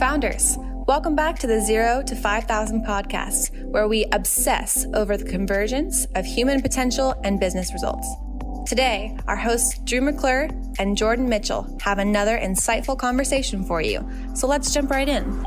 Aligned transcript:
Founders, 0.00 0.56
welcome 0.86 1.14
back 1.14 1.38
to 1.38 1.46
the 1.46 1.60
Zero 1.60 2.02
to 2.06 2.16
5,000 2.16 2.86
podcast, 2.86 3.62
where 3.66 3.86
we 3.86 4.06
obsess 4.12 4.86
over 4.94 5.14
the 5.14 5.26
convergence 5.26 6.06
of 6.14 6.24
human 6.24 6.62
potential 6.62 7.14
and 7.22 7.38
business 7.38 7.70
results. 7.74 8.08
Today, 8.64 9.14
our 9.28 9.36
hosts 9.36 9.78
Drew 9.80 10.00
McClure 10.00 10.48
and 10.78 10.96
Jordan 10.96 11.28
Mitchell 11.28 11.76
have 11.82 11.98
another 11.98 12.38
insightful 12.38 12.96
conversation 12.96 13.62
for 13.62 13.82
you. 13.82 14.08
So 14.34 14.46
let's 14.46 14.72
jump 14.72 14.90
right 14.90 15.06
in. 15.06 15.44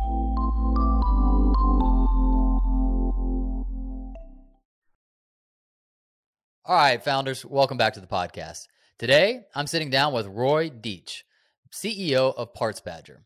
All 6.63 6.75
right, 6.75 7.04
founders, 7.04 7.43
welcome 7.43 7.77
back 7.77 7.95
to 7.95 8.01
the 8.01 8.05
podcast. 8.05 8.67
Today, 8.99 9.45
I'm 9.55 9.65
sitting 9.65 9.89
down 9.89 10.13
with 10.13 10.27
Roy 10.27 10.70
Dietsch, 10.70 11.23
CEO 11.71 12.35
of 12.35 12.54
Parts 12.54 12.81
Badger. 12.81 13.23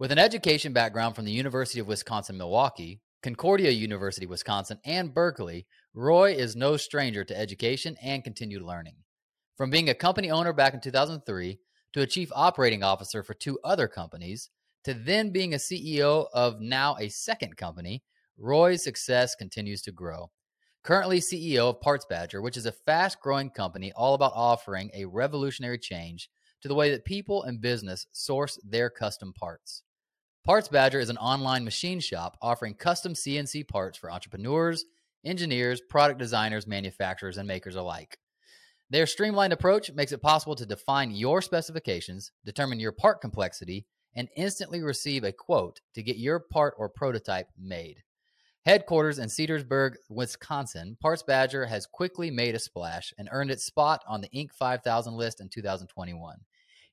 With 0.00 0.12
an 0.12 0.18
education 0.20 0.72
background 0.72 1.16
from 1.16 1.24
the 1.24 1.32
University 1.32 1.80
of 1.80 1.88
Wisconsin 1.88 2.38
Milwaukee, 2.38 3.00
Concordia 3.20 3.72
University 3.72 4.26
Wisconsin, 4.26 4.78
and 4.84 5.12
Berkeley, 5.12 5.66
Roy 5.92 6.34
is 6.34 6.54
no 6.54 6.76
stranger 6.76 7.24
to 7.24 7.36
education 7.36 7.96
and 8.00 8.22
continued 8.22 8.62
learning. 8.62 8.94
From 9.56 9.70
being 9.70 9.88
a 9.88 9.94
company 9.94 10.30
owner 10.30 10.52
back 10.52 10.72
in 10.72 10.80
2003 10.80 11.58
to 11.94 12.00
a 12.00 12.06
chief 12.06 12.30
operating 12.32 12.84
officer 12.84 13.24
for 13.24 13.34
two 13.34 13.58
other 13.64 13.88
companies, 13.88 14.50
to 14.84 14.94
then 14.94 15.30
being 15.30 15.52
a 15.52 15.56
CEO 15.56 16.28
of 16.32 16.60
now 16.60 16.96
a 17.00 17.08
second 17.08 17.56
company, 17.56 18.04
Roy's 18.38 18.84
success 18.84 19.34
continues 19.34 19.82
to 19.82 19.90
grow. 19.90 20.30
Currently 20.84 21.18
CEO 21.18 21.70
of 21.70 21.80
Parts 21.80 22.06
Badger, 22.08 22.40
which 22.40 22.56
is 22.56 22.66
a 22.66 22.72
fast 22.86 23.20
growing 23.20 23.50
company 23.50 23.92
all 23.96 24.14
about 24.14 24.30
offering 24.36 24.92
a 24.94 25.06
revolutionary 25.06 25.78
change 25.78 26.30
to 26.62 26.68
the 26.68 26.74
way 26.76 26.88
that 26.92 27.04
people 27.04 27.42
and 27.42 27.60
business 27.60 28.06
source 28.12 28.60
their 28.62 28.90
custom 28.90 29.32
parts. 29.32 29.82
Parts 30.44 30.68
Badger 30.68 31.00
is 31.00 31.10
an 31.10 31.18
online 31.18 31.64
machine 31.64 32.00
shop 32.00 32.38
offering 32.40 32.74
custom 32.74 33.12
CNC 33.14 33.68
parts 33.68 33.98
for 33.98 34.10
entrepreneurs, 34.10 34.86
engineers, 35.24 35.80
product 35.80 36.18
designers, 36.18 36.66
manufacturers, 36.66 37.36
and 37.36 37.46
makers 37.46 37.76
alike. 37.76 38.18
Their 38.90 39.06
streamlined 39.06 39.52
approach 39.52 39.92
makes 39.92 40.12
it 40.12 40.22
possible 40.22 40.54
to 40.56 40.64
define 40.64 41.10
your 41.10 41.42
specifications, 41.42 42.32
determine 42.46 42.80
your 42.80 42.92
part 42.92 43.20
complexity, 43.20 43.84
and 44.14 44.28
instantly 44.36 44.82
receive 44.82 45.24
a 45.24 45.32
quote 45.32 45.80
to 45.94 46.02
get 46.02 46.16
your 46.16 46.40
part 46.40 46.74
or 46.78 46.88
prototype 46.88 47.48
made. 47.58 48.02
Headquarters 48.64 49.18
in 49.18 49.28
Cedarsburg, 49.28 49.94
Wisconsin, 50.08 50.96
Parts 51.00 51.22
Badger 51.22 51.66
has 51.66 51.86
quickly 51.86 52.30
made 52.30 52.54
a 52.54 52.58
splash 52.58 53.12
and 53.18 53.28
earned 53.30 53.50
its 53.50 53.64
spot 53.64 54.02
on 54.06 54.20
the 54.20 54.28
Inc. 54.30 54.52
5000 54.52 55.14
list 55.14 55.40
in 55.40 55.48
2021. 55.48 56.38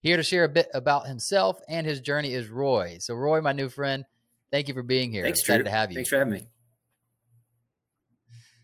Here 0.05 0.17
to 0.17 0.23
share 0.23 0.43
a 0.43 0.49
bit 0.49 0.67
about 0.71 1.07
himself 1.07 1.59
and 1.67 1.87
his 1.87 1.99
journey 1.99 2.31
is 2.31 2.47
Roy. 2.47 2.97
So, 2.99 3.15
Roy, 3.15 3.41
my 3.41 3.53
new 3.53 3.69
friend, 3.69 4.05
thank 4.51 4.67
you 4.67 4.75
for 4.75 4.83
being 4.83 5.11
here. 5.11 5.23
Thanks, 5.23 5.39
Excited 5.39 5.63
Drew. 5.63 5.71
to 5.71 5.71
have 5.71 5.89
you. 5.89 5.95
Thanks 5.95 6.09
for 6.09 6.19
having 6.19 6.33
me. 6.33 6.47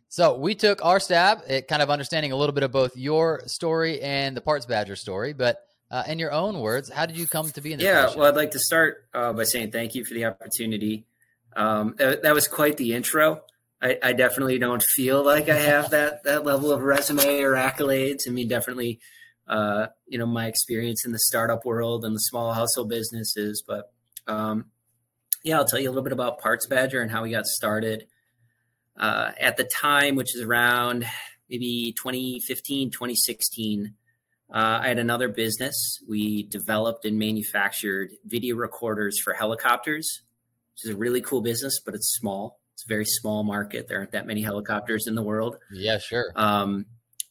So, 0.07 0.37
we 0.37 0.53
took 0.53 0.85
our 0.85 0.99
stab 0.99 1.39
at 1.49 1.67
kind 1.67 1.81
of 1.81 1.89
understanding 1.89 2.31
a 2.31 2.35
little 2.35 2.53
bit 2.53 2.61
of 2.61 2.71
both 2.71 2.95
your 2.95 3.41
story 3.47 3.99
and 4.01 4.37
the 4.37 4.41
Parts 4.41 4.67
Badger 4.67 4.95
story. 4.95 5.33
But 5.33 5.57
uh, 5.89 6.03
in 6.07 6.19
your 6.19 6.31
own 6.31 6.59
words, 6.59 6.91
how 6.91 7.07
did 7.07 7.17
you 7.17 7.25
come 7.25 7.49
to 7.49 7.59
be 7.59 7.73
in 7.73 7.79
this 7.79 7.85
Yeah, 7.85 8.03
position? 8.03 8.19
well, 8.19 8.29
I'd 8.29 8.35
like 8.35 8.51
to 8.51 8.59
start 8.59 9.05
uh, 9.11 9.33
by 9.33 9.45
saying 9.45 9.71
thank 9.71 9.95
you 9.95 10.05
for 10.05 10.13
the 10.13 10.25
opportunity. 10.25 11.07
Um, 11.55 11.95
that, 11.97 12.21
that 12.21 12.35
was 12.35 12.47
quite 12.47 12.77
the 12.77 12.93
intro. 12.93 13.41
I, 13.81 13.97
I 14.03 14.13
definitely 14.13 14.59
don't 14.59 14.83
feel 14.83 15.25
like 15.25 15.49
I 15.49 15.55
have 15.55 15.89
that 15.89 16.23
that 16.25 16.45
level 16.45 16.71
of 16.71 16.83
resume 16.83 17.41
or 17.41 17.53
accolades. 17.53 18.27
I 18.27 18.29
mean, 18.29 18.47
definitely 18.47 18.99
uh, 19.47 19.87
you 20.07 20.17
know 20.17 20.25
my 20.25 20.47
experience 20.47 21.05
in 21.05 21.11
the 21.11 21.19
startup 21.19 21.65
world 21.65 22.05
and 22.05 22.15
the 22.15 22.19
small 22.19 22.53
hustle 22.53 22.85
businesses 22.85 23.63
but 23.67 23.91
um, 24.27 24.65
yeah 25.43 25.57
i'll 25.57 25.65
tell 25.65 25.79
you 25.79 25.87
a 25.87 25.91
little 25.91 26.03
bit 26.03 26.13
about 26.13 26.39
parts 26.39 26.65
badger 26.67 27.01
and 27.01 27.11
how 27.11 27.23
we 27.23 27.31
got 27.31 27.45
started 27.45 28.05
uh, 28.97 29.31
at 29.39 29.57
the 29.57 29.63
time 29.63 30.15
which 30.15 30.35
is 30.35 30.41
around 30.41 31.05
maybe 31.49 31.93
2015 31.97 32.91
2016 32.91 33.93
uh, 34.53 34.79
i 34.81 34.87
had 34.89 34.99
another 34.99 35.29
business. 35.29 35.99
We 36.07 36.43
developed 36.43 37.05
and 37.05 37.17
manufactured 37.17 38.11
video 38.25 38.55
recorders 38.55 39.19
for 39.19 39.33
helicopters 39.33 40.21
which 40.73 40.85
is 40.85 40.95
a 40.95 40.97
really 40.97 41.21
cool 41.21 41.41
business 41.41 41.79
but 41.79 41.95
it's 41.95 42.13
small. 42.13 42.59
It's 42.73 42.85
a 42.85 42.87
very 42.87 43.05
small 43.05 43.43
market. 43.43 43.87
There 43.87 43.99
aren't 43.99 44.11
that 44.11 44.25
many 44.25 44.41
helicopters 44.41 45.07
in 45.07 45.15
the 45.15 45.21
world. 45.21 45.57
Yeah 45.71 45.99
sure. 45.99 46.31
Um, 46.35 46.85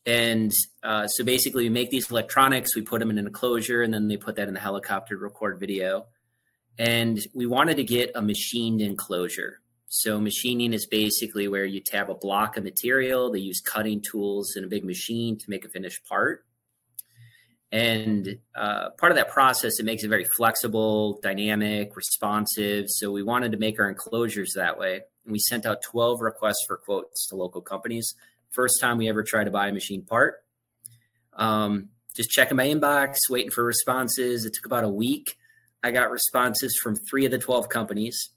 and 0.07 0.53
uh, 0.83 1.07
so 1.07 1.25
basically, 1.25 1.65
we 1.65 1.69
make 1.69 1.91
these 1.91 2.11
electronics, 2.11 2.75
we 2.75 2.83
put 2.83 3.01
them 3.01 3.11
in 3.11 3.19
an 3.19 3.27
enclosure, 3.27 3.83
and 3.83 3.93
then 3.93 4.09
they 4.09 4.17
put 4.17 4.37
that 4.37 4.49
in 4.49 4.55
the 4.55 4.61
helicopter 4.61 5.15
to 5.15 5.21
record 5.21 5.61
video. 5.61 6.07
And 6.79 7.19
we 7.35 7.47
wanted 7.47 7.77
to 7.77 7.85
get 7.85 8.13
a 8.15 8.23
machined 8.23 8.81
enclosure. 8.81 9.61
So, 9.89 10.19
machining 10.19 10.73
is 10.73 10.87
basically 10.87 11.49
where 11.49 11.67
you 11.67 11.81
tab 11.81 12.09
a 12.09 12.15
block 12.15 12.57
of 12.57 12.65
material, 12.65 13.31
they 13.31 13.41
use 13.41 13.61
cutting 13.61 14.01
tools 14.01 14.55
and 14.57 14.65
a 14.65 14.69
big 14.69 14.85
machine 14.85 15.37
to 15.37 15.51
make 15.51 15.65
a 15.65 15.69
finished 15.69 16.07
part. 16.07 16.47
And 17.73 18.39
uh, 18.55 18.91
part 18.99 19.13
of 19.13 19.17
that 19.17 19.31
process, 19.31 19.79
it 19.79 19.85
makes 19.85 20.03
it 20.03 20.09
very 20.09 20.25
flexible, 20.37 21.21
dynamic, 21.23 21.95
responsive. 21.95 22.87
So, 22.89 23.13
we 23.13 23.23
wanted 23.23 23.53
to 23.53 23.59
make 23.59 23.79
our 23.79 23.89
enclosures 23.89 24.55
that 24.55 24.79
way. 24.79 25.03
And 25.25 25.33
we 25.33 25.39
sent 25.39 25.67
out 25.67 25.83
12 25.83 26.23
requests 26.23 26.65
for 26.67 26.79
quotes 26.79 27.29
to 27.29 27.37
local 27.37 27.61
companies 27.61 28.15
First 28.51 28.81
time 28.81 28.99
we 28.99 29.09
ever 29.09 29.23
tried 29.23 29.45
to 29.45 29.51
buy 29.51 29.69
a 29.69 29.73
machine 29.73 30.05
part. 30.05 30.37
Um, 31.35 31.91
just 32.15 32.31
checking 32.31 32.57
my 32.57 32.67
inbox, 32.67 33.17
waiting 33.29 33.51
for 33.51 33.65
responses. 33.65 34.45
It 34.45 34.55
took 34.55 34.67
about 34.67 34.85
a 34.85 34.89
week. 34.89 35.37
I 35.83 35.91
got 35.93 36.11
responses 36.11 36.79
from 36.83 36.97
three 36.97 37.25
of 37.25 37.31
the 37.31 37.39
12 37.39 37.69
companies. 37.69 38.31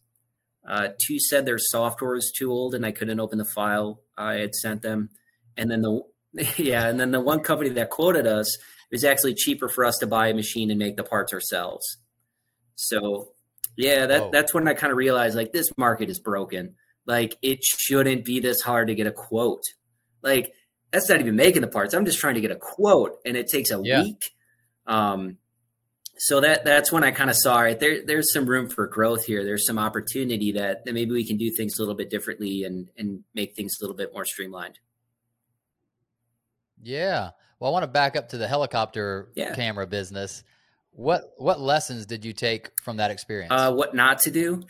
Uh, 0.67 0.89
two 1.05 1.19
said 1.19 1.45
their 1.45 1.57
software 1.57 2.13
was 2.13 2.31
too 2.31 2.51
old 2.51 2.73
and 2.73 2.85
I 2.85 2.91
couldn't 2.91 3.19
open 3.19 3.37
the 3.37 3.45
file 3.45 4.01
I 4.17 4.35
had 4.35 4.55
sent 4.55 4.81
them. 4.81 5.09
And 5.57 5.69
then 5.69 5.81
the 5.81 6.01
yeah, 6.57 6.87
and 6.87 6.99
then 6.99 7.11
the 7.11 7.19
one 7.19 7.41
company 7.41 7.69
that 7.71 7.89
quoted 7.89 8.25
us 8.25 8.55
it 8.55 8.95
was 8.95 9.03
actually 9.03 9.33
cheaper 9.33 9.67
for 9.67 9.85
us 9.85 9.97
to 9.99 10.07
buy 10.07 10.27
a 10.27 10.33
machine 10.33 10.69
and 10.69 10.79
make 10.79 10.97
the 10.97 11.03
parts 11.03 11.33
ourselves. 11.33 11.97
So 12.75 13.33
yeah, 13.75 14.05
that, 14.05 14.31
that's 14.31 14.53
when 14.53 14.67
I 14.67 14.73
kind 14.73 14.91
of 14.91 14.97
realized 14.97 15.35
like 15.35 15.51
this 15.51 15.69
market 15.77 16.09
is 16.09 16.19
broken. 16.19 16.75
Like 17.05 17.37
it 17.41 17.63
shouldn't 17.63 18.23
be 18.23 18.39
this 18.39 18.61
hard 18.61 18.87
to 18.87 18.95
get 18.95 19.07
a 19.07 19.11
quote. 19.11 19.63
Like 20.23 20.53
that's 20.91 21.09
not 21.09 21.19
even 21.19 21.35
making 21.35 21.61
the 21.61 21.67
parts. 21.67 21.93
I'm 21.93 22.05
just 22.05 22.19
trying 22.19 22.35
to 22.35 22.41
get 22.41 22.51
a 22.51 22.55
quote, 22.55 23.19
and 23.25 23.35
it 23.35 23.47
takes 23.47 23.71
a 23.71 23.81
yeah. 23.83 24.03
week. 24.03 24.31
Um, 24.85 25.37
so 26.17 26.39
that 26.41 26.63
that's 26.63 26.91
when 26.91 27.03
I 27.03 27.11
kind 27.11 27.29
of 27.29 27.35
saw 27.35 27.61
it. 27.63 27.79
There, 27.79 28.05
there's 28.05 28.31
some 28.31 28.45
room 28.45 28.69
for 28.69 28.87
growth 28.87 29.25
here. 29.25 29.43
There's 29.43 29.65
some 29.65 29.79
opportunity 29.79 30.51
that, 30.53 30.85
that 30.85 30.93
maybe 30.93 31.11
we 31.11 31.25
can 31.25 31.37
do 31.37 31.49
things 31.49 31.77
a 31.77 31.81
little 31.81 31.95
bit 31.95 32.09
differently 32.09 32.63
and 32.63 32.87
and 32.97 33.23
make 33.33 33.55
things 33.55 33.73
a 33.79 33.83
little 33.83 33.95
bit 33.95 34.13
more 34.13 34.23
streamlined. 34.23 34.79
Yeah. 36.81 37.31
Well, 37.59 37.71
I 37.71 37.73
want 37.73 37.83
to 37.83 37.87
back 37.87 38.15
up 38.15 38.29
to 38.29 38.37
the 38.37 38.47
helicopter 38.47 39.29
yeah. 39.35 39.55
camera 39.55 39.87
business. 39.87 40.43
What 40.91 41.33
what 41.37 41.59
lessons 41.59 42.05
did 42.05 42.23
you 42.23 42.33
take 42.33 42.69
from 42.83 42.97
that 42.97 43.09
experience? 43.09 43.51
Uh, 43.51 43.73
what 43.73 43.95
not 43.95 44.19
to 44.19 44.31
do? 44.31 44.63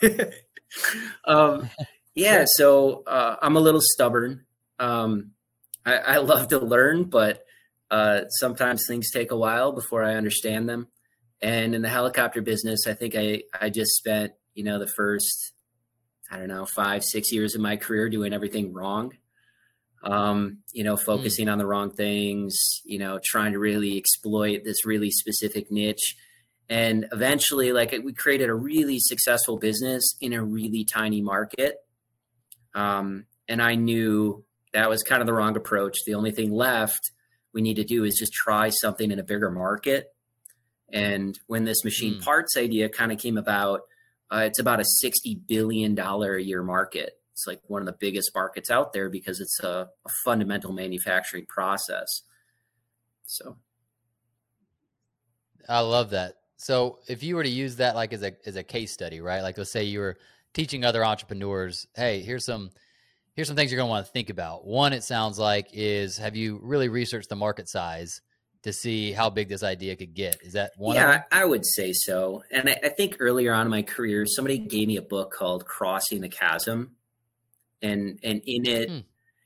um, 1.24 1.68
yeah. 2.14 2.44
So 2.46 3.02
uh, 3.06 3.36
I'm 3.42 3.56
a 3.56 3.60
little 3.60 3.80
stubborn 3.82 4.44
um, 4.78 5.32
I, 5.84 5.96
I, 5.96 6.16
love 6.18 6.48
to 6.48 6.58
learn, 6.58 7.04
but 7.04 7.44
uh, 7.90 8.22
sometimes 8.28 8.86
things 8.86 9.10
take 9.10 9.30
a 9.30 9.36
while 9.36 9.72
before 9.72 10.02
I 10.02 10.14
understand 10.14 10.68
them. 10.68 10.88
And 11.40 11.74
in 11.74 11.82
the 11.82 11.88
helicopter 11.88 12.40
business, 12.40 12.86
I 12.86 12.94
think 12.94 13.14
I, 13.14 13.42
I 13.60 13.70
just 13.70 13.92
spent, 13.92 14.32
you 14.54 14.64
know, 14.64 14.78
the 14.78 14.86
first, 14.86 15.52
I 16.30 16.38
don't 16.38 16.48
know, 16.48 16.64
five, 16.64 17.04
six 17.04 17.32
years 17.32 17.54
of 17.54 17.60
my 17.60 17.76
career 17.76 18.08
doing 18.08 18.32
everything 18.32 18.72
wrong. 18.72 19.12
Um, 20.02 20.58
you 20.72 20.84
know, 20.84 20.98
focusing 20.98 21.46
mm. 21.46 21.52
on 21.52 21.58
the 21.58 21.66
wrong 21.66 21.90
things, 21.90 22.82
you 22.84 22.98
know, 22.98 23.18
trying 23.24 23.52
to 23.52 23.58
really 23.58 23.96
exploit 23.96 24.62
this 24.62 24.84
really 24.84 25.10
specific 25.10 25.70
niche. 25.70 26.16
And 26.68 27.06
eventually, 27.10 27.72
like, 27.72 27.94
we 28.04 28.12
created 28.12 28.50
a 28.50 28.54
really 28.54 28.98
successful 28.98 29.58
business 29.58 30.16
in 30.20 30.34
a 30.34 30.42
really 30.42 30.84
tiny 30.84 31.22
market. 31.22 31.76
Um, 32.74 33.26
and 33.48 33.62
I 33.62 33.74
knew 33.76 34.44
that 34.74 34.90
was 34.90 35.02
kind 35.02 35.22
of 35.22 35.26
the 35.26 35.32
wrong 35.32 35.56
approach. 35.56 35.98
The 36.04 36.14
only 36.14 36.32
thing 36.32 36.52
left 36.52 37.12
we 37.54 37.62
need 37.62 37.76
to 37.76 37.84
do 37.84 38.04
is 38.04 38.16
just 38.18 38.32
try 38.32 38.68
something 38.68 39.10
in 39.10 39.18
a 39.18 39.24
bigger 39.24 39.50
market. 39.50 40.08
And 40.92 41.38
when 41.46 41.64
this 41.64 41.84
machine 41.84 42.16
mm. 42.16 42.24
parts 42.24 42.56
idea 42.56 42.88
kind 42.88 43.12
of 43.12 43.18
came 43.18 43.38
about, 43.38 43.82
uh, 44.30 44.42
it's 44.46 44.58
about 44.58 44.80
a 44.80 44.84
$60 45.04 45.46
billion 45.46 45.98
a 45.98 46.38
year 46.38 46.62
market. 46.62 47.12
It's 47.32 47.46
like 47.46 47.60
one 47.68 47.82
of 47.82 47.86
the 47.86 47.96
biggest 47.98 48.32
markets 48.34 48.70
out 48.70 48.92
there 48.92 49.08
because 49.08 49.40
it's 49.40 49.60
a, 49.60 49.88
a 50.04 50.10
fundamental 50.24 50.72
manufacturing 50.72 51.46
process. 51.46 52.22
So 53.26 53.56
I 55.68 55.80
love 55.80 56.10
that. 56.10 56.34
So 56.56 56.98
if 57.08 57.22
you 57.22 57.36
were 57.36 57.42
to 57.42 57.48
use 57.48 57.76
that 57.76 57.94
like 57.94 58.12
as 58.12 58.22
a 58.22 58.32
as 58.46 58.56
a 58.56 58.62
case 58.62 58.92
study, 58.92 59.20
right? 59.20 59.42
Like 59.42 59.58
let's 59.58 59.72
say 59.72 59.84
you 59.84 59.98
were 59.98 60.16
teaching 60.52 60.84
other 60.84 61.04
entrepreneurs, 61.04 61.86
hey, 61.96 62.22
here's 62.22 62.44
some 62.44 62.70
here's 63.34 63.48
some 63.48 63.56
things 63.56 63.70
you're 63.70 63.78
going 63.78 63.88
to 63.88 63.90
want 63.90 64.06
to 64.06 64.12
think 64.12 64.30
about. 64.30 64.66
One, 64.66 64.92
it 64.92 65.04
sounds 65.04 65.38
like, 65.38 65.68
is 65.72 66.18
have 66.18 66.36
you 66.36 66.60
really 66.62 66.88
researched 66.88 67.28
the 67.28 67.36
market 67.36 67.68
size 67.68 68.20
to 68.64 68.72
see 68.72 69.12
how 69.12 69.28
big 69.28 69.48
this 69.48 69.62
idea 69.62 69.94
could 69.94 70.14
get. 70.14 70.38
Is 70.42 70.54
that 70.54 70.72
one? 70.76 70.96
Yeah, 70.96 71.22
I 71.30 71.44
would 71.44 71.64
say 71.66 71.92
so. 71.92 72.42
And 72.50 72.68
I, 72.68 72.80
I, 72.82 72.88
think 72.88 73.18
earlier 73.20 73.52
on 73.52 73.66
in 73.66 73.70
my 73.70 73.82
career, 73.82 74.24
somebody 74.26 74.58
gave 74.58 74.88
me 74.88 74.96
a 74.96 75.02
book 75.02 75.32
called 75.32 75.66
Crossing 75.66 76.22
the 76.22 76.30
Chasm, 76.30 76.96
and 77.82 78.18
and 78.24 78.40
in 78.46 78.66
it. 78.66 78.88
Hmm. 78.88 78.98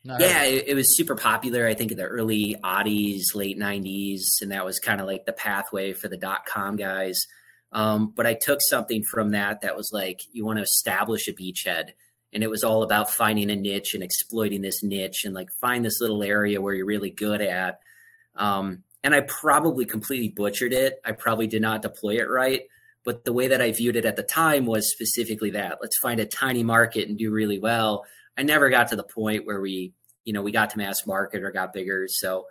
yeah, 0.05 0.45
it, 0.45 0.69
it, 0.69 0.75
was 0.75 0.97
super 0.97 1.17
popular. 1.17 1.67
I 1.67 1.75
think 1.75 1.91
in 1.91 1.99
the 1.99 2.05
early 2.05 2.55
'80s, 2.63 3.35
late 3.35 3.59
'90s, 3.59 4.21
and 4.41 4.53
that 4.53 4.65
was 4.65 4.79
kind 4.79 5.01
of 5.01 5.09
like 5.09 5.27
the 5.27 5.33
pathway 5.33 5.93
for 5.95 6.07
the 6.07 6.17
dot 6.17 6.47
com 6.47 6.77
guys. 6.77 7.19
Um, 7.73 8.13
but 8.15 8.25
I 8.25 8.35
took 8.35 8.61
something 8.63 9.03
from 9.03 9.33
that 9.33 9.63
that 9.63 9.77
was 9.77 9.91
like, 9.93 10.21
you 10.33 10.47
want 10.47 10.59
to 10.59 10.63
establish 10.63 11.29
a 11.29 11.33
beachhead, 11.33 11.91
and 12.33 12.43
it 12.43 12.51
was 12.51 12.65
all 12.65 12.83
about 12.83 13.11
finding 13.11 13.51
a 13.51 13.57
niche 13.57 13.95
and 13.95 14.03
exploiting 14.03 14.63
this 14.63 14.83
niche, 14.83 15.25
and 15.25 15.35
like 15.35 15.51
find 15.61 15.85
this 15.85 16.01
little 16.01 16.23
area 16.23 16.61
where 16.61 16.75
you're 16.75 16.87
really 16.87 17.11
good 17.11 17.41
at. 17.41 17.81
Um, 18.37 18.85
and 19.03 19.15
I 19.15 19.21
probably 19.23 19.85
completely 19.85 20.29
butchered 20.29 20.73
it. 20.73 21.01
I 21.05 21.13
probably 21.13 21.47
did 21.47 21.63
not 21.63 21.83
deploy 21.83 22.17
it 22.17 22.29
right. 22.29 22.63
But 23.05 23.25
the 23.25 23.33
way 23.33 23.49
that 23.49 23.63
I 23.63 23.73
viewed 23.73 23.97
it 23.97 24.05
at 24.05 24.17
the 24.17 24.23
time 24.23 24.67
was 24.67 24.91
specifically 24.91 25.51
that 25.53 25.79
let's 25.81 25.97
find 25.97 26.21
a 26.21 26.27
tiny 26.27 26.63
market 26.63 27.09
and 27.09 27.17
do 27.17 27.31
really 27.31 27.59
well. 27.59 28.05
I 28.37 28.43
never 28.43 28.69
got 28.71 28.89
to 28.89 28.97
the 28.97 29.05
point 29.05 29.47
where 29.47 29.61
we, 29.61 29.93
you 30.25 30.33
know, 30.33 30.43
we 30.43 30.53
got 30.53 30.71
to 30.71 30.79
mass 30.79 31.07
market 31.07 31.43
or 31.43 31.51
got 31.51 31.73
bigger. 31.73 32.07
So, 32.09 32.47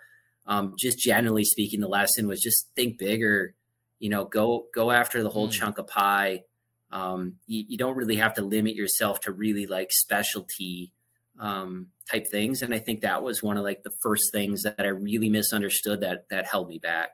um, 0.45 0.74
just 0.79 0.97
generally 0.97 1.44
speaking, 1.44 1.79
the 1.79 1.88
lesson 1.88 2.27
was 2.27 2.41
just 2.41 2.69
think 2.75 2.97
bigger. 2.97 3.53
You 4.00 4.09
know, 4.09 4.25
go 4.25 4.65
go 4.74 4.91
after 4.91 5.21
the 5.21 5.29
whole 5.29 5.47
mm. 5.47 5.51
chunk 5.51 5.77
of 5.77 5.88
pie. 5.88 6.44
Um, 6.92 7.36
you, 7.45 7.66
you 7.68 7.78
don't 7.78 7.98
really 7.98 8.16
have 8.16 8.34
to 8.36 8.42
limit 8.42 8.75
yourself 8.75 9.22
to 9.22 9.31
really 9.31 9.66
like 9.66 9.92
specialty 9.92 10.94
um, 11.39 11.88
type 12.10 12.28
things. 12.28 12.62
And 12.62 12.74
I 12.74 12.80
think 12.80 13.01
that 13.01 13.24
was 13.24 13.44
one 13.44 13.57
of 13.57 13.63
like 13.63 13.84
the 13.84 13.94
first 14.01 14.31
things 14.31 14.63
that 14.63 14.80
I 14.80 14.88
really 14.88 15.30
misunderstood 15.30 16.01
that 16.01 16.30
that 16.30 16.45
held 16.45 16.69
me 16.69 16.80
back. 16.80 17.12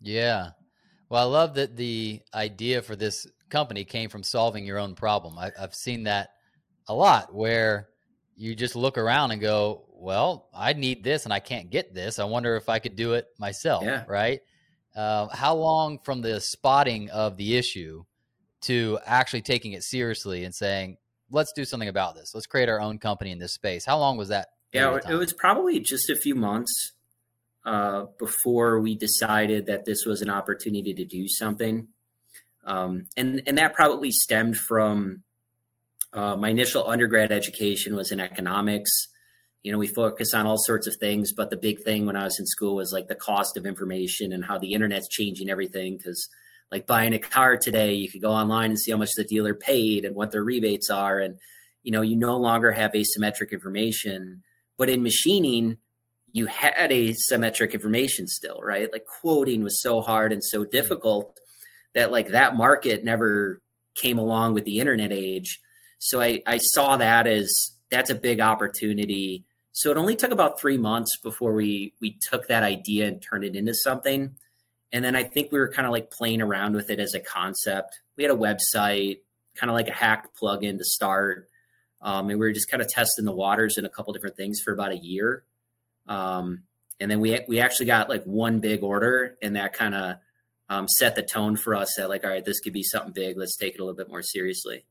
Yeah. 0.00 0.50
Well, 1.08 1.22
I 1.22 1.30
love 1.30 1.54
that 1.54 1.76
the 1.76 2.22
idea 2.34 2.82
for 2.82 2.96
this 2.96 3.26
company 3.50 3.84
came 3.84 4.08
from 4.08 4.22
solving 4.22 4.64
your 4.64 4.78
own 4.78 4.94
problem. 4.94 5.38
I, 5.38 5.52
have 5.58 5.74
seen 5.74 6.04
that 6.04 6.30
a 6.88 6.94
lot 6.94 7.34
where 7.34 7.88
you 8.34 8.54
just 8.54 8.74
look 8.74 8.96
around 8.96 9.30
and 9.30 9.40
go, 9.40 9.84
well, 9.92 10.48
I 10.54 10.72
need 10.72 11.04
this 11.04 11.24
and 11.24 11.32
I 11.32 11.38
can't 11.38 11.70
get 11.70 11.94
this. 11.94 12.18
I 12.18 12.24
wonder 12.24 12.56
if 12.56 12.68
I 12.68 12.78
could 12.78 12.96
do 12.96 13.12
it 13.12 13.28
myself. 13.38 13.84
Yeah. 13.84 14.04
Right. 14.08 14.40
Uh, 14.94 15.28
how 15.28 15.54
long 15.54 15.98
from 15.98 16.20
the 16.20 16.40
spotting 16.40 17.10
of 17.10 17.36
the 17.36 17.56
issue 17.56 18.04
to 18.62 18.98
actually 19.06 19.42
taking 19.42 19.72
it 19.72 19.82
seriously 19.82 20.44
and 20.44 20.54
saying, 20.54 20.96
let's 21.30 21.52
do 21.52 21.64
something 21.64 21.88
about 21.88 22.14
this. 22.14 22.32
Let's 22.34 22.46
create 22.46 22.68
our 22.68 22.80
own 22.80 22.98
company 22.98 23.30
in 23.30 23.38
this 23.38 23.54
space. 23.54 23.84
How 23.84 23.98
long 23.98 24.16
was 24.16 24.28
that? 24.28 24.48
Yeah, 24.72 24.98
it 25.08 25.14
was 25.14 25.32
probably 25.32 25.80
just 25.80 26.08
a 26.08 26.16
few 26.16 26.34
months 26.34 26.92
uh, 27.64 28.06
before 28.18 28.80
we 28.80 28.94
decided 28.94 29.66
that 29.66 29.84
this 29.84 30.04
was 30.06 30.22
an 30.22 30.30
opportunity 30.30 30.94
to 30.94 31.04
do 31.04 31.28
something. 31.28 31.88
Um, 32.64 33.06
and 33.16 33.42
and 33.46 33.58
that 33.58 33.74
probably 33.74 34.10
stemmed 34.12 34.56
from 34.56 35.24
uh, 36.12 36.36
my 36.36 36.50
initial 36.50 36.88
undergrad 36.88 37.32
education 37.32 37.96
was 37.96 38.12
in 38.12 38.20
economics. 38.20 39.08
You 39.62 39.72
know, 39.72 39.78
we 39.78 39.86
focus 39.86 40.34
on 40.34 40.46
all 40.46 40.58
sorts 40.58 40.86
of 40.86 40.96
things, 40.96 41.32
but 41.32 41.50
the 41.50 41.56
big 41.56 41.82
thing 41.82 42.04
when 42.06 42.16
I 42.16 42.24
was 42.24 42.38
in 42.38 42.46
school 42.46 42.76
was 42.76 42.92
like 42.92 43.08
the 43.08 43.14
cost 43.14 43.56
of 43.56 43.64
information 43.64 44.32
and 44.32 44.44
how 44.44 44.58
the 44.58 44.72
internet's 44.72 45.08
changing 45.08 45.50
everything 45.50 45.96
because 45.96 46.28
like 46.72 46.86
buying 46.86 47.12
a 47.12 47.18
car 47.18 47.56
today, 47.56 47.92
you 47.92 48.10
could 48.10 48.22
go 48.22 48.32
online 48.32 48.70
and 48.70 48.78
see 48.78 48.90
how 48.90 48.96
much 48.96 49.12
the 49.14 49.24
dealer 49.24 49.54
paid 49.54 50.04
and 50.04 50.16
what 50.16 50.32
their 50.32 50.42
rebates 50.42 50.90
are. 50.90 51.20
And, 51.20 51.38
you 51.82 51.92
know, 51.92 52.00
you 52.00 52.16
no 52.16 52.36
longer 52.36 52.72
have 52.72 52.92
asymmetric 52.92 53.52
information. 53.52 54.42
But 54.78 54.88
in 54.88 55.02
machining, 55.02 55.76
you 56.32 56.46
had 56.46 56.90
asymmetric 56.90 57.72
information 57.72 58.26
still, 58.26 58.60
right? 58.62 58.90
Like 58.90 59.04
quoting 59.04 59.62
was 59.62 59.82
so 59.82 60.00
hard 60.00 60.32
and 60.32 60.42
so 60.42 60.62
mm-hmm. 60.62 60.70
difficult 60.70 61.38
that 61.94 62.10
like 62.10 62.28
that 62.28 62.56
market 62.56 63.04
never 63.04 63.60
came 63.94 64.18
along 64.18 64.54
with 64.54 64.64
the 64.64 64.80
internet 64.80 65.12
age. 65.12 65.60
So 65.98 66.20
I, 66.20 66.42
I 66.46 66.58
saw 66.58 66.96
that 66.96 67.26
as 67.26 67.72
that's 67.90 68.10
a 68.10 68.14
big 68.14 68.40
opportunity. 68.40 69.44
So 69.72 69.90
it 69.90 69.96
only 69.96 70.16
took 70.16 70.30
about 70.30 70.60
three 70.60 70.76
months 70.76 71.16
before 71.16 71.54
we 71.54 71.94
we 72.00 72.18
took 72.20 72.48
that 72.48 72.62
idea 72.62 73.08
and 73.08 73.22
turned 73.22 73.44
it 73.44 73.56
into 73.56 73.74
something. 73.74 74.36
And 74.92 75.04
then 75.04 75.16
I 75.16 75.24
think 75.24 75.50
we 75.50 75.58
were 75.58 75.72
kind 75.72 75.86
of 75.86 75.92
like 75.92 76.10
playing 76.10 76.42
around 76.42 76.74
with 76.74 76.90
it 76.90 77.00
as 77.00 77.14
a 77.14 77.20
concept. 77.20 78.00
We 78.16 78.24
had 78.24 78.30
a 78.30 78.36
website, 78.36 79.20
kind 79.56 79.70
of 79.70 79.74
like 79.74 79.88
a 79.88 79.92
hacked 79.92 80.38
plugin 80.38 80.76
to 80.76 80.84
start. 80.84 81.48
Um, 82.02 82.28
and 82.28 82.38
we 82.38 82.46
were 82.46 82.52
just 82.52 82.70
kind 82.70 82.82
of 82.82 82.88
testing 82.88 83.24
the 83.24 83.32
waters 83.32 83.78
in 83.78 83.86
a 83.86 83.88
couple 83.88 84.12
different 84.12 84.36
things 84.36 84.60
for 84.60 84.72
about 84.72 84.92
a 84.92 84.98
year. 84.98 85.44
Um, 86.06 86.64
and 87.00 87.10
then 87.10 87.20
we 87.20 87.40
we 87.48 87.60
actually 87.60 87.86
got 87.86 88.08
like 88.08 88.24
one 88.24 88.60
big 88.60 88.82
order, 88.82 89.36
and 89.42 89.56
that 89.56 89.72
kind 89.72 89.94
of 89.94 90.16
um, 90.68 90.86
set 90.88 91.16
the 91.16 91.22
tone 91.22 91.56
for 91.56 91.74
us 91.74 91.94
that 91.96 92.08
like, 92.08 92.24
all 92.24 92.30
right, 92.30 92.44
this 92.44 92.60
could 92.60 92.72
be 92.72 92.82
something 92.82 93.12
big. 93.12 93.36
Let's 93.36 93.56
take 93.56 93.74
it 93.74 93.80
a 93.80 93.84
little 93.84 93.96
bit 93.96 94.08
more 94.08 94.22
seriously. 94.22 94.84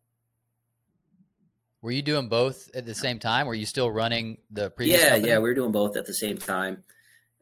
Were 1.81 1.91
you 1.91 2.03
doing 2.03 2.27
both 2.27 2.69
at 2.75 2.85
the 2.85 2.93
same 2.93 3.17
time? 3.17 3.47
Were 3.47 3.55
you 3.55 3.65
still 3.65 3.89
running 3.89 4.37
the 4.51 4.69
previous? 4.69 5.01
Yeah, 5.01 5.09
company? 5.09 5.29
yeah, 5.29 5.37
we 5.37 5.43
were 5.43 5.55
doing 5.55 5.71
both 5.71 5.97
at 5.97 6.05
the 6.05 6.13
same 6.13 6.37
time. 6.37 6.83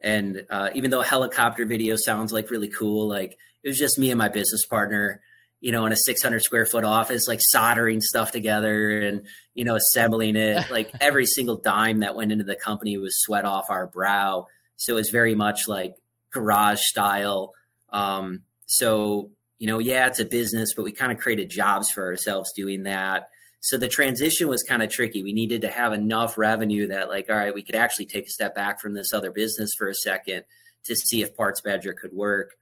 And 0.00 0.46
uh, 0.48 0.70
even 0.74 0.90
though 0.90 1.02
helicopter 1.02 1.66
video 1.66 1.96
sounds 1.96 2.32
like 2.32 2.50
really 2.50 2.68
cool, 2.68 3.06
like 3.06 3.36
it 3.62 3.68
was 3.68 3.78
just 3.78 3.98
me 3.98 4.10
and 4.10 4.18
my 4.18 4.28
business 4.28 4.64
partner, 4.64 5.20
you 5.60 5.72
know, 5.72 5.84
in 5.84 5.92
a 5.92 5.96
600 5.96 6.40
square 6.42 6.64
foot 6.64 6.84
office, 6.84 7.28
like 7.28 7.40
soldering 7.42 8.00
stuff 8.00 8.32
together 8.32 9.00
and, 9.00 9.26
you 9.54 9.64
know, 9.64 9.76
assembling 9.76 10.36
it. 10.36 10.64
like 10.70 10.90
every 11.02 11.26
single 11.26 11.56
dime 11.56 12.00
that 12.00 12.16
went 12.16 12.32
into 12.32 12.44
the 12.44 12.56
company 12.56 12.96
was 12.96 13.20
sweat 13.20 13.44
off 13.44 13.66
our 13.68 13.86
brow. 13.86 14.46
So 14.76 14.94
it 14.94 14.96
was 14.96 15.10
very 15.10 15.34
much 15.34 15.68
like 15.68 15.96
garage 16.32 16.80
style. 16.80 17.52
Um, 17.90 18.44
so, 18.64 19.32
you 19.58 19.66
know, 19.66 19.80
yeah, 19.80 20.06
it's 20.06 20.20
a 20.20 20.24
business, 20.24 20.72
but 20.74 20.84
we 20.84 20.92
kind 20.92 21.12
of 21.12 21.18
created 21.18 21.50
jobs 21.50 21.90
for 21.90 22.06
ourselves 22.06 22.52
doing 22.56 22.84
that. 22.84 23.28
So 23.60 23.76
the 23.76 23.88
transition 23.88 24.48
was 24.48 24.62
kind 24.62 24.82
of 24.82 24.90
tricky. 24.90 25.22
We 25.22 25.34
needed 25.34 25.60
to 25.62 25.68
have 25.68 25.92
enough 25.92 26.38
revenue 26.38 26.88
that, 26.88 27.10
like, 27.10 27.28
all 27.28 27.36
right, 27.36 27.54
we 27.54 27.62
could 27.62 27.74
actually 27.74 28.06
take 28.06 28.26
a 28.26 28.30
step 28.30 28.54
back 28.54 28.80
from 28.80 28.94
this 28.94 29.12
other 29.12 29.30
business 29.30 29.74
for 29.76 29.88
a 29.88 29.94
second 29.94 30.44
to 30.84 30.96
see 30.96 31.20
if 31.20 31.36
Parts 31.36 31.60
Badger 31.60 31.92
could 31.92 32.12
work. 32.12 32.56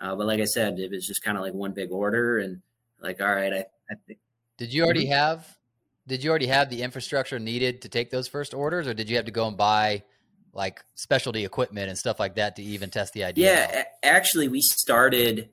Uh, 0.00 0.14
but 0.14 0.26
like 0.26 0.40
I 0.40 0.44
said, 0.44 0.78
it 0.78 0.90
was 0.90 1.04
just 1.04 1.22
kind 1.22 1.36
of 1.36 1.42
like 1.42 1.52
one 1.52 1.72
big 1.72 1.90
order, 1.90 2.38
and 2.38 2.62
like, 3.02 3.20
all 3.20 3.34
right, 3.34 3.52
I, 3.52 3.64
I 3.90 3.94
think. 4.06 4.20
Did 4.56 4.72
you 4.72 4.84
already 4.84 5.04
mm-hmm. 5.04 5.12
have? 5.12 5.58
Did 6.06 6.24
you 6.24 6.30
already 6.30 6.46
have 6.46 6.70
the 6.70 6.82
infrastructure 6.82 7.38
needed 7.38 7.82
to 7.82 7.88
take 7.88 8.10
those 8.10 8.28
first 8.28 8.54
orders, 8.54 8.86
or 8.86 8.94
did 8.94 9.10
you 9.10 9.16
have 9.16 9.26
to 9.26 9.32
go 9.32 9.46
and 9.48 9.56
buy 9.56 10.04
like 10.52 10.82
specialty 10.94 11.44
equipment 11.44 11.88
and 11.88 11.98
stuff 11.98 12.18
like 12.18 12.36
that 12.36 12.56
to 12.56 12.62
even 12.62 12.88
test 12.88 13.12
the 13.12 13.24
idea? 13.24 13.52
Yeah, 13.52 13.84
actually, 14.02 14.48
we 14.48 14.60
started. 14.60 15.50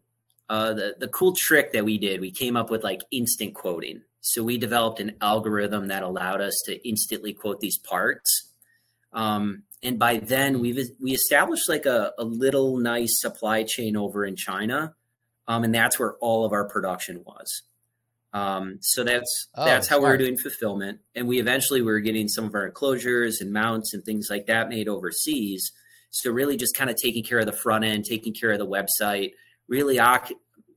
Uh, 0.50 0.74
the 0.74 0.96
the 0.98 1.10
cool 1.10 1.34
trick 1.36 1.74
that 1.74 1.84
we 1.84 1.98
did, 1.98 2.22
we 2.22 2.32
came 2.32 2.56
up 2.56 2.70
with 2.70 2.82
like 2.82 3.02
instant 3.12 3.54
quoting. 3.54 4.02
So 4.28 4.44
we 4.44 4.58
developed 4.58 5.00
an 5.00 5.14
algorithm 5.22 5.88
that 5.88 6.04
allowed 6.04 6.42
us 6.42 6.62
to 6.66 6.88
instantly 6.88 7.34
quote 7.34 7.62
these 7.62 7.78
parts. 7.78 8.52
Um, 9.14 9.64
and 9.82 9.98
by 9.98 10.18
then 10.18 10.60
we 10.60 10.86
we 11.02 11.14
established 11.14 11.70
like 11.70 11.86
a, 11.86 12.12
a, 12.20 12.26
little 12.26 12.78
nice 12.78 13.22
supply 13.22 13.64
chain 13.64 13.96
over 13.96 14.26
in 14.26 14.36
China, 14.36 14.96
um, 15.48 15.64
and 15.64 15.74
that's 15.74 15.98
where 15.98 16.16
all 16.16 16.46
of 16.46 16.52
our 16.52 16.68
production 16.68 17.24
was. 17.26 17.64
Um, 18.34 18.80
so 18.82 19.06
that's 19.06 19.48
oh, 19.56 19.64
that's 19.64 19.88
how 19.88 20.00
smart. 20.00 20.04
we 20.04 20.26
were 20.26 20.30
doing 20.30 20.38
fulfillment, 20.38 21.00
and 21.16 21.26
we 21.26 21.40
eventually 21.40 21.82
were 21.82 22.02
getting 22.02 22.28
some 22.28 22.46
of 22.46 22.54
our 22.54 22.66
enclosures 22.66 23.40
and 23.40 23.54
mounts 23.54 23.94
and 23.94 24.04
things 24.04 24.28
like 24.30 24.48
that 24.48 24.68
made 24.68 24.90
overseas. 24.90 25.72
So 26.10 26.32
really, 26.32 26.58
just 26.58 26.76
kind 26.76 26.90
of 26.90 26.98
taking 26.98 27.24
care 27.24 27.40
of 27.40 27.46
the 27.46 27.54
front 27.54 27.86
end, 27.86 28.04
taking 28.04 28.34
care 28.34 28.52
of 28.52 28.60
the 28.60 28.68
website, 28.68 29.32
really, 29.70 30.00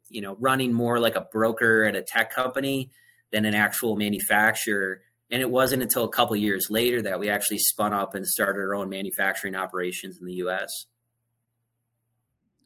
you 0.08 0.20
know, 0.20 0.36
running 0.38 0.72
more 0.72 1.00
like 1.00 1.16
a 1.16 1.26
broker 1.32 1.84
at 1.84 1.96
a 1.96 2.02
tech 2.02 2.32
company 2.32 2.90
than 3.32 3.44
an 3.44 3.54
actual 3.54 3.96
manufacturer. 3.96 5.00
And 5.30 5.40
it 5.40 5.50
wasn't 5.50 5.82
until 5.82 6.04
a 6.04 6.08
couple 6.08 6.34
years 6.36 6.68
later 6.70 7.02
that 7.02 7.20
we 7.20 7.28
actually 7.28 7.58
spun 7.58 7.92
up 7.92 8.14
and 8.14 8.26
started 8.26 8.60
our 8.60 8.74
own 8.74 8.88
manufacturing 8.88 9.54
operations 9.54 10.18
in 10.18 10.26
the 10.26 10.34
U.S. 10.34 10.86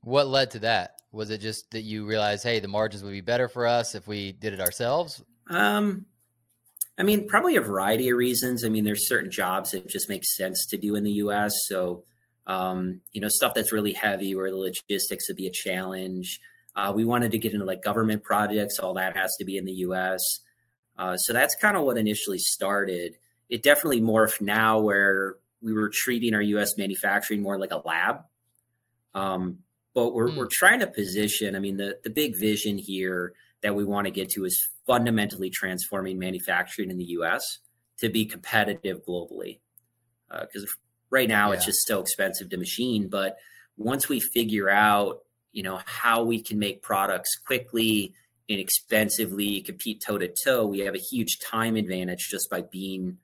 What 0.03 0.29
led 0.29 0.51
to 0.53 0.59
that? 0.61 1.01
Was 1.13 1.31
it 1.31 1.39
just 1.39 1.71
that 1.71 1.83
you 1.83 2.07
realized, 2.07 2.43
hey, 2.43 2.61
the 2.61 2.69
margins 2.69 3.05
would 3.05 3.13
be 3.13 3.21
better 3.21 3.49
for 3.49 3.67
us 3.67 3.95
if 3.95 4.07
we 4.07 4.33
did 4.33 4.53
it 4.53 4.61
ourselves? 4.61 5.23
Um, 5.49 6.07
I 6.99 7.03
mean, 7.03 7.29
probably 7.29 7.57
a 7.57 7.61
variety 7.61 8.09
of 8.09 8.17
reasons. 8.17 8.65
I 8.65 8.69
mean, 8.69 8.85
there's 8.85 9.09
certain 9.09 9.31
jobs 9.31 9.73
that 9.73 9.89
just 9.89 10.09
make 10.09 10.25
sense 10.25 10.67
to 10.67 10.77
do 10.77 10.95
in 10.95 11.05
the 11.05 11.13
U.S. 11.13 11.55
So, 11.67 12.05
um, 12.47 13.01
you 13.13 13.21
know, 13.21 13.29
stuff 13.29 13.55
that's 13.55 13.73
really 13.73 13.93
heavy 13.93 14.35
where 14.35 14.51
the 14.51 14.57
logistics 14.57 15.29
would 15.29 15.37
be 15.37 15.47
a 15.47 15.53
challenge. 15.53 16.41
Uh, 16.77 16.93
we 16.95 17.05
wanted 17.05 17.31
to 17.33 17.39
get 17.39 17.53
into 17.53 17.65
like 17.65 17.83
government 17.83 18.23
projects. 18.23 18.79
All 18.79 18.95
that 18.95 19.17
has 19.17 19.35
to 19.39 19.45
be 19.45 19.57
in 19.57 19.65
the 19.65 19.73
U.S. 19.73 20.41
Uh, 20.97 21.17
so 21.17 21.33
that's 21.33 21.55
kind 21.57 21.77
of 21.77 21.85
what 21.85 21.99
initially 21.99 22.39
started. 22.39 23.17
It 23.49 23.63
definitely 23.63 24.01
morphed 24.01 24.41
now 24.41 24.81
where 24.81 25.37
we 25.61 25.73
were 25.73 25.91
treating 25.93 26.35
our 26.35 26.43
U.S. 26.43 26.77
manufacturing 26.77 27.43
more 27.43 27.59
like 27.59 27.73
a 27.73 27.83
lab. 27.85 28.21
Um, 29.15 29.59
but 29.95 30.13
we're, 30.13 30.29
mm. 30.29 30.37
we're 30.37 30.49
trying 30.51 30.81
to 30.81 30.87
position, 30.87 31.57
I 31.57 31.59
mean, 31.59 31.77
the, 31.77 31.99
the 32.05 32.11
big 32.11 32.37
vision 32.37 32.79
here 32.79 33.33
that 33.63 33.75
we 33.75 33.85
want 33.85 34.07
to 34.07 34.11
get 34.11 34.29
to 34.31 34.45
is 34.45 34.69
fundamentally 34.87 35.51
transforming 35.51 36.19
manufacturing 36.19 36.91
in 36.91 36.99
the 36.99 37.05
U.S. 37.05 37.61
to 38.01 38.09
be 38.09 38.27
competitive 38.27 39.05
globally. 39.07 39.61
Because 40.29 40.65
uh, 40.65 40.77
right 41.11 41.29
now 41.29 41.51
Yeah. 41.51 41.57
it's 41.57 41.65
just 41.65 41.87
so 41.87 42.01
expensive 42.01 42.51
to 42.51 42.57
machine. 42.57 43.09
But 43.09 43.37
once 43.77 44.09
we 44.09 44.21
figure 44.21 44.69
out, 44.69 45.21
you 45.53 45.63
know, 45.63 45.81
how 45.85 46.25
we 46.25 46.43
can 46.43 46.59
make 46.59 46.83
products 46.83 47.39
quickly, 47.47 48.15
inexpensively, 48.49 49.61
compete 49.63 50.03
toe 50.07 50.19
to 50.19 50.33
toe, 50.45 50.67
we 50.67 50.81
have 50.81 50.95
a 50.95 50.99
huge 51.11 51.39
time 51.41 51.77
advantage 51.77 52.29
just 52.31 52.49
by 52.51 52.61
being 52.63 53.19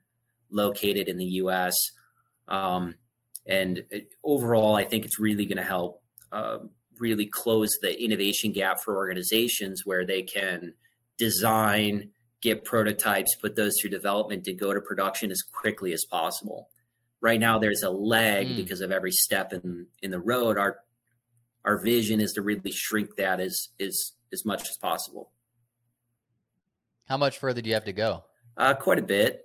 located 0.49 1.07
in 1.07 1.17
the 1.17 1.25
U.S. 1.25 1.75
Um, 2.47 2.95
and 3.45 3.83
it- 3.89 4.13
overall, 4.23 4.75
I 4.75 4.83
think 4.83 5.05
it's 5.05 5.19
really 5.19 5.45
going 5.45 5.57
to 5.57 5.63
help 5.63 6.01
um, 6.31 6.69
really 6.99 7.25
close 7.27 7.69
the 7.81 8.01
innovation 8.03 8.51
gap 8.51 8.79
for 8.83 8.95
organizations 8.95 9.81
where 9.85 10.05
they 10.05 10.21
can 10.21 10.73
design, 11.17 12.09
get 12.41 12.63
prototypes, 12.65 13.35
put 13.35 13.55
those 13.55 13.73
through 13.79 13.89
development 13.91 14.43
to 14.45 14.53
go 14.53 14.73
to 14.73 14.81
production 14.81 15.31
as 15.31 15.41
quickly 15.41 15.93
as 15.93 16.03
possible. 16.09 16.69
Right 17.21 17.39
now, 17.39 17.59
there's 17.59 17.83
a 17.83 17.89
lag 17.91 18.47
Mm. 18.47 18.55
because 18.55 18.81
of 18.81 18.91
every 18.91 19.11
step 19.11 19.53
in 19.53 19.87
in 20.01 20.09
the 20.11 20.19
road. 20.19 20.57
Our 20.57 20.79
our 21.63 21.77
vision 21.77 22.19
is 22.19 22.31
to 22.33 22.41
really 22.41 22.71
shrink 22.71 23.15
that 23.17 23.39
as 23.39 23.69
as 23.79 24.13
as 24.33 24.45
much 24.45 24.69
as 24.69 24.77
possible. 24.77 25.31
How 27.07 27.17
much 27.17 27.39
further 27.39 27.61
do 27.61 27.69
you 27.69 27.75
have 27.75 27.85
to 27.85 27.93
go? 27.93 28.23
Uh, 28.57 28.73
quite 28.73 28.99
a 28.99 29.03
bit. 29.03 29.43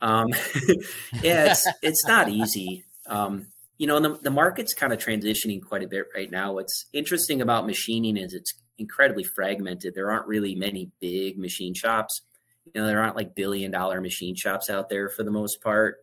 Um, 0.00 0.28
yeah, 1.22 1.52
it's 1.52 1.66
it's 1.82 2.06
not 2.06 2.28
easy. 2.28 2.84
Um, 3.06 3.46
you 3.78 3.86
know, 3.86 4.00
the, 4.00 4.18
the 4.22 4.30
market's 4.30 4.74
kind 4.74 4.92
of 4.92 4.98
transitioning 4.98 5.62
quite 5.62 5.82
a 5.82 5.88
bit 5.88 6.06
right 6.14 6.30
now. 6.30 6.52
What's 6.52 6.86
interesting 6.92 7.40
about 7.40 7.66
machining 7.66 8.16
is 8.16 8.34
it's 8.34 8.54
incredibly 8.76 9.24
fragmented. 9.24 9.94
There 9.94 10.10
aren't 10.10 10.26
really 10.26 10.54
many 10.54 10.90
big 11.00 11.38
machine 11.38 11.74
shops. 11.74 12.22
You 12.64 12.80
know, 12.80 12.86
there 12.86 13.00
aren't 13.00 13.16
like 13.16 13.34
billion 13.34 13.70
dollar 13.70 14.00
machine 14.00 14.36
shops 14.36 14.68
out 14.68 14.88
there 14.88 15.08
for 15.08 15.22
the 15.22 15.30
most 15.30 15.62
part. 15.62 15.98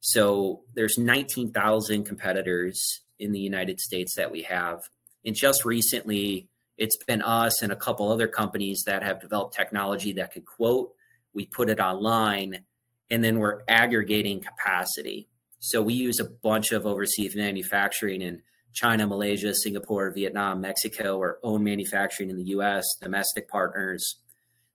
So 0.00 0.62
there's 0.74 0.96
19,000 0.98 2.04
competitors 2.04 3.02
in 3.18 3.32
the 3.32 3.38
United 3.38 3.80
States 3.80 4.14
that 4.16 4.32
we 4.32 4.42
have. 4.42 4.80
And 5.24 5.36
just 5.36 5.64
recently, 5.64 6.48
it's 6.80 6.96
been 6.96 7.20
us 7.20 7.60
and 7.62 7.70
a 7.70 7.76
couple 7.76 8.10
other 8.10 8.26
companies 8.26 8.82
that 8.86 9.02
have 9.02 9.20
developed 9.20 9.54
technology 9.54 10.14
that 10.14 10.32
could 10.32 10.46
quote. 10.46 10.92
We 11.34 11.44
put 11.44 11.68
it 11.68 11.78
online 11.78 12.64
and 13.10 13.22
then 13.22 13.38
we're 13.38 13.60
aggregating 13.68 14.40
capacity. 14.40 15.28
So 15.58 15.82
we 15.82 15.92
use 15.92 16.18
a 16.18 16.24
bunch 16.24 16.72
of 16.72 16.86
overseas 16.86 17.36
manufacturing 17.36 18.22
in 18.22 18.40
China, 18.72 19.06
Malaysia, 19.06 19.54
Singapore, 19.54 20.10
Vietnam, 20.10 20.62
Mexico, 20.62 21.18
or 21.18 21.38
own 21.42 21.62
manufacturing 21.62 22.30
in 22.30 22.38
the 22.38 22.44
US, 22.56 22.86
domestic 23.02 23.48
partners, 23.48 24.16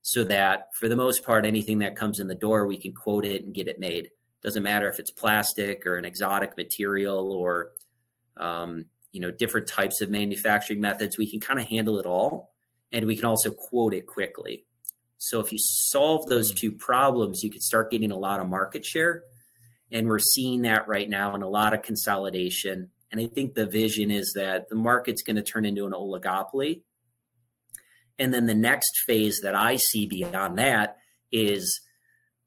so 0.04 0.24
that 0.26 0.68
for 0.80 0.88
the 0.88 0.96
most 0.96 1.26
part, 1.26 1.44
anything 1.44 1.80
that 1.80 1.96
comes 1.96 2.20
in 2.20 2.28
the 2.28 2.36
door, 2.36 2.68
we 2.68 2.78
can 2.78 2.94
quote 2.94 3.26
it 3.26 3.44
and 3.44 3.56
get 3.56 3.68
it 3.68 3.80
made. 3.80 4.12
Doesn't 4.44 4.62
matter 4.62 4.88
if 4.90 5.00
it's 5.00 5.10
plastic 5.10 5.88
or 5.88 5.96
an 5.96 6.06
exotic 6.06 6.56
material 6.56 7.32
or 7.32 7.72
um, 8.38 8.86
you 9.16 9.22
know 9.22 9.32
different 9.32 9.66
types 9.68 10.02
of 10.02 10.10
manufacturing 10.10 10.82
methods. 10.82 11.18
We 11.18 11.32
can 11.32 11.40
kind 11.40 11.58
of 11.58 11.68
handle 11.68 11.98
it 12.00 12.06
all, 12.06 12.52
and 12.92 13.08
we 13.08 13.16
can 13.16 13.24
also 13.24 13.50
quote 13.50 13.94
it 13.94 14.06
quickly. 14.06 14.66
So 15.18 15.40
if 15.40 15.54
you 15.54 15.58
solve 15.58 16.28
those 16.28 16.52
hmm. 16.52 16.58
two 16.58 16.72
problems, 16.74 17.42
you 17.42 17.50
can 17.50 17.62
start 17.62 17.92
getting 17.92 18.12
a 18.12 18.18
lot 18.18 18.42
of 18.42 18.50
market 18.50 18.86
share. 18.86 19.24
And 19.92 20.08
we're 20.08 20.20
seeing 20.20 20.64
that 20.64 20.88
right 20.88 21.10
now 21.10 21.34
in 21.36 21.42
a 21.42 21.48
lot 21.48 21.74
of 21.74 21.82
consolidation. 21.82 22.90
And 23.12 23.22
I 23.22 23.28
think 23.28 23.54
the 23.54 23.66
vision 23.66 24.12
is 24.12 24.34
that 24.36 24.68
the 24.68 24.76
market's 24.76 25.22
going 25.22 25.38
to 25.38 25.44
turn 25.44 25.64
into 25.64 25.86
an 25.86 25.94
oligopoly. 25.94 26.82
And 28.20 28.34
then 28.34 28.46
the 28.46 28.56
next 28.56 29.04
phase 29.06 29.40
that 29.44 29.56
I 29.56 29.78
see 29.78 30.08
beyond 30.08 30.58
that 30.58 30.98
is 31.32 31.82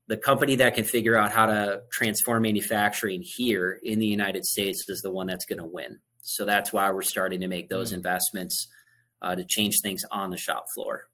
the 0.08 0.16
company 0.16 0.56
that 0.56 0.75
can 0.75 0.84
figure 0.84 1.16
out 1.16 1.30
how 1.30 1.46
to 1.46 1.82
transform 1.92 2.42
manufacturing 2.42 3.22
here 3.22 3.78
in 3.82 3.98
the 3.98 4.06
United 4.06 4.44
States 4.44 4.84
is 4.88 5.00
the 5.00 5.12
one 5.12 5.26
that's 5.26 5.44
going 5.44 5.58
to 5.60 5.66
win. 5.66 6.00
So 6.22 6.44
that's 6.44 6.72
why 6.72 6.90
we're 6.90 7.02
starting 7.02 7.40
to 7.40 7.48
make 7.48 7.68
those 7.68 7.90
Mm. 7.92 7.96
investments 7.96 8.68
uh, 9.22 9.34
to 9.34 9.44
change 9.44 9.80
things 9.82 10.02
on 10.10 10.30
the 10.30 10.37
shop 10.37 10.66
floor. 10.75 11.08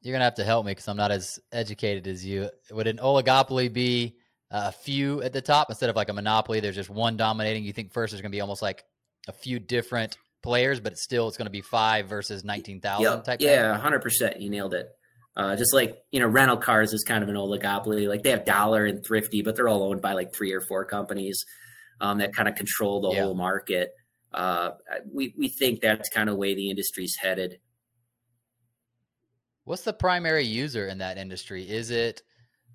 You're 0.00 0.12
gonna 0.14 0.24
have 0.24 0.34
to 0.36 0.44
help 0.44 0.64
me 0.64 0.72
because 0.72 0.86
I'm 0.88 0.96
not 0.96 1.10
as 1.10 1.38
educated 1.52 2.06
as 2.06 2.24
you. 2.24 2.50
Would 2.70 2.86
an 2.86 2.98
oligopoly 2.98 3.72
be 3.72 4.16
a 4.50 4.70
few 4.72 5.22
at 5.22 5.32
the 5.32 5.40
top 5.42 5.68
instead 5.70 5.90
of 5.90 5.96
like 5.96 6.08
a 6.08 6.12
monopoly? 6.12 6.60
There's 6.60 6.76
just 6.76 6.90
one 6.90 7.16
dominating. 7.16 7.64
You 7.64 7.72
think 7.72 7.92
first 7.92 8.12
there's 8.12 8.20
gonna 8.22 8.30
be 8.30 8.40
almost 8.40 8.62
like 8.62 8.84
a 9.26 9.32
few 9.32 9.58
different 9.58 10.16
players, 10.42 10.78
but 10.78 10.92
it's 10.92 11.02
still 11.02 11.26
it's 11.28 11.36
gonna 11.36 11.50
be 11.50 11.60
five 11.62 12.06
versus 12.06 12.44
nineteen 12.44 12.80
thousand 12.80 13.02
Yep. 13.12 13.24
type. 13.24 13.40
Yeah, 13.40 13.76
hundred 13.76 14.00
percent. 14.02 14.40
You 14.40 14.50
nailed 14.50 14.74
it. 14.74 14.86
Uh, 15.36 15.56
just 15.56 15.74
like 15.74 15.98
you 16.12 16.20
know, 16.20 16.28
rental 16.28 16.56
cars 16.56 16.92
is 16.92 17.02
kind 17.04 17.22
of 17.24 17.28
an 17.28 17.34
oligopoly. 17.36 18.08
Like 18.08 18.22
they 18.22 18.30
have 18.30 18.44
Dollar 18.44 18.86
and 18.86 19.04
Thrifty, 19.04 19.42
but 19.42 19.56
they're 19.56 19.68
all 19.68 19.82
owned 19.82 20.00
by 20.00 20.12
like 20.12 20.32
three 20.34 20.52
or 20.52 20.60
four 20.60 20.84
companies 20.84 21.44
um, 22.00 22.18
that 22.18 22.34
kind 22.34 22.48
of 22.48 22.54
control 22.54 23.00
the 23.00 23.10
Yeah. 23.10 23.24
whole 23.24 23.34
market. 23.34 23.92
Uh, 24.32 24.72
we 25.10 25.34
we 25.38 25.48
think 25.48 25.80
that's 25.80 26.08
kind 26.10 26.28
of 26.28 26.34
the 26.34 26.38
way 26.38 26.54
the 26.54 26.70
industry's 26.70 27.16
headed. 27.16 27.60
What's 29.64 29.82
the 29.82 29.92
primary 29.92 30.44
user 30.44 30.88
in 30.88 30.98
that 30.98 31.18
industry? 31.18 31.68
Is 31.68 31.90
it, 31.90 32.22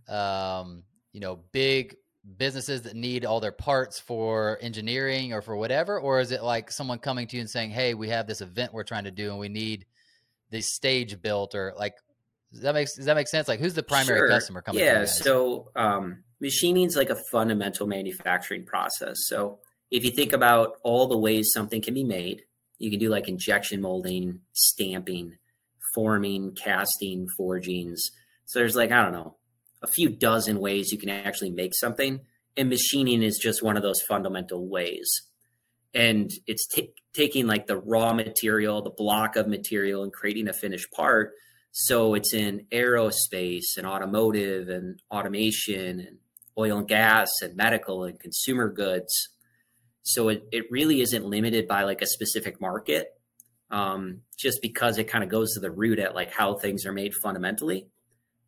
um, 0.08 0.84
you 1.12 1.20
know, 1.20 1.38
big 1.52 1.96
businesses 2.38 2.84
that 2.84 2.96
need 2.96 3.26
all 3.26 3.40
their 3.40 3.52
parts 3.52 4.00
for 4.00 4.58
engineering 4.62 5.34
or 5.34 5.42
for 5.42 5.56
whatever, 5.58 6.00
or 6.00 6.20
is 6.20 6.32
it 6.32 6.44
like 6.44 6.72
someone 6.72 7.00
coming 7.00 7.28
to 7.28 7.36
you 7.36 7.42
and 7.42 7.50
saying, 7.50 7.72
"Hey, 7.72 7.94
we 7.96 8.10
have 8.10 8.28
this 8.28 8.42
event 8.42 8.74
we're 8.74 8.84
trying 8.84 9.04
to 9.06 9.12
do, 9.12 9.32
and 9.32 9.40
we 9.40 9.50
need 9.50 9.86
this 10.50 10.74
stage 10.74 11.20
built," 11.22 11.56
or 11.56 11.74
like, 11.78 11.96
does 12.52 12.62
that 12.62 12.74
makes 12.76 12.96
does 12.96 13.06
that 13.06 13.16
make 13.16 13.28
sense? 13.28 13.48
Like, 13.48 13.60
who's 13.60 13.74
the 13.74 13.84
primary 13.84 14.20
Sure. 14.20 14.28
customer 14.30 14.62
coming? 14.62 14.80
to 14.82 14.86
Yeah, 14.86 15.06
so 15.06 15.72
um, 15.76 16.24
machining's 16.44 16.98
like 16.98 17.10
a 17.10 17.24
fundamental 17.32 17.88
manufacturing 17.88 18.66
process. 18.66 19.16
So 19.28 19.60
if 19.90 20.04
you 20.04 20.12
think 20.12 20.34
about 20.34 20.74
all 20.84 21.08
the 21.08 21.18
ways 21.18 21.52
something 21.54 21.82
can 21.82 21.94
be 21.94 22.04
made, 22.04 22.44
you 22.78 22.92
can 22.92 23.00
do 23.00 23.10
like 23.10 23.30
injection 23.30 23.82
molding, 23.82 24.42
stamping, 24.52 25.38
forming, 25.96 26.54
casting, 26.54 27.28
forgings. 27.38 28.12
So 28.46 28.60
there's 28.60 28.76
like 28.76 28.92
I 28.92 29.02
don't 29.02 29.14
know, 29.14 29.38
a 29.82 29.88
few 29.88 30.10
dozen 30.10 30.60
ways 30.60 30.92
you 30.92 30.98
can 30.98 31.10
actually 31.10 31.52
make 31.52 31.74
something, 31.74 32.20
and 32.58 32.70
machining 32.70 33.24
is 33.24 33.40
just 33.42 33.64
one 33.64 33.78
of 33.78 33.84
those 33.84 34.02
fundamental 34.02 34.68
ways. 34.68 35.10
And 35.94 36.30
it's 36.46 36.68
ta 36.68 36.82
taking 37.14 37.48
like 37.48 37.68
the 37.68 37.78
raw 37.78 38.12
material, 38.12 38.82
the 38.82 38.90
block 38.90 39.38
of 39.38 39.48
material, 39.48 40.04
and 40.04 40.12
creating 40.12 40.50
a 40.50 40.54
finished 40.54 40.92
part. 40.92 41.32
So 41.72 42.16
it's 42.16 42.34
in 42.34 42.66
aerospace 42.72 43.78
and 43.78 43.88
automotive 43.88 44.68
and 44.68 45.00
automation 45.12 46.00
and 46.00 46.18
oil 46.58 46.78
and 46.80 46.88
gas 46.88 47.30
and 47.42 47.56
medical 47.56 48.04
and 48.06 48.20
consumer 48.20 48.70
goods. 48.70 49.30
So 50.04 50.30
it, 50.30 50.44
it 50.52 50.66
really 50.70 51.02
isn't 51.02 51.26
limited 51.26 51.68
by 51.68 51.84
like 51.84 52.02
a 52.02 52.06
specific 52.08 52.60
market, 52.60 53.08
um, 53.72 54.22
just 54.38 54.62
because 54.62 54.98
it 54.98 55.06
kind 55.06 55.24
of 55.24 55.30
goes 55.30 55.54
to 55.54 55.60
the 55.60 55.72
root 55.72 56.00
at 56.00 56.14
like 56.14 56.32
how 56.32 56.56
things 56.56 56.86
are 56.86 56.92
made 56.94 57.14
fundamentally. 57.16 57.88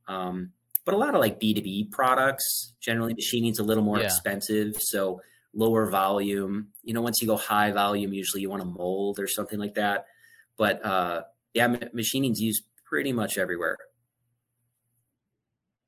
Um, 0.08 0.52
but 0.86 0.94
a 0.94 0.98
lot 0.98 1.16
of 1.16 1.22
like 1.22 1.40
B2B 1.40 1.92
products, 1.92 2.74
generally 2.80 3.14
machining's 3.16 3.58
a 3.60 3.64
little 3.64 3.84
more 3.84 4.00
Yeah. 4.00 4.06
expensive. 4.06 4.76
So 4.80 5.22
lower 5.54 5.90
volume, 5.90 6.68
you 6.84 6.94
know, 6.94 7.02
once 7.02 7.22
you 7.22 7.28
go 7.28 7.38
high 7.38 7.72
volume, 7.72 8.14
usually 8.14 8.42
you 8.42 8.50
want 8.50 8.62
to 8.62 8.68
mold 8.68 9.20
or 9.20 9.28
something 9.28 9.58
like 9.58 9.76
that. 9.76 10.06
But 10.58 10.86
uh, 10.86 11.24
yeah, 11.54 11.68
ma- 11.68 11.78
machining's 11.94 12.40
used 12.40 12.64
pretty 12.84 13.14
much 13.14 13.38
everywhere. 13.38 13.78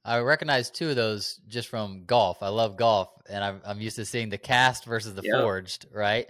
I 0.07 0.19
recognize 0.19 0.71
two 0.71 0.89
of 0.89 0.95
those 0.95 1.39
just 1.47 1.67
from 1.67 2.05
golf. 2.05 2.41
I 2.41 2.47
love 2.47 2.77
golf, 2.77 3.09
and 3.29 3.43
I'm 3.43 3.61
I'm 3.65 3.81
used 3.81 3.97
to 3.97 4.05
seeing 4.05 4.29
the 4.29 4.37
cast 4.37 4.85
versus 4.85 5.13
the 5.13 5.23
forged. 5.23 5.85
Right? 5.91 6.27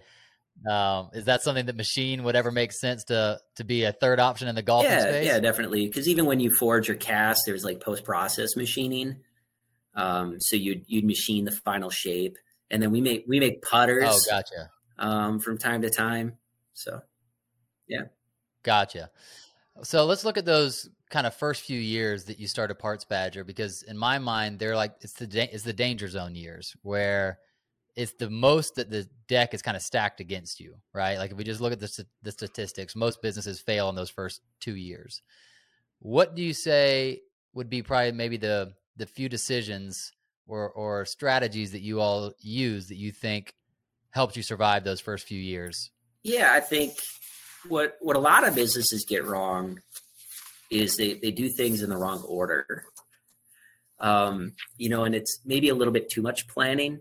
Um, 0.67 1.11
is 1.13 1.25
that 1.25 1.43
something 1.43 1.67
that 1.67 1.75
machine 1.75 2.23
would 2.23 2.35
ever 2.35 2.51
make 2.51 2.71
sense 2.71 3.03
to 3.05 3.39
to 3.55 3.63
be 3.63 3.83
a 3.83 3.91
third 3.91 4.19
option 4.19 4.47
in 4.47 4.55
the 4.55 4.63
golfing 4.63 4.89
yeah, 4.89 5.01
space? 5.01 5.25
yeah, 5.27 5.39
definitely. 5.39 5.85
Because 5.85 6.07
even 6.07 6.25
when 6.25 6.39
you 6.39 6.53
forge 6.53 6.89
or 6.89 6.95
cast, 6.95 7.43
there's 7.45 7.63
like 7.63 7.79
post 7.79 8.03
process 8.03 8.55
machining. 8.55 9.17
Um, 9.93 10.39
so 10.39 10.55
you'd 10.55 10.83
you'd 10.87 11.05
machine 11.05 11.45
the 11.45 11.51
final 11.51 11.91
shape, 11.91 12.37
and 12.71 12.81
then 12.81 12.91
we 12.91 13.01
make 13.01 13.25
we 13.27 13.39
make 13.39 13.61
putters 13.61 14.05
Oh, 14.07 14.19
gotcha. 14.27 14.71
um, 14.97 15.39
from 15.39 15.59
time 15.59 15.83
to 15.83 15.91
time. 15.91 16.37
So 16.73 17.01
yeah, 17.87 18.05
Gotcha. 18.63 19.11
So 19.83 20.05
let's 20.05 20.25
look 20.25 20.37
at 20.37 20.45
those 20.45 20.89
kind 21.09 21.27
of 21.27 21.33
first 21.33 21.63
few 21.63 21.79
years 21.79 22.25
that 22.25 22.39
you 22.39 22.47
started 22.47 22.75
Parts 22.75 23.05
Badger, 23.05 23.43
because 23.43 23.83
in 23.83 23.97
my 23.97 24.19
mind, 24.19 24.59
they're 24.59 24.75
like 24.75 24.95
it's 25.01 25.13
the 25.13 25.27
da- 25.27 25.49
it's 25.51 25.63
the 25.63 25.73
danger 25.73 26.07
zone 26.07 26.35
years 26.35 26.75
where 26.81 27.39
it's 27.95 28.13
the 28.13 28.29
most 28.29 28.75
that 28.75 28.89
the 28.89 29.07
deck 29.27 29.53
is 29.53 29.61
kind 29.61 29.75
of 29.75 29.81
stacked 29.81 30.19
against 30.19 30.59
you, 30.59 30.75
right? 30.93 31.17
Like 31.17 31.31
if 31.31 31.37
we 31.37 31.43
just 31.43 31.61
look 31.61 31.73
at 31.73 31.79
the 31.79 31.87
st- 31.87 32.07
the 32.21 32.31
statistics, 32.31 32.95
most 32.95 33.21
businesses 33.21 33.59
fail 33.59 33.89
in 33.89 33.95
those 33.95 34.09
first 34.09 34.41
two 34.59 34.75
years. 34.75 35.21
What 35.99 36.35
do 36.35 36.43
you 36.43 36.53
say 36.53 37.21
would 37.53 37.69
be 37.69 37.81
probably 37.81 38.11
maybe 38.11 38.37
the 38.37 38.73
the 38.95 39.05
few 39.05 39.29
decisions 39.29 40.11
or 40.47 40.69
or 40.69 41.05
strategies 41.05 41.71
that 41.71 41.81
you 41.81 41.99
all 41.99 42.33
use 42.39 42.87
that 42.87 42.97
you 42.97 43.11
think 43.11 43.53
helped 44.11 44.35
you 44.35 44.43
survive 44.43 44.83
those 44.83 45.01
first 45.01 45.27
few 45.27 45.39
years? 45.39 45.91
yeah, 46.27 46.51
I 46.53 46.59
think 46.59 46.93
what 47.67 47.97
what 48.01 48.15
a 48.15 48.19
lot 48.19 48.47
of 48.47 48.55
businesses 48.55 49.05
get 49.05 49.25
wrong 49.25 49.81
is 50.69 50.97
they 50.97 51.13
they 51.15 51.31
do 51.31 51.49
things 51.49 51.81
in 51.81 51.89
the 51.89 51.97
wrong 51.97 52.21
order. 52.23 52.85
Um, 53.99 54.53
you 54.77 54.89
know, 54.89 55.05
and 55.05 55.15
it's 55.15 55.39
maybe 55.45 55.69
a 55.69 55.75
little 55.75 55.93
bit 55.93 56.09
too 56.09 56.21
much 56.21 56.47
planning. 56.47 56.99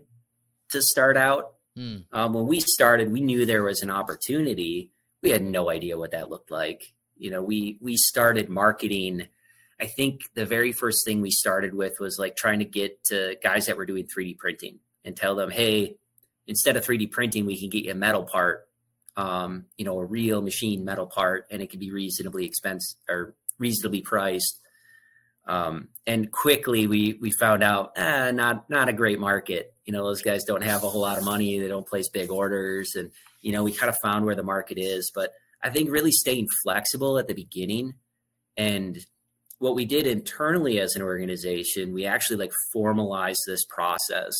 to 0.71 0.81
start 0.81 1.15
out. 1.17 1.53
Mm. 1.77 2.05
Um, 2.11 2.33
when 2.33 2.47
we 2.47 2.59
started, 2.59 3.11
we 3.11 3.21
knew 3.21 3.45
there 3.45 3.63
was 3.63 3.81
an 3.81 3.91
opportunity. 3.91 4.91
We 5.21 5.29
had 5.29 5.43
no 5.43 5.69
idea 5.69 5.97
what 5.97 6.11
that 6.11 6.29
looked 6.29 6.51
like. 6.51 6.93
You 7.17 7.31
know, 7.31 7.43
we 7.43 7.77
we 7.81 7.97
started 7.97 8.49
marketing. 8.49 9.27
I 9.79 9.85
think 9.85 10.21
the 10.33 10.45
very 10.45 10.71
first 10.71 11.05
thing 11.05 11.21
we 11.21 11.31
started 11.31 11.73
with 11.73 11.99
was 11.99 12.17
like 12.17 12.35
trying 12.35 12.59
to 12.59 12.65
get 12.65 13.03
to 13.05 13.37
guys 13.43 13.67
that 13.67 13.77
were 13.77 13.85
doing 13.85 14.05
3D 14.07 14.37
printing 14.37 14.79
and 15.05 15.15
tell 15.15 15.35
them, 15.35 15.51
hey, 15.51 15.97
instead 16.47 16.75
of 16.77 16.85
3D 16.85 17.11
printing, 17.11 17.45
we 17.45 17.59
can 17.59 17.69
get 17.69 17.85
you 17.85 17.91
a 17.91 17.95
metal 17.95 18.23
part, 18.23 18.67
um, 19.15 19.65
you 19.77 19.85
know, 19.85 19.99
a 19.99 20.05
real 20.05 20.41
machine 20.41 20.83
metal 20.83 21.05
part, 21.05 21.45
and 21.51 21.61
it 21.61 21.69
can 21.69 21.79
be 21.79 21.91
reasonably 21.91 22.45
expensive 22.45 22.97
or 23.07 23.35
reasonably 23.59 24.01
priced. 24.01 24.59
Um, 25.47 25.87
and 26.05 26.31
quickly 26.31 26.87
we 26.87 27.17
we 27.21 27.31
found 27.31 27.63
out 27.63 27.93
eh, 27.95 28.31
not 28.31 28.69
not 28.69 28.89
a 28.89 28.93
great 28.93 29.19
market. 29.19 29.73
You 29.85 29.93
know, 29.93 30.03
those 30.03 30.21
guys 30.21 30.43
don't 30.43 30.63
have 30.63 30.83
a 30.83 30.89
whole 30.89 31.01
lot 31.01 31.17
of 31.17 31.23
money. 31.23 31.57
They 31.57 31.69
don't 31.69 31.87
place 31.87 32.09
big 32.09 32.29
orders, 32.29 32.95
and 32.95 33.11
you 33.41 33.53
know, 33.53 33.63
we 33.63 33.71
kind 33.71 33.89
of 33.89 33.97
found 33.99 34.25
where 34.25 34.35
the 34.35 34.43
market 34.43 34.77
is. 34.77 35.11
But 35.13 35.31
I 35.63 35.69
think 35.69 35.89
really 35.89 36.11
staying 36.11 36.49
flexible 36.63 37.17
at 37.17 37.27
the 37.27 37.33
beginning, 37.33 37.93
and 38.57 38.97
what 39.59 39.75
we 39.75 39.85
did 39.85 40.05
internally 40.05 40.79
as 40.79 40.95
an 40.95 41.01
organization, 41.01 41.93
we 41.93 42.05
actually 42.05 42.37
like 42.37 42.51
formalized 42.73 43.43
this 43.47 43.63
process, 43.65 44.33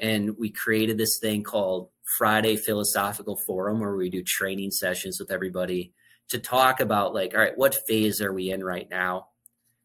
and 0.00 0.36
we 0.36 0.50
created 0.50 0.98
this 0.98 1.18
thing 1.20 1.44
called 1.44 1.90
Friday 2.18 2.56
Philosophical 2.56 3.38
Forum, 3.46 3.78
where 3.78 3.94
we 3.94 4.10
do 4.10 4.24
training 4.24 4.72
sessions 4.72 5.18
with 5.20 5.30
everybody 5.30 5.92
to 6.30 6.38
talk 6.38 6.80
about 6.80 7.14
like, 7.14 7.34
all 7.34 7.40
right, 7.40 7.56
what 7.56 7.76
phase 7.86 8.20
are 8.20 8.32
we 8.32 8.50
in 8.50 8.62
right 8.62 8.88
now? 8.90 9.28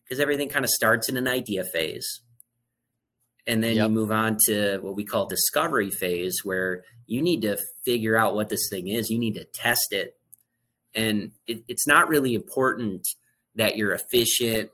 because 0.09 0.19
everything 0.19 0.49
kind 0.49 0.65
of 0.65 0.71
starts 0.71 1.07
in 1.07 1.17
an 1.17 1.27
idea 1.27 1.63
phase. 1.63 2.21
And 3.45 3.63
then 3.63 3.75
yep. 3.75 3.87
you 3.87 3.95
move 3.95 4.11
on 4.11 4.37
to 4.45 4.79
what 4.79 4.95
we 4.95 5.05
call 5.05 5.27
discovery 5.27 5.91
phase, 5.91 6.41
where 6.43 6.83
you 7.05 7.21
need 7.21 7.43
to 7.43 7.57
figure 7.85 8.17
out 8.17 8.35
what 8.35 8.49
this 8.49 8.69
thing 8.69 8.87
is. 8.87 9.09
You 9.09 9.19
need 9.19 9.35
to 9.35 9.43
test 9.43 9.91
it. 9.93 10.15
And 10.95 11.31
it, 11.47 11.63
it's 11.67 11.87
not 11.87 12.09
really 12.09 12.33
important 12.33 13.07
that 13.55 13.77
you're 13.77 13.93
efficient. 13.93 14.71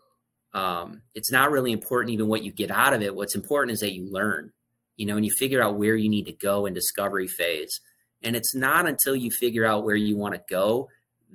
Um, 0.53 1.01
it's 1.13 1.31
not 1.31 1.51
really 1.51 1.73
important 1.73 2.13
even 2.13 2.27
what 2.27 2.43
you 2.43 2.51
get 2.51 2.71
out 2.71 2.93
of 2.93 3.01
it. 3.01 3.15
What's 3.15 3.35
important 3.35 3.73
is 3.73 3.81
that 3.81 3.93
you 3.93 4.09
learn, 4.09 4.51
you 4.95 5.05
know, 5.05 5.17
and 5.17 5.25
you 5.25 5.31
figure 5.31 5.61
out 5.61 5.77
where 5.77 5.95
you 5.95 6.09
need 6.09 6.25
to 6.25 6.33
go 6.33 6.65
in 6.65 6.73
discovery 6.73 7.27
phase. 7.27 7.81
And 8.23 8.35
it's 8.35 8.55
not 8.55 8.87
until 8.87 9.15
you 9.15 9.31
figure 9.31 9.65
out 9.65 9.83
where 9.83 9.95
you 9.95 10.15
want 10.15 10.33
to 10.33 10.41
go 10.49 10.89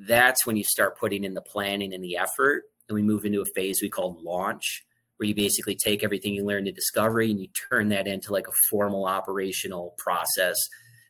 that's 0.06 0.46
when 0.46 0.56
you 0.56 0.64
start 0.64 0.98
putting 0.98 1.24
in 1.24 1.34
the 1.34 1.42
planning 1.42 1.92
and 1.92 2.02
the 2.02 2.16
effort 2.16 2.64
and 2.88 2.94
we 2.94 3.02
move 3.02 3.24
into 3.24 3.40
a 3.40 3.46
phase 3.54 3.80
we 3.80 3.88
call 3.88 4.18
launch, 4.22 4.84
where 5.16 5.28
you 5.28 5.34
basically 5.34 5.76
take 5.76 6.02
everything 6.02 6.34
you 6.34 6.44
learned 6.44 6.66
in 6.66 6.74
discovery 6.74 7.30
and 7.30 7.38
you 7.38 7.48
turn 7.70 7.90
that 7.90 8.06
into 8.06 8.32
like 8.32 8.48
a 8.48 8.56
formal 8.70 9.06
operational 9.06 9.94
process, 9.98 10.56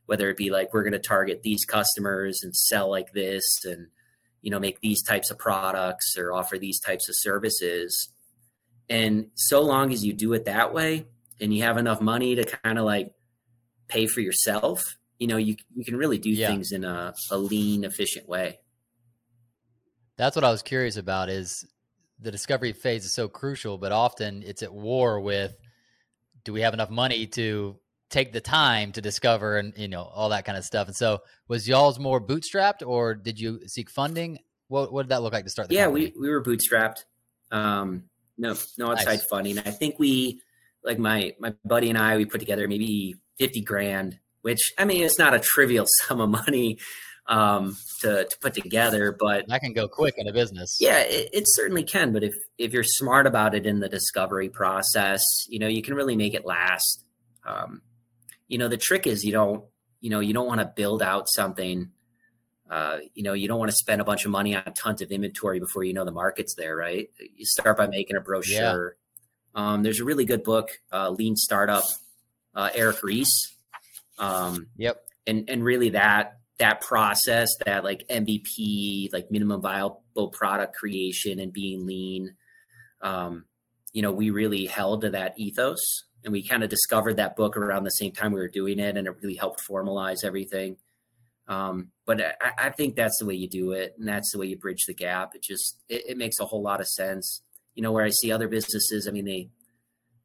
whether 0.06 0.28
it 0.28 0.36
be 0.36 0.50
like 0.50 0.74
we're 0.74 0.82
going 0.82 0.92
to 0.92 0.98
target 0.98 1.42
these 1.42 1.64
customers 1.64 2.40
and 2.42 2.54
sell 2.54 2.90
like 2.90 3.12
this 3.12 3.44
and 3.64 3.86
you 4.42 4.50
know 4.50 4.58
make 4.58 4.80
these 4.80 5.02
types 5.02 5.30
of 5.30 5.38
products 5.38 6.16
or 6.18 6.32
offer 6.32 6.58
these 6.58 6.80
types 6.80 7.08
of 7.08 7.14
services. 7.16 8.10
And 8.88 9.26
so 9.36 9.62
long 9.62 9.92
as 9.92 10.04
you 10.04 10.12
do 10.12 10.32
it 10.32 10.46
that 10.46 10.74
way 10.74 11.06
and 11.40 11.54
you 11.54 11.62
have 11.62 11.78
enough 11.78 12.00
money 12.00 12.34
to 12.34 12.44
kind 12.44 12.78
of 12.78 12.84
like 12.84 13.14
pay 13.86 14.06
for 14.06 14.20
yourself, 14.20 14.82
you 15.18 15.28
know, 15.28 15.36
you 15.36 15.56
you 15.74 15.84
can 15.84 15.96
really 15.96 16.18
do 16.18 16.30
yeah. 16.30 16.48
things 16.48 16.72
in 16.72 16.84
a, 16.84 17.14
a 17.30 17.38
lean, 17.38 17.84
efficient 17.84 18.28
way. 18.28 18.58
That's 20.20 20.36
what 20.36 20.44
I 20.44 20.50
was 20.50 20.60
curious 20.60 20.98
about 20.98 21.30
is 21.30 21.64
the 22.18 22.30
discovery 22.30 22.74
phase 22.74 23.06
is 23.06 23.12
so 23.14 23.26
crucial, 23.26 23.78
but 23.78 23.90
often 23.90 24.42
it's 24.44 24.62
at 24.62 24.70
war 24.70 25.18
with 25.18 25.56
do 26.44 26.52
we 26.52 26.60
have 26.60 26.74
enough 26.74 26.90
money 26.90 27.26
to 27.28 27.78
take 28.10 28.30
the 28.30 28.40
time 28.42 28.92
to 28.92 29.00
discover 29.00 29.56
and 29.56 29.72
you 29.78 29.88
know 29.88 30.02
all 30.02 30.28
that 30.28 30.44
kind 30.44 30.58
of 30.58 30.64
stuff. 30.66 30.88
And 30.88 30.94
so 30.94 31.20
was 31.48 31.66
y'all's 31.66 31.98
more 31.98 32.20
bootstrapped 32.20 32.86
or 32.86 33.14
did 33.14 33.40
you 33.40 33.66
seek 33.66 33.88
funding? 33.88 34.40
What 34.68 34.92
what 34.92 35.04
did 35.04 35.08
that 35.08 35.22
look 35.22 35.32
like 35.32 35.44
to 35.44 35.50
start? 35.50 35.72
yeah, 35.72 35.84
company? 35.84 36.12
we 36.14 36.20
we 36.20 36.28
were 36.28 36.44
bootstrapped. 36.44 37.04
Um, 37.50 38.04
no 38.36 38.54
no 38.76 38.90
outside 38.90 39.06
nice. 39.06 39.24
funding. 39.24 39.58
I 39.58 39.70
think 39.70 39.98
we 39.98 40.42
like 40.84 40.98
my 40.98 41.34
my 41.40 41.54
buddy 41.64 41.88
and 41.88 41.96
I 41.96 42.18
we 42.18 42.26
put 42.26 42.40
together 42.40 42.68
maybe 42.68 43.16
fifty 43.38 43.62
grand, 43.62 44.18
which 44.42 44.74
I 44.78 44.84
mean 44.84 45.02
it's 45.02 45.18
not 45.18 45.32
a 45.32 45.40
trivial 45.40 45.86
sum 45.88 46.20
of 46.20 46.28
money 46.28 46.76
um, 47.30 47.76
to, 48.00 48.24
to 48.24 48.38
put 48.40 48.52
together. 48.52 49.16
But 49.18 49.46
that 49.48 49.60
can 49.60 49.72
go 49.72 49.88
quick 49.88 50.16
in 50.18 50.28
a 50.28 50.32
business. 50.32 50.76
Yeah, 50.80 50.98
it, 50.98 51.30
it, 51.32 51.44
certainly 51.46 51.84
can. 51.84 52.12
But 52.12 52.24
if 52.24 52.34
if 52.58 52.72
you're 52.72 52.84
smart 52.84 53.26
about 53.26 53.54
it 53.54 53.64
in 53.64 53.80
the 53.80 53.88
discovery 53.88 54.50
process, 54.50 55.22
you 55.48 55.58
know, 55.58 55.68
you 55.68 55.80
can 55.80 55.94
really 55.94 56.16
make 56.16 56.34
it 56.34 56.44
last. 56.44 57.04
Um, 57.46 57.80
you 58.48 58.58
know, 58.58 58.68
the 58.68 58.76
trick 58.76 59.06
is 59.06 59.24
you 59.24 59.32
don't 59.32 59.64
you 60.00 60.10
know 60.10 60.20
you 60.20 60.34
don't 60.34 60.46
want 60.46 60.60
to 60.60 60.66
build 60.66 61.02
out 61.02 61.28
something. 61.28 61.90
Uh, 62.68 62.98
you 63.14 63.22
know, 63.22 63.32
you 63.32 63.48
don't 63.48 63.58
want 63.58 63.70
to 63.70 63.76
spend 63.76 64.00
a 64.00 64.04
bunch 64.04 64.24
of 64.24 64.30
money 64.30 64.54
on 64.54 64.62
tons 64.74 65.02
of 65.02 65.10
inventory 65.10 65.58
before 65.58 65.82
you 65.82 65.92
know 65.92 66.04
the 66.04 66.12
market's 66.12 66.54
there, 66.54 66.76
right? 66.76 67.08
You 67.18 67.44
start 67.44 67.76
by 67.76 67.86
making 67.86 68.16
a 68.16 68.20
brochure. 68.20 68.96
Yeah. 68.96 69.72
Um, 69.72 69.82
there's 69.82 69.98
a 69.98 70.04
really 70.04 70.24
good 70.24 70.44
book, 70.44 70.70
uh, 70.92 71.10
Lean 71.10 71.34
Startup, 71.34 71.82
uh, 72.54 72.70
Eric 72.72 73.02
Ries. 73.02 73.56
Um, 74.18 74.68
yep. 74.76 75.02
And 75.26 75.50
and 75.50 75.64
really 75.64 75.90
that 75.90 76.39
that 76.60 76.80
process, 76.80 77.48
that 77.66 77.84
like 77.84 78.06
MVP, 78.08 79.12
like 79.12 79.30
minimum 79.30 79.60
viable 79.60 80.28
product 80.32 80.76
creation 80.76 81.40
and 81.40 81.52
being 81.52 81.86
lean, 81.86 82.34
um, 83.02 83.44
you 83.92 84.02
know, 84.02 84.12
we 84.12 84.30
really 84.30 84.66
held 84.66 85.00
to 85.00 85.10
that 85.10 85.34
ethos 85.38 86.04
and 86.24 86.32
we 86.32 86.46
kind 86.46 86.62
of 86.62 86.70
discovered 86.70 87.16
that 87.16 87.34
book 87.34 87.56
around 87.56 87.84
the 87.84 87.90
same 87.90 88.12
time 88.12 88.32
we 88.32 88.40
were 88.40 88.48
doing 88.48 88.78
it 88.78 88.96
and 88.96 89.06
it 89.06 89.16
really 89.22 89.34
helped 89.34 89.62
formalize 89.68 90.24
everything. 90.24 90.76
Um, 91.48 91.88
but 92.06 92.20
I, 92.20 92.66
I, 92.66 92.70
think 92.70 92.94
that's 92.94 93.18
the 93.18 93.26
way 93.26 93.34
you 93.34 93.48
do 93.48 93.72
it. 93.72 93.96
And 93.98 94.06
that's 94.06 94.30
the 94.30 94.38
way 94.38 94.46
you 94.46 94.56
bridge 94.56 94.84
the 94.86 94.94
gap. 94.94 95.34
It 95.34 95.42
just, 95.42 95.78
it, 95.88 96.10
it 96.10 96.16
makes 96.16 96.38
a 96.38 96.44
whole 96.44 96.62
lot 96.62 96.80
of 96.80 96.86
sense. 96.86 97.42
You 97.74 97.82
know, 97.82 97.90
where 97.90 98.04
I 98.04 98.10
see 98.10 98.30
other 98.30 98.46
businesses, 98.46 99.08
I 99.08 99.10
mean, 99.10 99.24
they, 99.24 99.48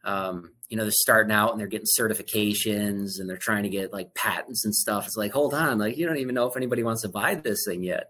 um, 0.06 0.52
you 0.70 0.78
know, 0.78 0.84
they're 0.84 0.92
starting 0.92 1.32
out 1.32 1.52
and 1.52 1.60
they're 1.60 1.68
getting 1.68 1.88
certifications 1.88 3.20
and 3.20 3.30
they're 3.30 3.38
trying 3.38 3.64
to 3.64 3.70
get 3.70 3.92
like 3.92 4.14
patents 4.14 4.64
and 4.64 4.74
stuff. 4.74 5.08
It's 5.08 5.18
like, 5.18 5.32
hold 5.32 5.54
on, 5.54 5.80
like 5.80 5.98
you 5.98 6.06
don't 6.06 6.18
even 6.18 6.36
know 6.36 6.48
if 6.48 6.56
anybody 6.56 6.84
wants 6.84 7.02
to 7.02 7.10
buy 7.10 7.36
this 7.36 7.66
thing 7.68 7.84
yet. 7.84 8.08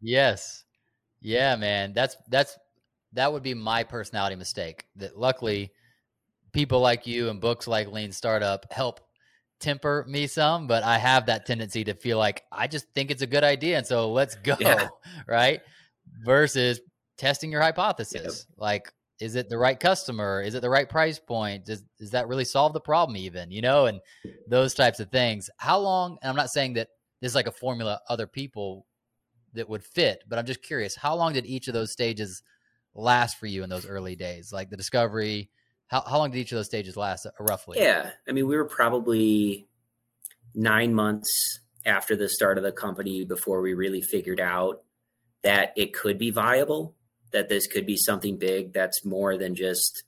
Yes. 0.00 0.64
Yeah, 1.20 1.56
man. 1.56 1.92
That's 1.92 2.16
that's 2.28 2.58
that 3.12 3.32
would 3.32 3.42
be 3.42 3.54
my 3.54 3.84
personality 3.84 4.36
mistake. 4.36 4.84
That 4.96 5.16
luckily 5.16 5.72
people 6.52 6.80
like 6.80 7.06
you 7.06 7.28
and 7.28 7.40
books 7.40 7.66
like 7.66 7.88
Lean 7.88 8.12
Startup 8.12 8.66
help 8.72 9.00
temper 9.60 10.04
me 10.08 10.26
some, 10.26 10.66
but 10.66 10.82
I 10.82 10.98
have 10.98 11.26
that 11.26 11.46
tendency 11.46 11.84
to 11.84 11.94
feel 11.94 12.18
like 12.18 12.42
I 12.50 12.66
just 12.66 12.86
think 12.94 13.10
it's 13.10 13.22
a 13.22 13.26
good 13.26 13.44
idea 13.44 13.78
and 13.78 13.86
so 13.86 14.10
let's 14.10 14.34
go, 14.42 14.56
yeah. 14.58 14.88
right? 15.26 15.60
Versus 16.24 16.80
testing 17.16 17.52
your 17.52 17.62
hypothesis. 17.62 18.46
Yep. 18.48 18.58
Like 18.58 18.92
is 19.22 19.36
it 19.36 19.48
the 19.48 19.56
right 19.56 19.78
customer? 19.78 20.42
Is 20.42 20.56
it 20.56 20.62
the 20.62 20.70
right 20.70 20.88
price 20.88 21.20
point? 21.20 21.64
Does, 21.64 21.84
does 21.98 22.10
that 22.10 22.26
really 22.26 22.44
solve 22.44 22.72
the 22.72 22.80
problem 22.80 23.16
even 23.16 23.50
you 23.52 23.62
know 23.62 23.86
and 23.86 24.00
those 24.48 24.74
types 24.74 24.98
of 24.98 25.10
things. 25.10 25.48
How 25.56 25.78
long 25.78 26.18
and 26.22 26.30
i'm 26.30 26.36
not 26.36 26.50
saying 26.50 26.74
that 26.74 26.88
this 27.20 27.30
is 27.30 27.34
like 27.34 27.46
a 27.46 27.52
formula 27.52 28.00
other 28.08 28.26
people 28.26 28.86
that 29.54 29.68
would 29.68 29.84
fit 29.84 30.24
but 30.28 30.38
i'm 30.38 30.46
just 30.46 30.62
curious 30.62 30.96
how 30.96 31.14
long 31.14 31.34
did 31.34 31.46
each 31.46 31.68
of 31.68 31.74
those 31.74 31.92
stages 31.92 32.42
last 32.94 33.38
for 33.38 33.46
you 33.46 33.62
in 33.62 33.70
those 33.70 33.86
early 33.86 34.16
days? 34.16 34.52
Like 34.52 34.70
the 34.70 34.76
discovery 34.76 35.50
how, 35.86 36.00
how 36.00 36.18
long 36.18 36.30
did 36.30 36.38
each 36.38 36.52
of 36.52 36.56
those 36.56 36.66
stages 36.66 36.96
last 36.96 37.26
uh, 37.26 37.30
roughly? 37.38 37.78
Yeah 37.78 38.10
i 38.28 38.32
mean 38.32 38.46
we 38.48 38.56
were 38.56 38.64
probably 38.64 39.68
nine 40.54 40.92
months 40.92 41.30
after 41.86 42.16
the 42.16 42.28
start 42.28 42.58
of 42.58 42.64
the 42.64 42.72
company 42.72 43.24
before 43.24 43.60
we 43.60 43.74
really 43.74 44.02
figured 44.02 44.40
out 44.40 44.82
that 45.42 45.72
it 45.76 45.92
could 45.92 46.18
be 46.18 46.30
viable 46.30 46.94
that 47.32 47.48
this 47.48 47.66
could 47.66 47.86
be 47.86 47.96
something 47.96 48.38
big 48.38 48.72
that's 48.72 49.04
more 49.04 49.36
than 49.36 49.54
just 49.54 50.04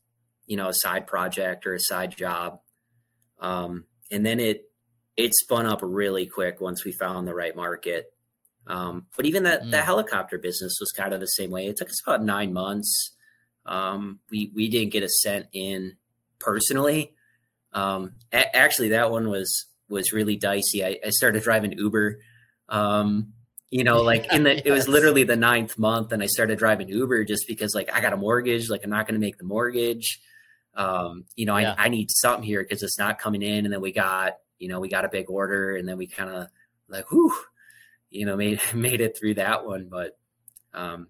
you 0.46 0.56
know 0.56 0.68
a 0.68 0.74
side 0.74 1.06
project 1.06 1.66
or 1.66 1.74
a 1.74 1.80
side 1.80 2.16
job. 2.16 2.60
Um, 3.40 3.84
and 4.10 4.24
then 4.24 4.40
it 4.40 4.70
it 5.16 5.34
spun 5.34 5.66
up 5.66 5.80
really 5.82 6.26
quick 6.26 6.60
once 6.60 6.84
we 6.84 6.92
found 6.92 7.26
the 7.26 7.34
right 7.34 7.54
market. 7.54 8.12
Um, 8.66 9.06
but 9.16 9.26
even 9.26 9.42
that 9.44 9.62
mm. 9.62 9.70
the 9.70 9.82
helicopter 9.82 10.38
business 10.38 10.78
was 10.80 10.90
kind 10.92 11.12
of 11.12 11.20
the 11.20 11.26
same 11.26 11.50
way. 11.50 11.66
It 11.66 11.76
took 11.76 11.88
us 11.88 12.02
about 12.06 12.24
nine 12.24 12.52
months. 12.52 13.12
Um, 13.66 14.20
we 14.30 14.50
we 14.54 14.68
didn't 14.68 14.92
get 14.92 15.02
a 15.02 15.08
cent 15.08 15.46
in 15.52 15.96
personally. 16.38 17.14
Um, 17.72 18.14
a- 18.32 18.56
actually 18.56 18.90
that 18.90 19.10
one 19.10 19.28
was 19.28 19.66
was 19.88 20.12
really 20.12 20.36
dicey. 20.36 20.84
I, 20.84 20.98
I 21.04 21.10
started 21.10 21.42
driving 21.42 21.72
uber. 21.72 22.18
Um, 22.68 23.34
you 23.74 23.82
know 23.82 24.02
like 24.02 24.32
in 24.32 24.44
the 24.44 24.54
yes. 24.54 24.62
it 24.66 24.70
was 24.70 24.86
literally 24.86 25.24
the 25.24 25.34
ninth 25.34 25.76
month 25.76 26.12
and 26.12 26.22
i 26.22 26.26
started 26.26 26.56
driving 26.58 26.88
uber 26.88 27.24
just 27.24 27.48
because 27.48 27.74
like 27.74 27.92
i 27.92 28.00
got 28.00 28.12
a 28.12 28.16
mortgage 28.16 28.70
like 28.70 28.84
i'm 28.84 28.90
not 28.90 29.04
going 29.04 29.20
to 29.20 29.26
make 29.26 29.36
the 29.36 29.44
mortgage 29.44 30.20
um 30.76 31.24
you 31.34 31.44
know 31.44 31.56
yeah. 31.56 31.74
I, 31.76 31.86
I 31.86 31.88
need 31.88 32.08
something 32.12 32.44
here 32.44 32.62
because 32.62 32.84
it's 32.84 32.98
not 32.98 33.18
coming 33.18 33.42
in 33.42 33.64
and 33.64 33.74
then 33.74 33.80
we 33.80 33.90
got 33.90 34.34
you 34.60 34.68
know 34.68 34.78
we 34.78 34.88
got 34.88 35.04
a 35.04 35.08
big 35.08 35.28
order 35.28 35.74
and 35.74 35.88
then 35.88 35.98
we 35.98 36.06
kind 36.06 36.30
of 36.30 36.46
like 36.88 37.10
whew 37.10 37.34
you 38.10 38.24
know 38.24 38.36
made 38.36 38.60
made 38.74 39.00
it 39.00 39.18
through 39.18 39.34
that 39.34 39.66
one 39.66 39.88
but 39.90 40.16
um 40.72 41.08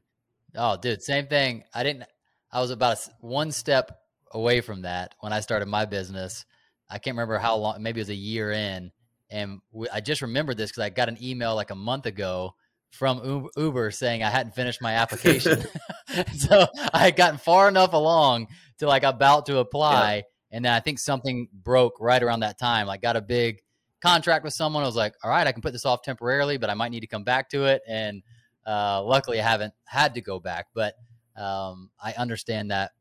oh 0.56 0.78
dude 0.80 1.02
same 1.02 1.26
thing 1.26 1.64
i 1.74 1.82
didn't 1.82 2.04
i 2.50 2.62
was 2.62 2.70
about 2.70 2.96
one 3.20 3.52
step 3.52 4.00
away 4.32 4.62
from 4.62 4.82
that 4.82 5.14
when 5.20 5.34
i 5.34 5.40
started 5.40 5.66
my 5.66 5.84
business 5.84 6.46
I 6.90 6.98
can't 6.98 7.16
remember 7.16 7.38
how 7.38 7.56
long, 7.56 7.82
maybe 7.82 8.00
it 8.00 8.02
was 8.02 8.10
a 8.10 8.14
year 8.14 8.52
in. 8.52 8.92
And 9.30 9.60
we, 9.72 9.88
I 9.88 10.00
just 10.00 10.22
remembered 10.22 10.56
this 10.56 10.70
because 10.70 10.82
I 10.82 10.90
got 10.90 11.08
an 11.08 11.18
email 11.22 11.54
like 11.54 11.70
a 11.70 11.76
month 11.76 12.06
ago 12.06 12.54
from 12.90 13.48
Uber 13.56 13.90
saying 13.90 14.22
I 14.22 14.30
hadn't 14.30 14.54
finished 14.54 14.80
my 14.80 14.94
application. 14.94 15.64
so 16.36 16.66
I 16.92 16.98
had 16.98 17.16
gotten 17.16 17.38
far 17.38 17.68
enough 17.68 17.92
along 17.92 18.48
to 18.78 18.86
like 18.86 19.02
about 19.02 19.46
to 19.46 19.58
apply. 19.58 20.16
Yeah. 20.16 20.22
And 20.52 20.64
then 20.64 20.72
I 20.72 20.80
think 20.80 20.98
something 20.98 21.48
broke 21.52 21.94
right 21.98 22.22
around 22.22 22.40
that 22.40 22.58
time. 22.58 22.86
Like 22.86 23.02
got 23.02 23.16
a 23.16 23.22
big 23.22 23.60
contract 24.00 24.44
with 24.44 24.52
someone. 24.52 24.82
I 24.82 24.86
was 24.86 24.96
like, 24.96 25.14
all 25.24 25.30
right, 25.30 25.46
I 25.46 25.52
can 25.52 25.62
put 25.62 25.72
this 25.72 25.86
off 25.86 26.02
temporarily, 26.02 26.58
but 26.58 26.70
I 26.70 26.74
might 26.74 26.90
need 26.90 27.00
to 27.00 27.06
come 27.06 27.24
back 27.24 27.50
to 27.50 27.64
it. 27.64 27.82
And 27.88 28.22
uh, 28.66 29.02
luckily, 29.02 29.40
I 29.40 29.48
haven't 29.48 29.74
had 29.84 30.14
to 30.14 30.20
go 30.20 30.38
back. 30.38 30.66
But 30.74 30.94
um, 31.36 31.90
I 32.00 32.12
understand 32.12 32.70
that 32.70 32.92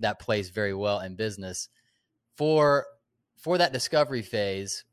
that 0.00 0.20
plays 0.20 0.50
very 0.50 0.74
well 0.74 1.00
in 1.00 1.16
business. 1.16 1.68
For 2.36 2.86
for 3.38 3.58
that 3.58 3.72
discovery 3.72 4.22
phase, 4.22 4.84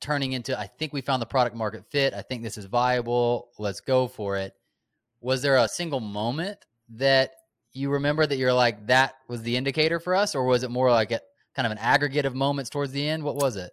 turning 0.00 0.32
into 0.32 0.58
I 0.58 0.66
think 0.66 0.92
we 0.92 1.00
found 1.00 1.22
the 1.22 1.26
product 1.26 1.56
market 1.56 1.84
fit. 1.90 2.14
I 2.14 2.22
think 2.22 2.42
this 2.42 2.58
is 2.58 2.66
viable. 2.66 3.48
Let's 3.58 3.80
go 3.80 4.08
for 4.08 4.36
it. 4.36 4.54
Was 5.20 5.42
there 5.42 5.56
a 5.56 5.68
single 5.68 6.00
moment 6.00 6.58
that 6.90 7.32
you 7.72 7.90
remember 7.90 8.26
that 8.26 8.36
you're 8.36 8.52
like 8.52 8.86
that 8.86 9.14
was 9.28 9.42
the 9.42 9.56
indicator 9.56 10.00
for 10.00 10.14
us, 10.14 10.34
or 10.34 10.44
was 10.44 10.62
it 10.62 10.70
more 10.70 10.90
like 10.90 11.10
a 11.12 11.20
kind 11.54 11.66
of 11.66 11.72
an 11.72 11.78
aggregate 11.78 12.26
of 12.26 12.34
moments 12.34 12.70
towards 12.70 12.92
the 12.92 13.06
end? 13.08 13.22
What 13.22 13.36
was 13.36 13.56
it? 13.56 13.72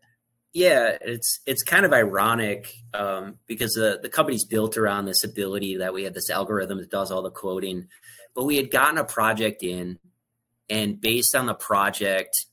Yeah, 0.53 0.97
it's 1.01 1.39
it's 1.47 1.63
kind 1.63 1.85
of 1.85 1.93
ironic 1.93 2.71
um, 2.93 3.39
because 3.47 3.73
the 3.73 3.99
the 4.01 4.09
company's 4.09 4.45
built 4.45 4.77
around 4.77 5.05
this 5.05 5.23
ability 5.23 5.77
that 5.77 5.93
we 5.93 6.03
have 6.03 6.13
this 6.13 6.29
algorithm 6.29 6.77
that 6.77 6.91
does 6.91 7.11
all 7.11 7.23
the 7.23 7.31
quoting, 7.31 7.87
but 8.35 8.43
we 8.43 8.57
had 8.57 8.69
gotten 8.69 8.99
a 8.99 9.03
project 9.03 9.63
in, 9.63 9.97
and 10.69 11.01
based 11.01 11.35
on 11.35 11.47
the 11.47 11.55
project, 11.55 12.45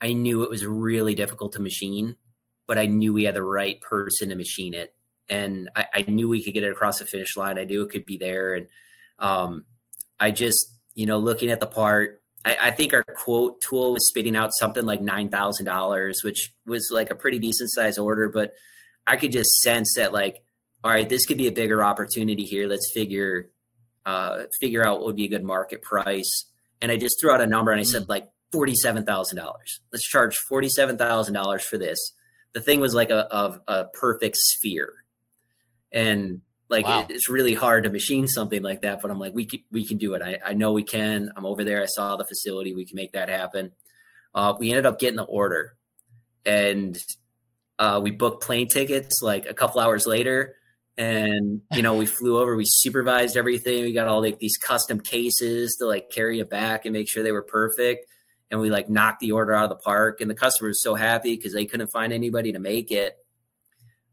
I 0.00 0.12
knew 0.12 0.42
it 0.42 0.50
was 0.50 0.66
really 0.66 1.14
difficult 1.14 1.52
to 1.52 1.62
machine, 1.62 2.16
but 2.66 2.78
I 2.78 2.86
knew 2.86 3.12
we 3.12 3.24
had 3.24 3.34
the 3.34 3.42
right 3.42 3.80
person 3.80 4.30
to 4.30 4.34
machine 4.34 4.74
it, 4.74 4.94
and 5.28 5.70
I, 5.74 5.86
I 5.94 6.04
knew 6.08 6.28
we 6.28 6.42
could 6.42 6.54
get 6.54 6.64
it 6.64 6.72
across 6.72 6.98
the 6.98 7.06
finish 7.06 7.36
line. 7.36 7.58
I 7.58 7.64
knew 7.64 7.82
it 7.82 7.90
could 7.90 8.06
be 8.06 8.16
there, 8.16 8.54
and 8.54 8.66
um, 9.18 9.64
I 10.18 10.30
just 10.30 10.72
you 10.94 11.06
know 11.06 11.18
looking 11.18 11.50
at 11.50 11.60
the 11.60 11.66
part 11.66 12.22
I, 12.46 12.56
I 12.68 12.70
think 12.70 12.94
our 12.94 13.02
quote 13.02 13.60
tool 13.60 13.92
was 13.92 14.08
spitting 14.08 14.36
out 14.36 14.50
something 14.54 14.86
like 14.86 15.02
nine 15.02 15.28
thousand 15.28 15.66
dollars, 15.66 16.20
which 16.22 16.54
was 16.64 16.90
like 16.92 17.10
a 17.10 17.14
pretty 17.16 17.38
decent 17.38 17.70
size 17.72 17.98
order. 17.98 18.28
But 18.28 18.54
I 19.06 19.16
could 19.16 19.32
just 19.32 19.50
sense 19.60 19.94
that 19.96 20.12
like, 20.12 20.42
all 20.82 20.90
right, 20.90 21.08
this 21.08 21.26
could 21.26 21.38
be 21.38 21.48
a 21.48 21.52
bigger 21.52 21.84
opportunity 21.84 22.44
here. 22.44 22.68
Let's 22.68 22.90
figure 22.94 23.50
uh, 24.06 24.44
figure 24.60 24.86
out 24.86 24.98
what 24.98 25.06
would 25.06 25.16
be 25.16 25.24
a 25.24 25.28
good 25.28 25.44
market 25.44 25.82
price. 25.82 26.46
And 26.80 26.92
I 26.92 26.96
just 26.96 27.20
threw 27.20 27.32
out 27.32 27.40
a 27.40 27.46
number 27.46 27.72
and 27.72 27.80
I 27.80 27.84
said 27.84 28.04
mm. 28.04 28.08
like 28.08 28.28
forty 28.52 28.74
seven 28.74 29.04
thousand 29.04 29.38
dollars. 29.38 29.80
Let's 29.92 30.04
charge 30.04 30.36
forty 30.36 30.68
seven 30.68 30.96
thousand 30.96 31.34
dollars 31.34 31.64
for 31.64 31.78
this. 31.78 32.12
The 32.56 32.62
thing 32.62 32.80
was 32.80 32.94
like 32.94 33.10
a, 33.10 33.28
a, 33.30 33.60
a 33.68 33.84
perfect 33.88 34.38
sphere, 34.38 34.94
and 35.92 36.40
like 36.70 36.86
wow. 36.86 37.00
it, 37.00 37.10
it's 37.10 37.28
really 37.28 37.52
hard 37.52 37.84
to 37.84 37.90
machine 37.90 38.26
something 38.26 38.62
like 38.62 38.80
that, 38.80 39.02
but 39.02 39.10
I'm 39.10 39.18
like, 39.18 39.34
we 39.34 39.44
can, 39.44 39.60
we 39.70 39.86
can 39.86 39.98
do 39.98 40.14
it. 40.14 40.22
I, 40.22 40.38
I 40.42 40.54
know 40.54 40.72
we 40.72 40.82
can. 40.82 41.30
I'm 41.36 41.44
over 41.44 41.64
there. 41.64 41.82
I 41.82 41.84
saw 41.84 42.16
the 42.16 42.24
facility. 42.24 42.74
We 42.74 42.86
can 42.86 42.96
make 42.96 43.12
that 43.12 43.28
happen. 43.28 43.72
Uh, 44.34 44.54
we 44.58 44.70
ended 44.70 44.86
up 44.86 44.98
getting 44.98 45.16
the 45.16 45.24
order, 45.24 45.76
and 46.46 46.98
uh, 47.78 48.00
we 48.02 48.10
booked 48.10 48.42
plane 48.42 48.68
tickets 48.68 49.20
like 49.20 49.44
a 49.44 49.52
couple 49.52 49.82
hours 49.82 50.06
later. 50.06 50.56
And 50.96 51.60
you 51.74 51.82
know, 51.82 51.96
we 51.96 52.06
flew 52.16 52.38
over. 52.38 52.56
We 52.56 52.64
supervised 52.66 53.36
everything. 53.36 53.82
We 53.82 53.92
got 53.92 54.08
all 54.08 54.22
like 54.22 54.38
these 54.38 54.56
custom 54.56 54.98
cases 55.00 55.76
to 55.80 55.86
like 55.86 56.08
carry 56.08 56.40
it 56.40 56.48
back 56.48 56.86
and 56.86 56.94
make 56.94 57.06
sure 57.06 57.22
they 57.22 57.32
were 57.32 57.42
perfect. 57.42 58.06
And 58.50 58.60
we 58.60 58.70
like 58.70 58.88
knocked 58.88 59.20
the 59.20 59.32
order 59.32 59.54
out 59.54 59.64
of 59.64 59.70
the 59.70 59.82
park. 59.82 60.20
And 60.20 60.30
the 60.30 60.34
customer 60.34 60.68
was 60.68 60.82
so 60.82 60.94
happy 60.94 61.36
because 61.36 61.52
they 61.52 61.66
couldn't 61.66 61.88
find 61.88 62.12
anybody 62.12 62.52
to 62.52 62.58
make 62.58 62.90
it 62.90 63.18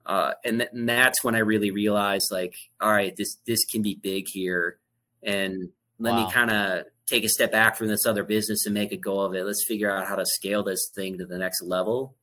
uh, 0.06 0.34
and, 0.44 0.60
th- 0.60 0.70
and 0.74 0.88
that's 0.88 1.24
when 1.24 1.36
I 1.36 1.40
really 1.40 1.72
realized, 1.72 2.30
like, 2.32 2.56
all 2.82 2.92
right, 2.92 3.16
this 3.16 3.38
this 3.48 3.64
can 3.66 3.82
be 3.82 3.96
big 3.96 4.28
here, 4.28 4.78
and 5.22 5.70
let 5.98 6.14
wow. 6.14 6.26
me 6.26 6.32
kind 6.32 6.52
of 6.52 6.86
take 7.08 7.24
a 7.24 7.30
step 7.30 7.52
back 7.52 7.78
from 7.78 7.88
this 7.88 8.06
other 8.06 8.24
business 8.24 8.66
and 8.66 8.74
make 8.74 8.92
a 8.92 8.98
go 8.98 9.22
of 9.22 9.34
it. 9.34 9.46
Let's 9.46 9.66
figure 9.66 9.92
out 9.92 10.08
how 10.08 10.16
to 10.16 10.26
scale 10.26 10.64
this 10.64 10.90
thing 10.94 11.18
to 11.18 11.26
the 11.26 11.38
next 11.38 11.62
level. 11.62 12.16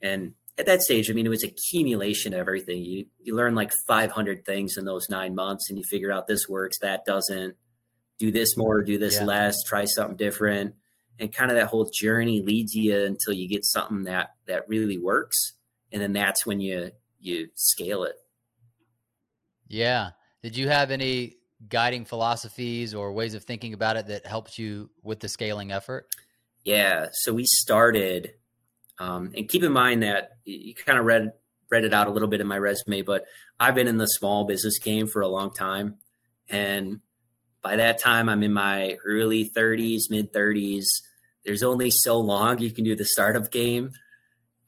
And 0.00 0.34
at 0.56 0.66
that 0.66 0.82
stage, 0.82 1.10
I 1.10 1.14
mean, 1.14 1.26
it 1.26 1.30
was 1.30 1.42
accumulation 1.42 2.32
of 2.32 2.40
everything. 2.40 2.82
You 2.82 3.06
you 3.20 3.36
learn 3.36 3.54
like 3.54 3.72
500 3.86 4.46
things 4.46 4.76
in 4.78 4.86
those 4.86 5.10
nine 5.10 5.34
months, 5.34 5.68
and 5.68 5.78
you 5.78 5.84
figure 5.84 6.12
out 6.12 6.26
this 6.26 6.48
works, 6.48 6.78
that 6.78 7.04
doesn't. 7.04 7.56
Do 8.18 8.32
this 8.32 8.56
more, 8.56 8.82
do 8.82 8.98
this 8.98 9.18
yeah. 9.20 9.26
less, 9.26 9.62
try 9.62 9.84
something 9.84 10.16
different, 10.16 10.74
and 11.18 11.32
kind 11.32 11.50
of 11.50 11.56
that 11.56 11.66
whole 11.66 11.90
journey 11.92 12.42
leads 12.42 12.74
you 12.74 12.96
until 13.04 13.32
you 13.32 13.48
get 13.48 13.64
something 13.64 14.04
that 14.04 14.30
that 14.46 14.68
really 14.68 14.98
works 14.98 15.54
and 15.92 16.02
then 16.02 16.12
that's 16.12 16.44
when 16.46 16.60
you 16.60 16.90
you 17.20 17.48
scale 17.54 18.04
it. 18.04 18.14
Yeah. 19.66 20.10
Did 20.42 20.56
you 20.56 20.68
have 20.68 20.90
any 20.90 21.36
guiding 21.68 22.04
philosophies 22.04 22.94
or 22.94 23.12
ways 23.12 23.34
of 23.34 23.42
thinking 23.44 23.74
about 23.74 23.96
it 23.96 24.06
that 24.06 24.24
helped 24.24 24.58
you 24.58 24.90
with 25.02 25.20
the 25.20 25.28
scaling 25.28 25.72
effort? 25.72 26.08
Yeah 26.64 27.08
so 27.12 27.34
we 27.34 27.44
started 27.44 28.34
um, 29.00 29.32
and 29.36 29.48
keep 29.48 29.62
in 29.62 29.72
mind 29.72 30.02
that 30.02 30.30
you 30.44 30.74
kind 30.74 30.98
of 30.98 31.04
read 31.04 31.32
read 31.70 31.84
it 31.84 31.92
out 31.92 32.06
a 32.06 32.10
little 32.10 32.28
bit 32.28 32.40
in 32.40 32.46
my 32.46 32.58
resume 32.58 33.02
but 33.02 33.24
i've 33.60 33.74
been 33.74 33.88
in 33.88 33.98
the 33.98 34.06
small 34.06 34.44
business 34.44 34.78
game 34.78 35.06
for 35.06 35.20
a 35.20 35.28
long 35.28 35.52
time 35.52 35.96
and 36.48 37.00
by 37.62 37.76
that 37.76 38.00
time 38.00 38.28
i'm 38.28 38.42
in 38.42 38.52
my 38.52 38.96
early 39.04 39.48
30s 39.48 40.10
mid 40.10 40.32
30s 40.32 40.84
there's 41.48 41.62
only 41.62 41.90
so 41.90 42.20
long 42.20 42.58
you 42.58 42.70
can 42.70 42.84
do 42.84 42.94
the 42.94 43.06
startup 43.06 43.50
game 43.50 43.92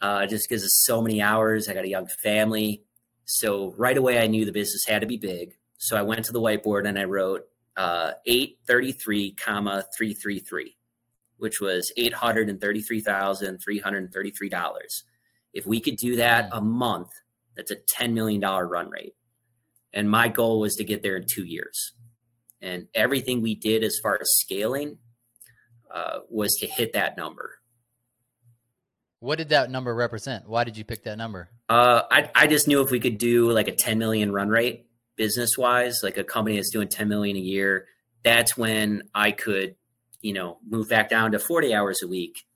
uh, 0.01 0.25
just 0.25 0.49
because 0.49 0.65
of 0.65 0.71
so 0.73 1.03
many 1.03 1.21
hours. 1.21 1.69
I 1.69 1.75
got 1.75 1.85
a 1.85 1.89
young 1.89 2.07
family. 2.23 2.85
So 3.27 3.75
right 3.77 3.99
away, 3.99 4.19
I 4.19 4.29
knew 4.29 4.47
the 4.47 4.53
business 4.53 4.87
had 4.89 5.03
to 5.03 5.07
be 5.07 5.19
big. 5.19 5.53
So 5.77 5.99
I 5.99 6.03
went 6.03 6.25
to 6.25 6.33
the 6.33 6.41
whiteboard 6.41 6.89
and 6.89 6.99
I 6.99 7.05
wrote 7.05 7.43
uh, 7.77 8.13
833, 8.25 9.35
comma 9.35 9.85
333, 9.95 10.79
which 11.37 11.61
was 11.61 11.93
$833,333. 11.99 14.85
If 15.53 15.67
we 15.67 15.81
could 15.81 15.97
do 15.97 16.17
that 16.17 16.49
a 16.51 16.63
month, 16.63 17.11
that's 17.59 17.71
a 17.71 17.77
$10 17.99 18.15
million 18.15 18.41
run 18.41 18.89
rate. 18.89 19.13
And 19.93 20.11
my 20.11 20.29
goal 20.29 20.61
was 20.61 20.77
to 20.77 20.85
get 20.85 21.03
there 21.03 21.17
in 21.17 21.27
two 21.31 21.45
years. 21.45 21.93
And 22.63 22.89
everything 22.95 23.43
we 23.43 23.55
did 23.55 23.85
as 23.85 23.99
far 24.03 24.19
as 24.19 24.31
scaling 24.39 24.97
uh, 25.93 26.21
was 26.29 26.57
to 26.61 26.67
hit 26.67 26.93
that 26.93 27.17
number. 27.17 27.59
What 29.21 29.37
did 29.37 29.51
that 29.51 29.71
number 29.71 29.95
represent? 29.95 30.49
Why 30.49 30.65
did 30.65 30.79
you 30.79 30.85
pick 30.85 31.05
that 31.05 31.19
number? 31.19 31.51
Uh, 31.69 32.03
I 32.11 32.31
I 32.35 32.47
just 32.47 32.67
knew 32.67 32.81
if 32.81 32.91
we 32.91 33.01
could 33.01 33.19
do 33.19 33.51
like 33.51 33.69
a 33.69 33.75
10 33.75 33.99
million 33.99 34.33
run 34.33 34.49
rate 34.49 34.87
business 35.17 35.59
wise, 35.59 36.01
like 36.03 36.17
a 36.17 36.25
company 36.25 36.57
that's 36.57 36.71
doing 36.71 36.89
10 36.89 37.09
million 37.09 37.37
a 37.37 37.41
year, 37.41 37.87
that's 38.25 38.57
when 38.57 39.03
I 39.15 39.33
could, 39.33 39.77
you 40.23 40.33
know, 40.33 40.59
move 40.67 40.89
back 40.89 41.11
down 41.11 41.33
to 41.33 41.39
40 41.39 41.75
hours 41.75 42.01
a 42.03 42.09
week, 42.09 42.47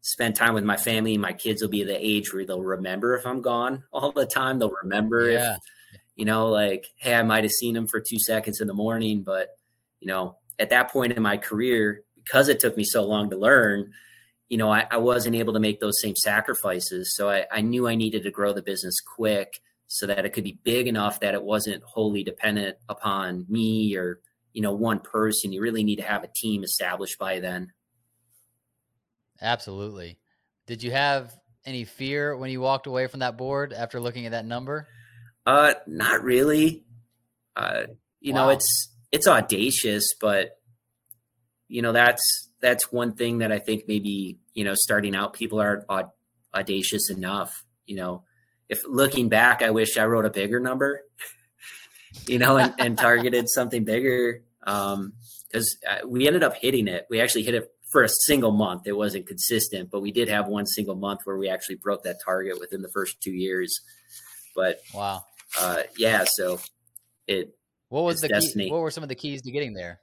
spend 0.00 0.36
time 0.36 0.54
with 0.54 0.62
my 0.62 0.76
family. 0.76 1.18
My 1.18 1.32
kids 1.32 1.60
will 1.60 1.70
be 1.70 1.82
the 1.82 1.98
age 1.98 2.32
where 2.32 2.46
they'll 2.46 2.62
remember 2.62 3.16
if 3.16 3.26
I'm 3.26 3.42
gone 3.42 3.82
all 3.92 4.12
the 4.12 4.26
time. 4.26 4.60
They'll 4.60 4.74
remember 4.84 5.30
yeah. 5.30 5.54
if, 5.54 5.58
you 6.14 6.24
know, 6.24 6.46
like, 6.46 6.86
hey, 6.96 7.16
I 7.16 7.24
might 7.24 7.42
have 7.42 7.52
seen 7.52 7.74
them 7.74 7.88
for 7.88 8.00
two 8.00 8.20
seconds 8.20 8.60
in 8.60 8.68
the 8.68 8.74
morning, 8.74 9.24
but 9.24 9.48
you 9.98 10.06
know, 10.06 10.36
at 10.60 10.70
that 10.70 10.92
point 10.92 11.12
in 11.12 11.22
my 11.22 11.38
career, 11.38 12.02
because 12.24 12.48
it 12.48 12.60
took 12.60 12.76
me 12.76 12.84
so 12.84 13.04
long 13.04 13.30
to 13.30 13.36
learn, 13.36 13.92
you 14.48 14.56
know, 14.56 14.70
I, 14.70 14.86
I, 14.90 14.98
wasn't 14.98 15.36
able 15.36 15.52
to 15.54 15.60
make 15.60 15.80
those 15.80 16.00
same 16.00 16.16
sacrifices. 16.16 17.14
So 17.14 17.28
I, 17.28 17.46
I, 17.50 17.60
knew 17.60 17.88
I 17.88 17.94
needed 17.94 18.22
to 18.24 18.30
grow 18.30 18.52
the 18.52 18.62
business 18.62 19.00
quick 19.00 19.60
so 19.86 20.06
that 20.06 20.24
it 20.24 20.32
could 20.32 20.44
be 20.44 20.58
big 20.62 20.86
enough 20.86 21.20
that 21.20 21.34
it 21.34 21.42
wasn't 21.42 21.82
wholly 21.82 22.24
dependent 22.24 22.76
upon 22.88 23.46
me 23.48 23.96
or, 23.96 24.20
you 24.52 24.62
know, 24.62 24.72
one 24.72 25.00
person. 25.00 25.52
You 25.52 25.60
really 25.60 25.84
need 25.84 25.96
to 25.96 26.02
have 26.02 26.24
a 26.24 26.30
team 26.34 26.62
established 26.64 27.18
by 27.18 27.40
then. 27.40 27.72
Absolutely. 29.40 30.18
Did 30.66 30.82
you 30.82 30.90
have 30.92 31.32
any 31.66 31.84
fear 31.84 32.36
when 32.36 32.50
you 32.50 32.60
walked 32.60 32.86
away 32.86 33.06
from 33.06 33.20
that 33.20 33.36
board 33.36 33.72
after 33.72 34.00
looking 34.00 34.26
at 34.26 34.32
that 34.32 34.46
number? 34.46 34.88
Uh, 35.46 35.74
not 35.86 36.22
really. 36.22 36.84
Uh, 37.56 37.84
you 38.20 38.32
wow. 38.32 38.46
know, 38.46 38.50
it's, 38.50 38.88
it's 39.12 39.28
audacious, 39.28 40.14
but 40.20 40.58
you 41.68 41.82
know, 41.82 41.92
that's, 41.92 42.50
that's 42.64 42.90
one 42.90 43.14
thing 43.14 43.38
that 43.38 43.52
I 43.52 43.58
think 43.58 43.84
maybe 43.86 44.38
you 44.54 44.64
know 44.64 44.74
starting 44.74 45.14
out 45.14 45.34
people 45.34 45.60
aren't 45.60 45.84
audacious 46.54 47.10
enough. 47.10 47.64
You 47.86 47.96
know, 47.96 48.24
if 48.68 48.82
looking 48.88 49.28
back, 49.28 49.62
I 49.62 49.70
wish 49.70 49.98
I 49.98 50.06
wrote 50.06 50.24
a 50.24 50.30
bigger 50.30 50.58
number, 50.58 51.02
you 52.26 52.38
know, 52.38 52.56
and, 52.56 52.74
and 52.78 52.98
targeted 52.98 53.48
something 53.50 53.84
bigger. 53.84 54.42
Um, 54.66 55.12
because 55.46 55.76
uh, 55.88 56.08
we 56.08 56.26
ended 56.26 56.42
up 56.42 56.56
hitting 56.56 56.88
it. 56.88 57.06
We 57.08 57.20
actually 57.20 57.44
hit 57.44 57.54
it 57.54 57.70
for 57.92 58.02
a 58.02 58.08
single 58.08 58.50
month. 58.50 58.86
It 58.86 58.96
wasn't 58.96 59.28
consistent, 59.28 59.88
but 59.88 60.00
we 60.00 60.10
did 60.10 60.28
have 60.28 60.48
one 60.48 60.66
single 60.66 60.96
month 60.96 61.20
where 61.24 61.36
we 61.36 61.48
actually 61.48 61.76
broke 61.76 62.02
that 62.04 62.16
target 62.24 62.58
within 62.58 62.82
the 62.82 62.88
first 62.88 63.20
two 63.20 63.30
years. 63.30 63.78
But 64.56 64.80
wow, 64.92 65.22
uh, 65.60 65.82
yeah. 65.96 66.24
So 66.26 66.60
it. 67.28 67.54
What 67.90 68.02
was 68.02 68.20
the 68.20 68.28
destiny. 68.28 68.64
Key, 68.64 68.72
what 68.72 68.80
were 68.80 68.90
some 68.90 69.04
of 69.04 69.08
the 69.08 69.14
keys 69.14 69.42
to 69.42 69.52
getting 69.52 69.74
there? 69.74 70.00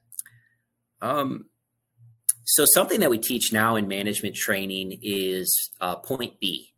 Um, 1.01 1.45
so 2.51 2.65
something 2.65 2.99
that 2.99 3.09
we 3.09 3.17
teach 3.17 3.53
now 3.53 3.77
in 3.77 3.87
management 3.87 4.35
training 4.35 4.99
is 5.01 5.71
uh, 5.79 5.95
point 5.95 6.37
B. 6.41 6.73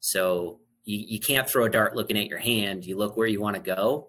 So 0.00 0.60
you, 0.84 1.04
you 1.06 1.20
can't 1.20 1.46
throw 1.46 1.66
a 1.66 1.68
dart 1.68 1.94
looking 1.94 2.16
at 2.16 2.28
your 2.28 2.38
hand. 2.38 2.86
You 2.86 2.96
look 2.96 3.14
where 3.14 3.26
you 3.26 3.38
want 3.38 3.56
to 3.56 3.62
go, 3.62 4.08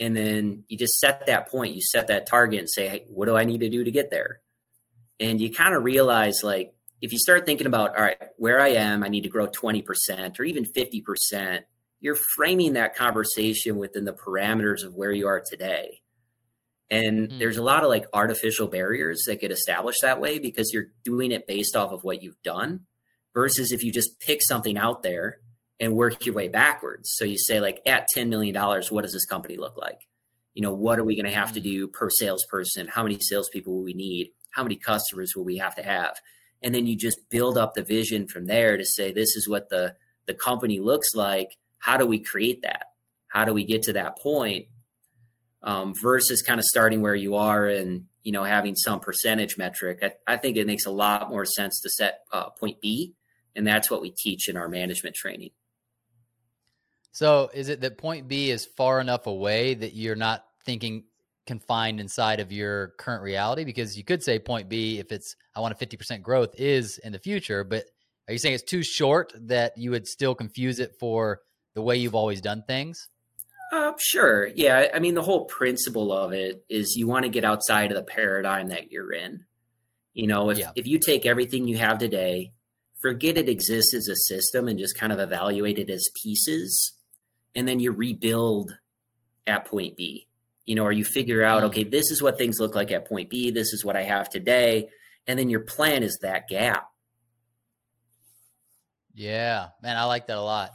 and 0.00 0.16
then 0.16 0.64
you 0.66 0.76
just 0.76 0.98
set 0.98 1.26
that 1.26 1.48
point. 1.48 1.76
You 1.76 1.80
set 1.80 2.08
that 2.08 2.26
target 2.26 2.58
and 2.58 2.68
say, 2.68 2.88
hey, 2.88 3.04
what 3.06 3.26
do 3.26 3.36
I 3.36 3.44
need 3.44 3.60
to 3.60 3.68
do 3.68 3.84
to 3.84 3.92
get 3.92 4.10
there? 4.10 4.40
And 5.20 5.40
you 5.40 5.54
kind 5.54 5.72
of 5.72 5.84
realize 5.84 6.42
like 6.42 6.74
if 7.00 7.12
you 7.12 7.20
start 7.20 7.46
thinking 7.46 7.68
about, 7.68 7.96
all 7.96 8.02
right, 8.02 8.18
where 8.36 8.60
I 8.60 8.70
am, 8.70 9.04
I 9.04 9.08
need 9.08 9.22
to 9.22 9.28
grow 9.28 9.46
20% 9.46 10.40
or 10.40 10.42
even 10.42 10.64
50%, 10.64 11.60
you're 12.00 12.18
framing 12.34 12.72
that 12.72 12.96
conversation 12.96 13.76
within 13.76 14.04
the 14.04 14.14
parameters 14.14 14.84
of 14.84 14.96
where 14.96 15.12
you 15.12 15.28
are 15.28 15.40
today. 15.48 15.99
And 16.90 17.28
mm. 17.28 17.38
there's 17.38 17.56
a 17.56 17.62
lot 17.62 17.82
of 17.82 17.88
like 17.88 18.06
artificial 18.12 18.66
barriers 18.66 19.24
that 19.26 19.40
get 19.40 19.52
established 19.52 20.02
that 20.02 20.20
way 20.20 20.38
because 20.38 20.72
you're 20.72 20.88
doing 21.04 21.30
it 21.30 21.46
based 21.46 21.76
off 21.76 21.92
of 21.92 22.02
what 22.02 22.22
you've 22.22 22.42
done 22.42 22.80
versus 23.34 23.72
if 23.72 23.84
you 23.84 23.92
just 23.92 24.18
pick 24.20 24.42
something 24.42 24.76
out 24.76 25.02
there 25.02 25.38
and 25.78 25.94
work 25.94 26.26
your 26.26 26.34
way 26.34 26.48
backwards. 26.48 27.10
So 27.14 27.24
you 27.24 27.38
say 27.38 27.60
like 27.60 27.80
at 27.86 28.08
$10 28.14 28.28
million, 28.28 28.54
what 28.90 29.02
does 29.02 29.12
this 29.12 29.24
company 29.24 29.56
look 29.56 29.76
like? 29.76 30.00
You 30.54 30.62
know, 30.62 30.74
what 30.74 30.98
are 30.98 31.04
we 31.04 31.14
going 31.14 31.30
to 31.30 31.38
have 31.38 31.52
to 31.52 31.60
hmm. 31.60 31.64
do 31.64 31.88
per 31.88 32.10
salesperson? 32.10 32.88
How 32.88 33.02
many 33.02 33.18
salespeople 33.20 33.72
will 33.72 33.84
we 33.84 33.94
need? 33.94 34.30
How 34.50 34.64
many 34.64 34.76
customers 34.76 35.34
will 35.36 35.44
we 35.44 35.58
have 35.58 35.76
to 35.76 35.82
have? 35.82 36.16
and 36.62 36.74
then 36.74 36.86
you 36.86 36.96
just 36.96 37.28
build 37.30 37.56
up 37.56 37.74
the 37.74 37.82
vision 37.82 38.26
from 38.26 38.46
there 38.46 38.76
to 38.76 38.84
say 38.84 39.12
this 39.12 39.36
is 39.36 39.48
what 39.48 39.68
the 39.68 39.94
the 40.26 40.34
company 40.34 40.78
looks 40.78 41.14
like 41.14 41.56
how 41.78 41.96
do 41.96 42.06
we 42.06 42.18
create 42.18 42.62
that 42.62 42.86
how 43.28 43.44
do 43.44 43.52
we 43.52 43.64
get 43.64 43.82
to 43.82 43.92
that 43.92 44.18
point 44.18 44.66
um, 45.62 45.94
versus 46.00 46.42
kind 46.42 46.58
of 46.58 46.64
starting 46.64 47.02
where 47.02 47.14
you 47.14 47.34
are 47.34 47.66
and 47.66 48.06
you 48.22 48.32
know 48.32 48.44
having 48.44 48.74
some 48.74 49.00
percentage 49.00 49.56
metric 49.56 49.98
I, 50.02 50.34
I 50.34 50.36
think 50.36 50.56
it 50.56 50.66
makes 50.66 50.86
a 50.86 50.90
lot 50.90 51.30
more 51.30 51.44
sense 51.44 51.80
to 51.80 51.90
set 51.90 52.20
uh, 52.32 52.50
point 52.50 52.80
b 52.80 53.14
and 53.56 53.66
that's 53.66 53.90
what 53.90 54.02
we 54.02 54.10
teach 54.10 54.48
in 54.48 54.56
our 54.56 54.68
management 54.68 55.14
training 55.16 55.50
so 57.12 57.50
is 57.52 57.68
it 57.68 57.80
that 57.80 57.98
point 57.98 58.28
b 58.28 58.50
is 58.50 58.66
far 58.76 59.00
enough 59.00 59.26
away 59.26 59.74
that 59.74 59.94
you're 59.94 60.16
not 60.16 60.44
thinking 60.64 61.04
confined 61.50 61.98
inside 61.98 62.38
of 62.38 62.52
your 62.52 62.88
current 62.98 63.24
reality 63.24 63.64
because 63.64 63.98
you 63.98 64.04
could 64.04 64.22
say 64.22 64.38
point 64.38 64.68
B 64.68 65.00
if 65.00 65.10
it's 65.10 65.34
I 65.56 65.60
want 65.60 65.74
a 65.74 65.86
50% 65.86 66.22
growth 66.22 66.54
is 66.56 66.98
in 66.98 67.10
the 67.10 67.18
future, 67.18 67.64
but 67.64 67.86
are 68.28 68.32
you 68.32 68.38
saying 68.38 68.54
it's 68.54 68.62
too 68.62 68.84
short 68.84 69.32
that 69.34 69.76
you 69.76 69.90
would 69.90 70.06
still 70.06 70.36
confuse 70.36 70.78
it 70.78 70.94
for 71.00 71.40
the 71.74 71.82
way 71.82 71.96
you've 71.96 72.14
always 72.14 72.40
done 72.40 72.62
things? 72.68 73.08
Uh, 73.72 73.92
sure. 73.98 74.48
Yeah. 74.48 74.88
I 74.92 74.98
mean, 74.98 75.14
the 75.14 75.22
whole 75.22 75.44
principle 75.44 76.12
of 76.12 76.32
it 76.32 76.64
is 76.68 76.96
you 76.96 77.06
want 77.06 77.24
to 77.24 77.30
get 77.30 77.44
outside 77.44 77.90
of 77.90 77.96
the 77.96 78.02
paradigm 78.02 78.68
that 78.68 78.90
you're 78.90 79.12
in. 79.12 79.44
You 80.12 80.26
know, 80.26 80.50
if, 80.50 80.58
yeah. 80.58 80.72
if 80.74 80.86
you 80.86 80.98
take 80.98 81.24
everything 81.24 81.68
you 81.68 81.78
have 81.78 81.98
today, 81.98 82.52
forget 83.00 83.38
it 83.38 83.48
exists 83.48 83.94
as 83.94 84.08
a 84.08 84.16
system 84.16 84.66
and 84.66 84.78
just 84.78 84.98
kind 84.98 85.12
of 85.12 85.20
evaluate 85.20 85.78
it 85.78 85.88
as 85.88 86.10
pieces, 86.20 86.92
and 87.54 87.66
then 87.66 87.78
you 87.78 87.92
rebuild 87.92 88.76
at 89.46 89.66
point 89.66 89.96
B 89.96 90.26
you 90.70 90.76
know, 90.76 90.84
or 90.84 90.92
you 90.92 91.04
figure 91.04 91.42
out, 91.42 91.64
mm. 91.64 91.66
okay, 91.66 91.82
this 91.82 92.12
is 92.12 92.22
what 92.22 92.38
things 92.38 92.60
look 92.60 92.76
like 92.76 92.92
at 92.92 93.08
point 93.08 93.28
B, 93.28 93.50
this 93.50 93.72
is 93.72 93.84
what 93.84 93.96
I 93.96 94.04
have 94.04 94.30
today, 94.30 94.88
and 95.26 95.36
then 95.36 95.50
your 95.50 95.60
plan 95.60 96.04
is 96.04 96.18
that 96.22 96.46
gap. 96.48 96.86
Yeah, 99.12 99.70
man, 99.82 99.96
I 99.96 100.04
like 100.04 100.28
that 100.28 100.36
a 100.36 100.42
lot. 100.42 100.70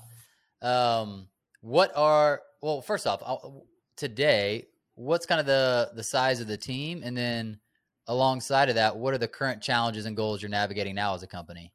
Um, 0.61 1.29
what 1.61 1.93
are 1.95 2.41
well, 2.61 2.81
first 2.81 3.07
off, 3.07 3.21
I'll, 3.25 3.65
today, 3.95 4.67
what's 4.95 5.25
kind 5.25 5.39
of 5.39 5.45
the 5.45 5.91
the 5.95 6.03
size 6.03 6.39
of 6.41 6.47
the 6.47 6.57
team, 6.57 7.01
and 7.03 7.15
then 7.15 7.59
alongside 8.07 8.69
of 8.69 8.75
that, 8.75 8.97
what 8.97 9.13
are 9.13 9.17
the 9.17 9.27
current 9.27 9.61
challenges 9.61 10.05
and 10.05 10.15
goals 10.15 10.41
you're 10.41 10.49
navigating 10.49 10.95
now 10.95 11.15
as 11.15 11.23
a 11.23 11.27
company? 11.27 11.71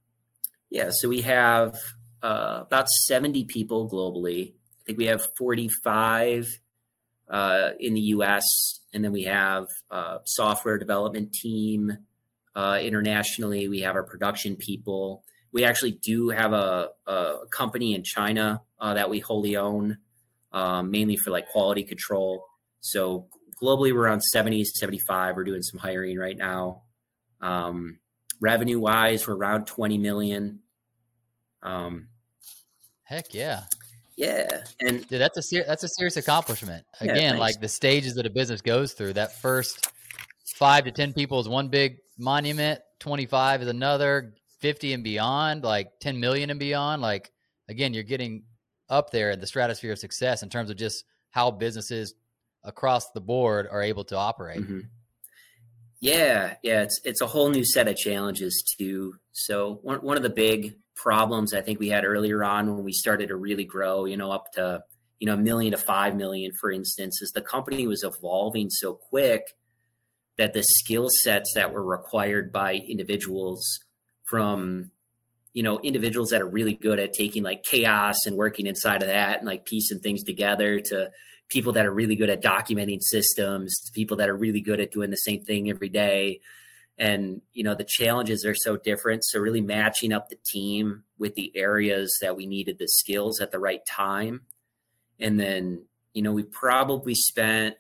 Yeah, 0.70 0.90
so 0.92 1.08
we 1.08 1.22
have 1.22 1.76
uh, 2.22 2.62
about 2.62 2.88
70 2.88 3.44
people 3.44 3.90
globally. 3.90 4.52
I 4.52 4.82
think 4.86 4.98
we 4.98 5.06
have 5.06 5.26
45 5.36 6.46
uh, 7.28 7.70
in 7.78 7.94
the 7.94 8.00
U.S., 8.00 8.44
and 8.92 9.04
then 9.04 9.12
we 9.12 9.24
have 9.24 9.66
a 9.90 10.18
software 10.24 10.78
development 10.78 11.32
team 11.32 11.98
uh, 12.54 12.78
internationally. 12.82 13.68
We 13.68 13.80
have 13.80 13.94
our 13.94 14.02
production 14.02 14.56
people. 14.56 15.24
We 15.52 15.64
actually 15.64 15.92
do 15.92 16.30
have 16.30 16.52
a, 16.52 16.90
a 17.06 17.34
company 17.50 17.94
in 17.94 18.04
China 18.04 18.62
uh, 18.80 18.94
that 18.94 19.10
we 19.10 19.20
wholly 19.20 19.56
own, 19.56 19.98
um, 20.52 20.90
mainly 20.90 21.16
for 21.16 21.30
like 21.30 21.48
quality 21.48 21.84
control. 21.84 22.44
So 22.80 23.26
globally, 23.62 23.92
we're 23.92 24.02
around 24.02 24.22
70 24.22 24.64
75. 24.64 25.36
We're 25.36 25.44
doing 25.44 25.62
some 25.62 25.78
hiring 25.78 26.18
right 26.18 26.36
now. 26.36 26.82
Um, 27.40 27.98
revenue 28.40 28.80
wise, 28.80 29.26
we're 29.26 29.36
around 29.36 29.66
20 29.66 29.98
million. 29.98 30.60
Um, 31.62 32.08
Heck 33.04 33.34
yeah. 33.34 33.64
Yeah, 34.20 34.64
and 34.80 35.08
Dude, 35.08 35.18
that's 35.18 35.38
a 35.38 35.42
ser- 35.42 35.64
that's 35.66 35.82
a 35.82 35.88
serious 35.88 36.18
accomplishment. 36.18 36.84
Again, 37.00 37.38
like 37.38 37.58
the 37.58 37.68
stages 37.68 38.16
that 38.16 38.26
a 38.26 38.30
business 38.30 38.60
goes 38.60 38.92
through. 38.92 39.14
That 39.14 39.40
first 39.40 39.90
five 40.56 40.84
to 40.84 40.90
ten 40.90 41.14
people 41.14 41.40
is 41.40 41.48
one 41.48 41.68
big 41.68 42.00
monument. 42.18 42.80
Twenty 42.98 43.24
five 43.24 43.62
is 43.62 43.68
another. 43.68 44.34
Fifty 44.58 44.92
and 44.92 45.02
beyond, 45.02 45.64
like 45.64 45.92
ten 46.00 46.20
million 46.20 46.50
and 46.50 46.60
beyond. 46.60 47.00
Like 47.00 47.32
again, 47.66 47.94
you're 47.94 48.02
getting 48.02 48.42
up 48.90 49.11
there 49.11 49.31
in 49.31 49.40
the 49.40 49.46
stratosphere 49.46 49.92
of 49.92 49.98
success 49.98 50.42
in 50.42 50.48
terms 50.48 50.70
of 50.70 50.76
just 50.76 51.05
how 51.31 51.50
businesses 51.50 52.14
across 52.64 53.11
the 53.12 53.20
board 53.20 53.66
are 53.70 53.83
able 53.83 54.05
to 54.05 54.16
operate. 54.16 54.61
Mm-hmm. 54.61 54.81
Yeah, 56.00 56.55
yeah, 56.62 56.83
it's 56.83 57.00
it's 57.05 57.20
a 57.20 57.26
whole 57.26 57.50
new 57.50 57.64
set 57.64 57.88
of 57.88 57.96
challenges 57.96 58.64
too. 58.79 59.14
So 59.33 59.81
one 59.83 59.98
one 59.98 60.16
of 60.16 60.22
the 60.22 60.31
big 60.31 60.76
problems 60.96 61.55
I 61.55 61.61
think 61.61 61.79
we 61.79 61.88
had 61.88 62.05
earlier 62.05 62.42
on 62.44 62.74
when 62.74 62.85
we 62.85 62.92
started 62.92 63.29
to 63.29 63.37
really 63.37 63.64
grow, 63.64 64.05
you 64.05 64.16
know, 64.16 64.31
up 64.31 64.53
to, 64.55 64.83
you 65.18 65.26
know, 65.26 65.35
a 65.35 65.38
million 65.38 65.72
to 65.72 65.79
five 65.79 66.16
million, 66.16 66.53
for 66.53 66.70
instance, 66.70 67.22
is 67.22 67.33
the 67.33 67.40
company 67.40 67.87
was 67.87 68.03
evolving 68.03 68.70
so 68.70 68.94
quick 68.94 69.57
that 70.38 70.53
the 70.55 70.62
skill 70.62 71.09
sets 71.22 71.53
that 71.55 71.72
were 71.72 71.85
required 71.85 72.53
by 72.53 72.74
individuals 72.74 73.81
from, 74.24 74.90
you 75.52 75.62
know, 75.62 75.80
individuals 75.80 76.30
that 76.30 76.40
are 76.40 76.48
really 76.48 76.74
good 76.74 76.98
at 76.98 77.12
taking 77.12 77.42
like 77.42 77.62
chaos 77.62 78.26
and 78.26 78.36
working 78.36 78.66
inside 78.66 79.02
of 79.02 79.08
that 79.08 79.38
and 79.38 79.46
like 79.46 79.64
piecing 79.64 79.98
things 79.98 80.22
together 80.22 80.80
to 80.80 81.10
people 81.48 81.72
that 81.72 81.86
are 81.86 81.92
really 81.92 82.14
good 82.14 82.30
at 82.30 82.42
documenting 82.42 83.02
systems 83.02 83.80
to 83.80 83.92
people 83.92 84.16
that 84.18 84.28
are 84.28 84.36
really 84.36 84.60
good 84.60 84.80
at 84.80 84.92
doing 84.92 85.10
the 85.10 85.16
same 85.16 85.42
thing 85.42 85.68
every 85.68 85.88
day. 85.88 86.40
And 86.96 87.40
you 87.52 87.64
know 87.64 87.74
the 87.74 87.84
challenges 87.84 88.44
are 88.44 88.54
so 88.54 88.76
different. 88.76 89.24
So 89.24 89.40
really 89.40 89.60
matching 89.60 90.12
up 90.12 90.28
the 90.28 90.38
team 90.46 91.04
with 91.18 91.34
the 91.34 91.50
areas 91.56 92.16
that 92.20 92.36
we 92.36 92.46
needed 92.46 92.78
the 92.78 92.88
skills 92.88 93.40
at 93.40 93.50
the 93.50 93.58
right 93.58 93.80
time. 93.86 94.42
And 95.18 95.40
then 95.40 95.86
you 96.12 96.22
know 96.22 96.32
we 96.32 96.44
probably 96.44 97.14
spent 97.14 97.76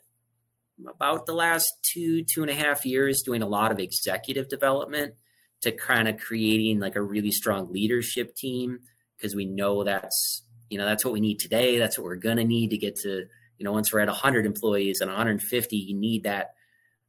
about 0.88 1.26
the 1.26 1.34
last 1.34 1.68
two 1.82 2.24
two 2.24 2.42
and 2.42 2.50
a 2.50 2.54
half 2.54 2.84
years 2.86 3.22
doing 3.22 3.42
a 3.42 3.46
lot 3.46 3.70
of 3.70 3.78
executive 3.78 4.48
development 4.48 5.14
to 5.62 5.72
kind 5.72 6.08
of 6.08 6.18
creating 6.18 6.80
like 6.80 6.96
a 6.96 7.02
really 7.02 7.30
strong 7.30 7.72
leadership 7.72 8.34
team 8.34 8.80
because 9.16 9.34
we 9.34 9.44
know 9.44 9.84
that's 9.84 10.42
you 10.68 10.78
know 10.78 10.86
that's 10.86 11.04
what 11.04 11.12
we 11.12 11.20
need 11.20 11.38
today 11.38 11.78
that's 11.78 11.98
what 11.98 12.04
we're 12.04 12.16
going 12.16 12.36
to 12.36 12.44
need 12.44 12.70
to 12.70 12.78
get 12.78 12.96
to 12.96 13.26
you 13.58 13.64
know 13.64 13.72
once 13.72 13.92
we're 13.92 14.00
at 14.00 14.08
100 14.08 14.46
employees 14.46 15.00
and 15.00 15.10
150 15.10 15.76
you 15.76 15.96
need 15.96 16.24
that 16.24 16.54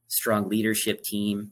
strong 0.08 0.50
leadership 0.50 1.02
team 1.04 1.52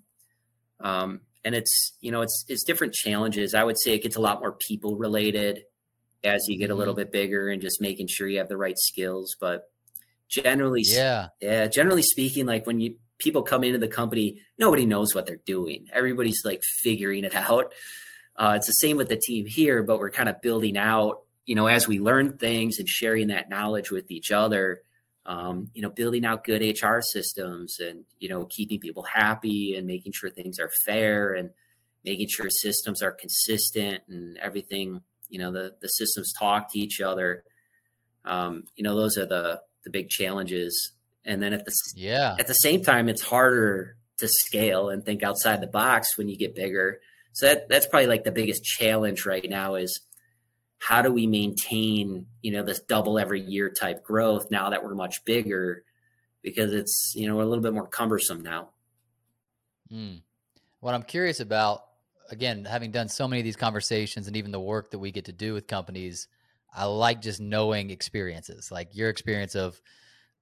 um, 0.82 1.22
and 1.44 1.56
it's 1.56 1.94
you 2.02 2.12
know 2.12 2.22
it's 2.22 2.46
it's 2.48 2.64
different 2.64 2.94
challenges. 2.94 3.54
I 3.54 3.64
would 3.64 3.80
say 3.80 3.94
it 3.94 4.04
gets 4.04 4.16
a 4.16 4.22
lot 4.22 4.40
more 4.40 4.52
people 4.52 4.96
related 4.96 5.64
as 6.24 6.46
you 6.48 6.58
get 6.58 6.70
a 6.70 6.76
little 6.76 6.94
mm-hmm. 6.94 7.04
bit 7.04 7.12
bigger 7.12 7.50
and 7.50 7.62
just 7.62 7.82
making 7.82 8.08
sure 8.08 8.28
you 8.28 8.40
have 8.40 8.50
the 8.50 8.58
right 8.58 8.78
skills. 8.78 9.36
But 9.40 9.64
generally, 10.28 10.84
yeah, 10.86 11.28
yeah, 11.42 11.68
generally 11.68 12.04
speaking, 12.04 12.46
like 12.46 12.66
when 12.66 12.80
you 12.80 12.96
people 13.19 13.43
come 13.43 13.63
into 13.63 13.77
the 13.77 13.88
company, 13.88 14.41
nobody 14.58 14.86
knows 14.86 15.13
what 15.13 15.25
they're 15.25 15.41
doing. 15.45 15.88
Everybody's 15.93 16.41
like 16.43 16.63
figuring 16.63 17.23
it 17.23 17.36
out. 17.36 17.73
Uh, 18.36 18.53
it's 18.55 18.67
the 18.67 18.73
same 18.73 18.97
with 18.97 19.10
the 19.10 19.17
team 19.17 19.45
here, 19.45 19.84
but 19.84 19.99
we're 19.99 20.10
kind 20.10 20.29
of 20.29 20.41
building 20.41 20.77
out, 20.77 21.21
you 21.45 21.55
know, 21.55 21.67
as 21.67 21.88
we 21.88 21.99
learn 21.99 22.38
things 22.38 22.79
and 22.79 22.88
sharing 22.88 23.27
that 23.27 23.49
knowledge 23.49 23.91
with 23.91 24.10
each 24.10 24.32
other 24.32 24.82
um, 25.29 25.69
you 25.75 25.84
know, 25.84 25.91
building 25.91 26.25
out 26.25 26.43
good 26.43 26.62
HR 26.62 27.01
systems 27.01 27.79
and, 27.79 28.03
you 28.19 28.29
know, 28.29 28.45
keeping 28.45 28.79
people 28.79 29.03
happy 29.03 29.75
and 29.75 29.86
making 29.86 30.12
sure 30.12 30.32
things 30.32 30.58
are 30.60 30.71
fair 30.86 31.34
and 31.34 31.51
making 32.03 32.27
sure 32.27 32.49
systems 32.49 33.03
are 33.03 33.12
consistent 33.12 34.01
and 34.10 34.39
everything, 34.39 35.01
you 35.29 35.38
know, 35.38 35.51
the, 35.51 35.75
the 35.82 35.88
systems 35.88 36.34
talk 36.34 36.71
to 36.71 36.79
each 36.79 36.99
other. 36.99 37.43
Um, 38.25 38.63
you 38.75 38.84
know, 38.84 38.95
those 38.95 39.19
are 39.19 39.27
the, 39.27 39.62
the 39.84 39.91
big 39.91 40.10
challenges. 40.10 40.93
And 41.30 41.42
then 41.44 41.54
at 41.54 41.63
the, 41.63 41.72
yeah, 41.96 42.36
at 42.39 42.48
the 42.48 42.54
same 42.54 42.84
time, 42.84 43.08
it's 43.08 43.22
harder 43.22 43.96
to 44.18 44.28
scale 44.28 44.89
and 44.89 45.06
think 45.06 45.24
outside 45.24 45.62
the 45.62 45.68
box 45.68 46.18
when 46.18 46.28
you 46.28 46.36
get 46.36 46.56
bigger. 46.56 47.00
So 47.34 47.46
that, 47.46 47.70
that's 47.70 47.86
probably 47.86 48.08
like 48.08 48.24
the 48.24 48.32
biggest 48.32 48.63
challenge 48.63 49.26
right 49.26 49.48
now 49.48 49.76
is 49.76 50.02
how 50.80 51.02
do 51.02 51.12
we 51.12 51.28
maintain 51.28 52.26
you 52.42 52.52
know 52.52 52.63
this 52.63 52.80
double 52.80 53.20
every 53.20 53.42
year 53.42 53.70
type 53.70 54.04
growth 54.04 54.50
now 54.50 54.72
that 54.72 54.84
we're 54.84 54.96
much 54.96 55.24
bigger 55.26 55.84
because 56.42 56.74
it's 56.74 57.13
you 57.15 57.28
know 57.28 57.42
a 57.42 57.44
little 57.44 57.62
bit 57.62 57.74
more 57.74 57.88
cumbersome 57.88 58.42
now 58.42 58.70
mm. 59.92 60.22
what 60.80 60.96
I'm 60.96 61.04
curious 61.04 61.42
about, 61.42 61.84
again, 62.32 62.65
having 62.65 62.92
done 62.92 63.10
so 63.10 63.28
many 63.28 63.42
of 63.42 63.46
these 63.46 63.58
conversations 63.58 64.28
and 64.28 64.38
even 64.38 64.52
the 64.52 64.60
work 64.60 64.92
that 64.92 65.00
we 65.00 65.12
get 65.12 65.26
to 65.26 65.34
do 65.34 65.54
with 65.54 65.68
companies, 65.68 66.28
I 66.74 66.86
like 66.86 67.22
just 67.22 67.42
knowing 67.42 67.89
experiences, 67.89 68.72
like 68.72 68.96
your 68.96 69.10
experience 69.10 69.56
of 69.56 69.82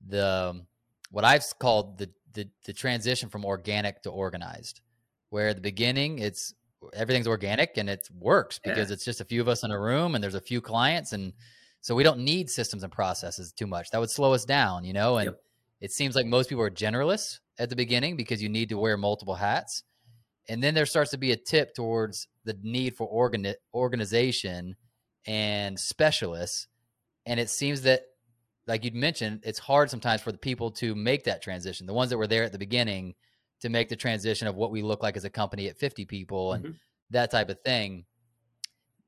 the 0.06 0.62
what 1.10 1.26
I've 1.26 1.43
called 1.60 1.98
the 1.98 2.10
the, 2.34 2.48
the 2.65 2.74
transition 2.74 3.30
from 3.30 3.46
organic 3.46 4.04
to 4.04 4.12
organized, 4.12 4.82
where 5.30 5.50
at 5.50 5.56
the 5.56 5.62
beginning 5.62 6.20
it's 6.20 6.54
everything's 6.93 7.28
organic 7.28 7.78
and 7.78 7.89
it 7.89 8.08
works 8.13 8.60
because 8.60 8.89
yeah. 8.89 8.93
it's 8.93 9.04
just 9.04 9.22
a 9.22 9.26
few 9.26 9.41
of 9.41 9.48
us 9.48 9.63
in 9.63 9.72
a 9.72 9.80
room 9.80 10.13
and 10.13 10.24
there's 10.24 10.36
a 10.36 10.41
few 10.41 10.62
clients 10.62 11.12
and 11.12 11.34
so 11.82 11.96
we 11.96 12.04
don't 12.04 12.20
need 12.20 12.50
systems 12.50 12.84
and 12.84 12.91
processes 12.91 13.54
too 13.54 13.67
much. 13.67 13.91
That 13.91 14.00
would 14.00 14.10
slow 14.10 14.34
us 14.34 14.46
down, 14.46 14.84
you 14.84 14.91
know. 14.91 15.17
And 15.17 15.28
yep. 15.28 15.41
it 15.80 15.91
seems 15.91 16.15
like 16.15 16.26
most 16.26 16.50
people 16.50 16.63
are 16.63 16.70
generalists 16.70 17.39
at 17.58 17.70
the 17.70 17.78
beginning 17.78 18.17
because 18.17 18.41
you 18.41 18.50
need 18.50 18.70
to 18.70 18.78
wear 18.78 18.98
multiple 18.98 19.36
hats. 19.36 19.84
And 20.50 20.62
then 20.62 20.74
there 20.74 20.86
starts 20.86 21.12
to 21.12 21.17
be 21.17 21.32
a 21.32 21.38
tip 21.38 21.74
towards 21.74 22.28
the 22.43 22.58
need 22.62 22.96
for 22.96 23.08
organ- 23.08 23.56
organization 23.74 24.76
and 25.26 25.80
specialists. 25.80 26.67
And 27.26 27.39
it 27.39 27.50
seems 27.50 27.84
that, 27.84 28.02
like 28.67 28.84
you'd 28.84 28.95
mentioned, 28.95 29.41
it's 29.43 29.60
hard 29.60 29.89
sometimes 29.89 30.21
for 30.21 30.32
the 30.32 30.38
people 30.38 30.71
to 30.71 30.93
make 30.93 31.23
that 31.23 31.41
transition. 31.41 31.88
The 31.88 31.93
ones 31.93 32.10
that 32.10 32.17
were 32.17 32.27
there 32.27 32.43
at 32.43 32.51
the 32.51 32.58
beginning 32.58 33.15
to 33.62 33.69
make 33.69 33.89
the 33.89 33.95
transition 33.95 34.47
of 34.47 34.56
what 34.56 34.71
we 34.71 34.82
look 34.82 35.01
like 35.01 35.17
as 35.17 35.25
a 35.25 35.30
company 35.30 35.67
at 35.67 35.77
50 35.77 36.06
people 36.06 36.53
and 36.53 36.65
mm-hmm. 36.65 36.73
that 37.12 37.32
type 37.32 37.49
of 37.49 37.60
thing. 37.62 38.06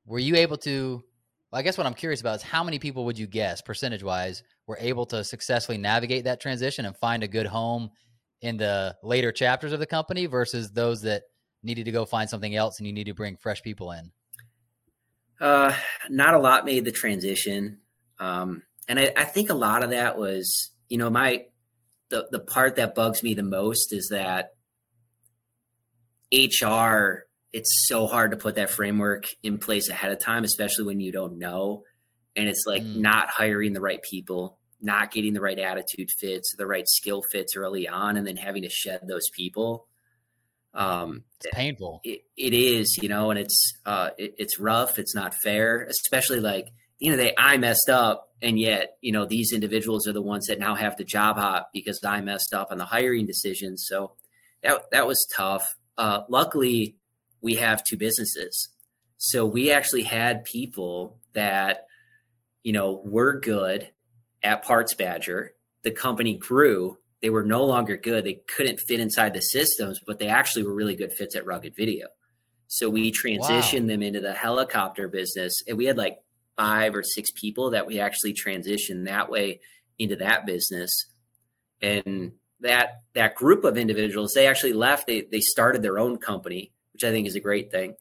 Were 0.05 0.19
you 0.19 0.35
able 0.35 0.57
to? 0.59 1.03
Well, 1.51 1.59
I 1.59 1.63
guess 1.63 1.77
what 1.77 1.87
I'm 1.87 1.93
curious 1.93 2.21
about 2.21 2.37
is 2.37 2.41
how 2.43 2.63
many 2.63 2.79
people 2.79 3.05
would 3.05 3.17
you 3.17 3.27
guess, 3.27 3.61
percentage 3.61 4.03
wise, 4.03 4.43
were 4.67 4.77
able 4.79 5.05
to 5.07 5.23
successfully 5.23 5.77
navigate 5.77 6.23
that 6.25 6.39
transition 6.39 6.85
and 6.85 6.95
find 6.97 7.23
a 7.23 7.27
good 7.27 7.47
home 7.47 7.89
in 8.41 8.57
the 8.57 8.95
later 9.03 9.31
chapters 9.31 9.73
of 9.73 9.79
the 9.79 9.85
company 9.85 10.25
versus 10.25 10.71
those 10.71 11.01
that 11.01 11.23
needed 11.63 11.85
to 11.85 11.91
go 11.91 12.05
find 12.05 12.29
something 12.29 12.55
else 12.55 12.77
and 12.77 12.87
you 12.87 12.93
need 12.93 13.05
to 13.05 13.13
bring 13.13 13.35
fresh 13.35 13.61
people 13.61 13.91
in? 13.91 14.11
Uh, 15.41 15.73
not 16.09 16.33
a 16.33 16.39
lot 16.39 16.65
made 16.65 16.85
the 16.85 16.91
transition. 16.91 17.79
Um, 18.19 18.63
and 18.89 18.99
I, 18.99 19.13
I 19.15 19.23
think 19.23 19.49
a 19.51 19.55
lot 19.55 19.83
of 19.83 19.91
that 19.91 20.17
was, 20.17 20.71
you 20.89 20.97
know, 20.97 21.09
my 21.09 21.45
the 22.09 22.27
the 22.31 22.39
part 22.39 22.75
that 22.75 22.95
bugs 22.95 23.23
me 23.23 23.35
the 23.35 23.43
most 23.43 23.93
is 23.93 24.09
that 24.09 24.55
HR 26.33 27.25
it's 27.53 27.87
so 27.87 28.07
hard 28.07 28.31
to 28.31 28.37
put 28.37 28.55
that 28.55 28.69
framework 28.69 29.25
in 29.41 29.57
place 29.57 29.89
ahead 29.89 30.11
of 30.11 30.19
time, 30.19 30.43
especially 30.43 30.85
when 30.85 30.99
you 30.99 31.11
don't 31.11 31.39
know. 31.39 31.83
And 32.35 32.47
it's 32.47 32.63
like 32.67 32.83
mm. 32.83 32.97
not 32.97 33.29
hiring 33.29 33.73
the 33.73 33.81
right 33.81 34.01
people, 34.01 34.59
not 34.81 35.11
getting 35.11 35.33
the 35.33 35.41
right 35.41 35.57
attitude 35.57 36.09
fits, 36.19 36.55
the 36.55 36.67
right 36.67 36.87
skill 36.87 37.23
fits 37.31 37.55
early 37.55 37.87
on, 37.87 38.17
and 38.17 38.25
then 38.25 38.37
having 38.37 38.63
to 38.63 38.69
shed 38.69 39.01
those 39.07 39.29
people. 39.35 39.87
Um, 40.75 41.23
it's 41.43 41.55
painful. 41.55 42.01
It, 42.03 42.21
it 42.37 42.53
is, 42.53 42.97
you 43.01 43.09
know, 43.09 43.31
and 43.31 43.39
it's 43.39 43.73
uh, 43.85 44.11
it, 44.17 44.35
it's 44.37 44.59
rough. 44.59 44.99
It's 44.99 45.15
not 45.15 45.33
fair, 45.33 45.83
especially 45.83 46.39
like 46.39 46.67
you 46.99 47.11
know, 47.11 47.17
they 47.17 47.33
I 47.37 47.57
messed 47.57 47.89
up, 47.89 48.29
and 48.41 48.59
yet 48.59 48.97
you 49.01 49.11
know 49.11 49.25
these 49.25 49.51
individuals 49.53 50.07
are 50.07 50.13
the 50.13 50.21
ones 50.21 50.47
that 50.47 50.59
now 50.59 50.75
have 50.75 50.95
to 50.97 51.03
job 51.03 51.37
hop 51.37 51.69
because 51.73 51.99
I 52.03 52.21
messed 52.21 52.53
up 52.53 52.71
on 52.71 52.77
the 52.77 52.85
hiring 52.85 53.25
decisions. 53.25 53.85
So 53.87 54.13
that 54.61 54.91
that 54.91 55.07
was 55.07 55.25
tough. 55.33 55.75
Uh, 55.97 56.21
luckily, 56.29 56.97
we 57.41 57.55
have 57.55 57.83
two 57.83 57.97
businesses, 57.97 58.69
so 59.17 59.45
we 59.45 59.71
actually 59.71 60.03
had 60.03 60.43
people 60.43 61.19
that 61.33 61.85
you 62.63 62.73
know 62.73 63.01
were 63.05 63.39
good 63.39 63.89
at 64.43 64.63
Parts 64.63 64.93
Badger. 64.93 65.53
The 65.83 65.91
company 65.91 66.37
grew. 66.37 66.97
They 67.21 67.29
were 67.29 67.43
no 67.43 67.65
longer 67.65 67.97
good. 67.97 68.25
They 68.25 68.41
couldn't 68.55 68.79
fit 68.79 68.99
inside 68.99 69.33
the 69.33 69.41
systems, 69.41 69.99
but 70.05 70.19
they 70.19 70.27
actually 70.27 70.63
were 70.63 70.73
really 70.73 70.95
good 70.95 71.11
fits 71.11 71.35
at 71.35 71.45
Rugged 71.45 71.75
Video. 71.75 72.07
So 72.67 72.89
we 72.89 73.11
transitioned 73.11 73.81
wow. 73.81 73.87
them 73.87 74.03
into 74.03 74.21
the 74.21 74.33
helicopter 74.33 75.07
business, 75.07 75.61
and 75.67 75.77
we 75.77 75.85
had 75.85 75.97
like 75.97 76.17
five 76.59 76.93
or 76.93 77.03
six 77.03 77.31
people 77.31 77.71
that 77.71 77.87
we 77.87 77.99
actually 77.99 78.33
transitioned 78.33 79.05
that 79.05 79.29
way 79.29 79.61
into 79.97 80.17
that 80.17 80.45
business. 80.45 81.05
And 81.81 82.33
that 82.59 83.01
that 83.13 83.35
group 83.35 83.63
of 83.63 83.77
individuals, 83.77 84.33
they 84.35 84.47
actually 84.47 84.73
left. 84.73 85.07
They 85.07 85.25
they 85.31 85.39
started 85.39 85.81
their 85.81 85.97
own 85.97 86.17
company, 86.17 86.73
which 86.91 87.05
I 87.05 87.11
think 87.11 87.25
is 87.27 87.35
a 87.35 87.39
great 87.39 87.71
thing. 87.71 87.95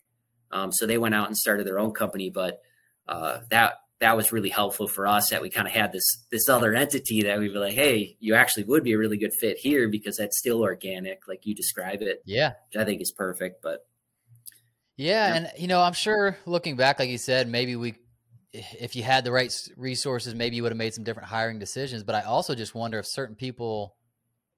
Um, 0.51 0.73
so 0.73 0.87
they 0.87 0.99
went 0.99 1.15
out 1.15 1.29
and 1.29 1.37
started 1.37 1.67
their 1.67 1.79
own 1.79 1.93
company, 1.93 2.31
but 2.31 2.61
uh, 3.07 3.39
that 3.51 3.75
that 4.01 4.17
was 4.17 4.33
really 4.33 4.49
helpful 4.49 4.89
for 4.89 5.07
us 5.07 5.31
that 5.31 5.43
we 5.43 5.51
kind 5.51 5.69
of 5.69 5.73
had 5.73 5.93
this 5.93 6.25
this 6.33 6.49
other 6.49 6.75
entity 6.75 7.23
that 7.23 7.39
we 7.39 7.49
were 7.49 7.61
like, 7.61 7.75
hey, 7.75 8.17
you 8.19 8.35
actually 8.35 8.65
would 8.65 8.83
be 8.83 8.95
a 8.95 8.99
really 8.99 9.19
good 9.19 9.33
fit 9.33 9.59
here 9.59 9.89
because 9.89 10.17
that's 10.17 10.39
still 10.39 10.63
organic, 10.63 11.29
like 11.29 11.47
you 11.47 11.55
describe 11.55 12.03
it. 12.03 12.23
Yeah, 12.25 12.55
which 12.73 12.81
I 12.81 12.85
think 12.85 13.01
is 13.01 13.13
perfect. 13.13 13.63
But 13.63 13.87
yeah, 14.97 15.29
yeah, 15.29 15.35
and 15.37 15.51
you 15.57 15.69
know, 15.69 15.81
I'm 15.81 15.93
sure 15.93 16.37
looking 16.47 16.75
back, 16.75 16.99
like 16.99 17.11
you 17.11 17.19
said, 17.19 17.49
maybe 17.49 17.77
we 17.77 17.95
if 18.53 18.97
you 18.97 19.03
had 19.03 19.25
the 19.25 19.33
right 19.33 19.55
resources, 19.77 20.35
maybe 20.35 20.57
you 20.57 20.63
would 20.63 20.73
have 20.73 20.79
made 20.79 20.95
some 20.95 21.05
different 21.05 21.29
hiring 21.29 21.59
decisions. 21.59 22.03
But 22.03 22.15
I 22.15 22.23
also 22.23 22.55
just 22.55 22.75
wonder 22.75 22.99
if 22.99 23.07
certain 23.07 23.37
people 23.37 23.97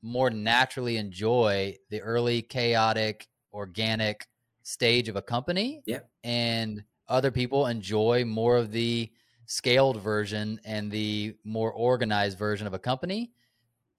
more 0.03 0.31
naturally 0.31 0.96
enjoy 0.96 1.76
the 1.90 2.00
early 2.00 2.42
chaotic, 2.42 3.26
organic 3.53 4.26
stage 4.62 5.09
of 5.09 5.16
a 5.16 5.22
company. 5.22 5.83
Yeah. 5.87 6.00
And 6.22 6.85
other 7.09 7.31
people 7.31 7.66
enjoy 7.66 8.24
more 8.24 8.57
of 8.57 8.70
the 8.70 9.11
scaled 9.46 10.00
version 10.00 10.61
and 10.64 10.90
the 10.90 11.35
more 11.44 11.72
organized 11.72 12.38
version 12.38 12.66
of 12.66 12.74
a 12.74 12.79
company. 12.79 13.33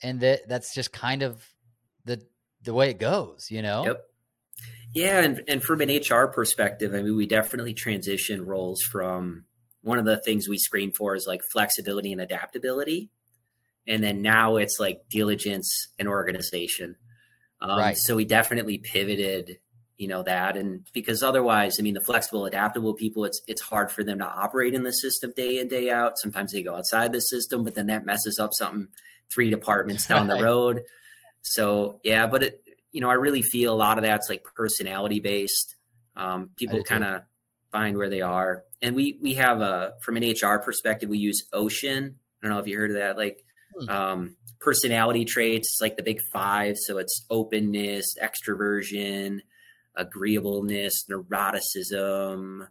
And 0.01 0.21
that 0.21 0.47
that's 0.47 0.73
just 0.73 0.91
kind 0.91 1.21
of 1.21 1.45
the 2.05 2.25
the 2.63 2.73
way 2.73 2.89
it 2.89 2.99
goes, 2.99 3.47
you 3.51 3.61
know? 3.61 3.85
Yep. 3.85 4.05
Yeah, 4.93 5.21
and, 5.21 5.41
and 5.47 5.63
from 5.63 5.79
an 5.81 5.89
HR 5.89 6.27
perspective, 6.27 6.93
I 6.93 7.01
mean, 7.01 7.15
we 7.15 7.25
definitely 7.25 7.73
transition 7.73 8.45
roles 8.45 8.81
from 8.81 9.45
one 9.81 9.97
of 9.97 10.05
the 10.05 10.17
things 10.17 10.47
we 10.47 10.57
screen 10.57 10.91
for 10.91 11.15
is 11.15 11.25
like 11.27 11.41
flexibility 11.51 12.11
and 12.11 12.21
adaptability. 12.21 13.09
And 13.87 14.03
then 14.03 14.21
now 14.21 14.57
it's 14.57 14.79
like 14.79 15.01
diligence 15.09 15.87
and 15.97 16.07
organization. 16.07 16.95
Um, 17.61 17.79
right. 17.79 17.97
So 17.97 18.15
we 18.15 18.25
definitely 18.25 18.77
pivoted, 18.77 19.57
you 19.97 20.07
know, 20.07 20.23
that. 20.23 20.55
And 20.55 20.85
because 20.93 21.23
otherwise, 21.23 21.77
I 21.79 21.83
mean, 21.83 21.95
the 21.95 22.01
flexible, 22.01 22.45
adaptable 22.45 22.93
people, 22.93 23.25
it's, 23.25 23.41
it's 23.47 23.61
hard 23.61 23.91
for 23.91 24.03
them 24.03 24.19
to 24.19 24.25
operate 24.25 24.73
in 24.73 24.83
the 24.83 24.93
system 24.93 25.33
day 25.35 25.59
in, 25.59 25.67
day 25.67 25.89
out. 25.89 26.17
Sometimes 26.17 26.51
they 26.51 26.63
go 26.63 26.75
outside 26.75 27.11
the 27.11 27.21
system, 27.21 27.63
but 27.63 27.75
then 27.75 27.87
that 27.87 28.05
messes 28.05 28.39
up 28.39 28.53
something 28.53 28.87
three 29.31 29.49
departments 29.49 30.05
down 30.05 30.27
the 30.27 30.41
road. 30.43 30.83
So 31.41 31.99
yeah, 32.03 32.27
but 32.27 32.43
it, 32.43 32.63
you 32.91 33.01
know, 33.01 33.09
I 33.09 33.13
really 33.13 33.41
feel 33.41 33.73
a 33.73 33.75
lot 33.75 33.97
of 33.97 34.03
that's 34.03 34.29
like 34.29 34.43
personality 34.55 35.19
based. 35.19 35.75
Um, 36.15 36.49
people 36.55 36.83
kind 36.83 37.03
of 37.03 37.21
find 37.71 37.97
where 37.97 38.09
they 38.09 38.21
are. 38.21 38.63
And 38.81 38.95
we 38.95 39.17
we 39.21 39.35
have 39.35 39.61
a 39.61 39.93
from 40.01 40.17
an 40.17 40.23
HR 40.23 40.59
perspective, 40.59 41.09
we 41.09 41.19
use 41.19 41.43
Ocean. 41.53 42.15
I 42.41 42.47
don't 42.47 42.55
know 42.55 42.59
if 42.59 42.67
you 42.67 42.77
heard 42.77 42.91
of 42.91 42.97
that, 42.97 43.17
like 43.17 43.43
hmm. 43.79 43.89
um, 43.89 44.35
personality 44.59 45.25
traits, 45.25 45.77
like 45.81 45.97
the 45.97 46.03
big 46.03 46.19
five. 46.33 46.77
So 46.77 46.97
it's 46.97 47.25
openness, 47.29 48.15
extroversion, 48.21 49.41
agreeableness, 49.95 51.05
neuroticism. 51.09 52.67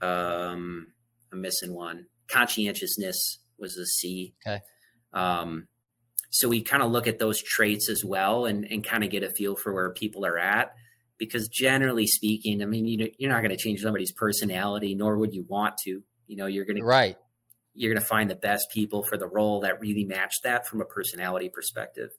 Um, 0.00 0.86
I'm 1.32 1.40
missing 1.40 1.74
one. 1.74 2.06
Conscientiousness 2.28 3.38
was 3.58 3.76
a 3.76 3.86
C. 3.86 4.34
Okay. 4.46 4.60
Um, 5.12 5.68
so 6.30 6.48
we 6.48 6.62
kind 6.62 6.82
of 6.82 6.90
look 6.90 7.06
at 7.06 7.20
those 7.20 7.40
traits 7.40 7.88
as 7.88 8.04
well 8.04 8.46
and, 8.46 8.64
and 8.68 8.82
kind 8.84 9.04
of 9.04 9.10
get 9.10 9.22
a 9.22 9.30
feel 9.30 9.54
for 9.54 9.72
where 9.72 9.90
people 9.90 10.26
are 10.26 10.38
at 10.38 10.74
because 11.18 11.48
generally 11.48 12.06
speaking, 12.06 12.62
I 12.62 12.66
mean, 12.66 12.86
you 12.86 13.10
you're 13.18 13.30
not 13.30 13.40
going 13.40 13.50
to 13.50 13.56
change 13.56 13.80
somebody's 13.80 14.12
personality, 14.12 14.94
nor 14.94 15.18
would 15.18 15.34
you 15.34 15.44
want 15.48 15.76
to. 15.84 16.02
You 16.26 16.36
know, 16.36 16.46
you're 16.46 16.64
going 16.64 16.78
to 16.78 16.84
right. 16.84 17.16
You're 17.74 17.92
going 17.92 18.02
to 18.02 18.06
find 18.06 18.30
the 18.30 18.36
best 18.36 18.68
people 18.72 19.02
for 19.02 19.16
the 19.18 19.26
role 19.26 19.60
that 19.62 19.80
really 19.80 20.04
match 20.04 20.42
that 20.44 20.66
from 20.66 20.80
a 20.80 20.84
personality 20.84 21.48
perspective. 21.48 22.10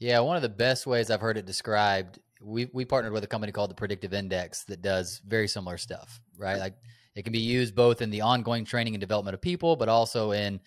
Yeah, 0.00 0.20
one 0.20 0.36
of 0.36 0.42
the 0.42 0.48
best 0.48 0.86
ways 0.86 1.10
I've 1.10 1.20
heard 1.20 1.38
it 1.38 1.46
described. 1.46 2.18
We 2.42 2.68
we 2.72 2.84
partnered 2.84 3.12
with 3.12 3.24
a 3.24 3.28
company 3.28 3.52
called 3.52 3.70
the 3.70 3.76
Predictive 3.76 4.12
Index 4.12 4.64
that 4.64 4.82
does 4.82 5.20
very 5.26 5.48
similar 5.48 5.78
stuff. 5.78 6.20
Right, 6.36 6.58
like 6.58 6.74
it 7.14 7.22
can 7.22 7.32
be 7.32 7.38
used 7.38 7.74
both 7.74 8.02
in 8.02 8.10
the 8.10 8.22
ongoing 8.22 8.64
training 8.64 8.94
and 8.94 9.00
development 9.00 9.34
of 9.34 9.40
people, 9.40 9.76
but 9.76 9.88
also 9.88 10.32
in 10.32 10.60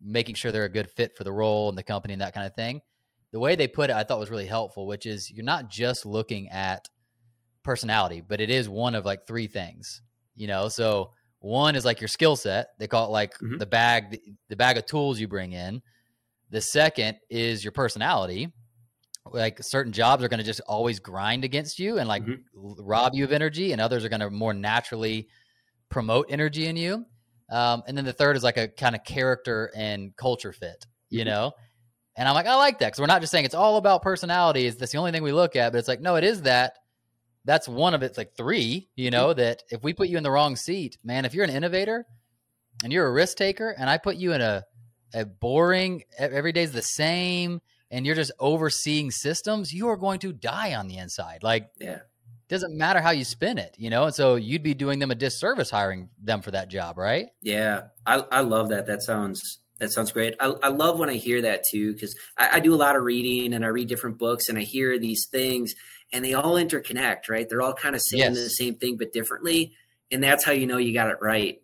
making 0.00 0.34
sure 0.34 0.52
they're 0.52 0.64
a 0.64 0.68
good 0.68 0.90
fit 0.90 1.16
for 1.16 1.24
the 1.24 1.32
role 1.32 1.70
and 1.70 1.78
the 1.78 1.82
company 1.82 2.12
and 2.12 2.20
that 2.20 2.34
kind 2.34 2.46
of 2.46 2.54
thing 2.54 2.82
the 3.34 3.40
way 3.40 3.56
they 3.56 3.66
put 3.66 3.90
it, 3.90 3.96
I 3.96 4.04
thought 4.04 4.20
was 4.20 4.30
really 4.30 4.46
helpful, 4.46 4.86
which 4.86 5.06
is 5.06 5.28
you're 5.28 5.44
not 5.44 5.68
just 5.68 6.06
looking 6.06 6.48
at 6.50 6.88
personality, 7.64 8.20
but 8.20 8.40
it 8.40 8.48
is 8.48 8.68
one 8.68 8.94
of 8.94 9.04
like 9.04 9.26
three 9.26 9.48
things, 9.48 10.02
you 10.36 10.46
know? 10.46 10.68
So 10.68 11.10
one 11.40 11.74
is 11.74 11.84
like 11.84 12.00
your 12.00 12.06
skill 12.06 12.36
set. 12.36 12.68
They 12.78 12.86
call 12.86 13.06
it 13.06 13.10
like 13.10 13.34
mm-hmm. 13.38 13.58
the 13.58 13.66
bag, 13.66 14.20
the 14.48 14.54
bag 14.54 14.76
of 14.76 14.86
tools 14.86 15.18
you 15.18 15.26
bring 15.26 15.50
in. 15.50 15.82
The 16.50 16.60
second 16.60 17.16
is 17.28 17.64
your 17.64 17.72
personality. 17.72 18.52
Like 19.28 19.60
certain 19.64 19.92
jobs 19.92 20.22
are 20.22 20.28
going 20.28 20.38
to 20.38 20.44
just 20.44 20.60
always 20.68 21.00
grind 21.00 21.44
against 21.44 21.80
you 21.80 21.98
and 21.98 22.06
like 22.06 22.24
mm-hmm. 22.24 22.84
rob 22.84 23.16
you 23.16 23.24
of 23.24 23.32
energy, 23.32 23.72
and 23.72 23.80
others 23.80 24.04
are 24.04 24.08
going 24.10 24.20
to 24.20 24.30
more 24.30 24.54
naturally 24.54 25.26
promote 25.88 26.26
energy 26.28 26.66
in 26.66 26.76
you. 26.76 27.04
Um, 27.50 27.82
and 27.88 27.98
then 27.98 28.04
the 28.04 28.12
third 28.12 28.36
is 28.36 28.44
like 28.44 28.58
a 28.58 28.68
kind 28.68 28.94
of 28.94 29.02
character 29.02 29.72
and 29.74 30.14
culture 30.16 30.52
fit, 30.52 30.86
you 31.10 31.22
mm-hmm. 31.22 31.30
know? 31.30 31.52
And 32.16 32.28
I'm 32.28 32.34
like, 32.34 32.46
I 32.46 32.54
like 32.56 32.78
that 32.78 32.86
because 32.86 33.00
we're 33.00 33.06
not 33.06 33.20
just 33.20 33.32
saying 33.32 33.44
it's 33.44 33.54
all 33.54 33.76
about 33.76 34.02
personality. 34.02 34.66
Is 34.66 34.76
that's 34.76 34.92
the 34.92 34.98
only 34.98 35.10
thing 35.12 35.22
we 35.22 35.32
look 35.32 35.56
at? 35.56 35.72
But 35.72 35.78
it's 35.78 35.88
like, 35.88 36.00
no, 36.00 36.16
it 36.16 36.24
is 36.24 36.42
that. 36.42 36.74
That's 37.44 37.68
one 37.68 37.92
of 37.92 38.02
it. 38.02 38.06
It's 38.06 38.18
like 38.18 38.36
three, 38.36 38.88
you 38.96 39.10
know, 39.10 39.28
Mm-hmm. 39.28 39.40
that 39.40 39.62
if 39.70 39.82
we 39.82 39.92
put 39.92 40.08
you 40.08 40.16
in 40.16 40.22
the 40.22 40.30
wrong 40.30 40.56
seat, 40.56 40.96
man, 41.04 41.24
if 41.24 41.34
you're 41.34 41.44
an 41.44 41.50
innovator 41.50 42.06
and 42.82 42.92
you're 42.92 43.06
a 43.06 43.12
risk 43.12 43.36
taker, 43.36 43.68
and 43.76 43.90
I 43.90 43.98
put 43.98 44.16
you 44.16 44.32
in 44.32 44.40
a 44.40 44.64
a 45.12 45.24
boring, 45.24 46.02
every 46.18 46.50
day's 46.52 46.72
the 46.72 46.82
same, 46.82 47.60
and 47.90 48.04
you're 48.04 48.16
just 48.16 48.32
overseeing 48.40 49.12
systems, 49.12 49.72
you 49.72 49.86
are 49.88 49.96
going 49.96 50.18
to 50.20 50.32
die 50.32 50.74
on 50.74 50.88
the 50.88 50.96
inside. 50.96 51.44
Like, 51.44 51.68
Yeah. 51.78 52.00
doesn't 52.48 52.76
matter 52.76 53.00
how 53.00 53.10
you 53.10 53.22
spin 53.24 53.58
it, 53.58 53.76
you 53.78 53.90
know. 53.90 54.06
And 54.06 54.14
so 54.14 54.34
you'd 54.34 54.64
be 54.64 54.74
doing 54.74 54.98
them 54.98 55.12
a 55.12 55.14
disservice 55.14 55.70
hiring 55.70 56.08
them 56.20 56.42
for 56.42 56.50
that 56.50 56.68
job, 56.68 56.98
right? 56.98 57.26
Yeah, 57.42 57.82
I, 58.04 58.24
I 58.32 58.40
love 58.40 58.70
that. 58.70 58.86
That 58.86 59.02
sounds 59.02 59.60
that 59.78 59.90
sounds 59.92 60.12
great. 60.12 60.34
I, 60.40 60.54
I 60.62 60.68
love 60.68 60.98
when 60.98 61.10
I 61.10 61.14
hear 61.14 61.42
that 61.42 61.64
too 61.70 61.92
because 61.92 62.16
I, 62.38 62.56
I 62.56 62.60
do 62.60 62.74
a 62.74 62.76
lot 62.76 62.96
of 62.96 63.02
reading 63.02 63.52
and 63.54 63.64
I 63.64 63.68
read 63.68 63.88
different 63.88 64.18
books 64.18 64.48
and 64.48 64.56
I 64.58 64.62
hear 64.62 64.98
these 64.98 65.26
things 65.30 65.74
and 66.12 66.24
they 66.24 66.34
all 66.34 66.54
interconnect, 66.54 67.28
right? 67.28 67.46
They're 67.48 67.62
all 67.62 67.74
kind 67.74 67.94
of 67.94 68.00
saying 68.02 68.22
Yes. 68.22 68.34
the 68.34 68.48
same 68.50 68.76
thing 68.76 68.96
but 68.96 69.12
differently, 69.12 69.72
and 70.12 70.22
that's 70.22 70.44
how 70.44 70.52
you 70.52 70.66
know 70.66 70.76
you 70.76 70.94
got 70.94 71.10
it 71.10 71.16
right. 71.20 71.60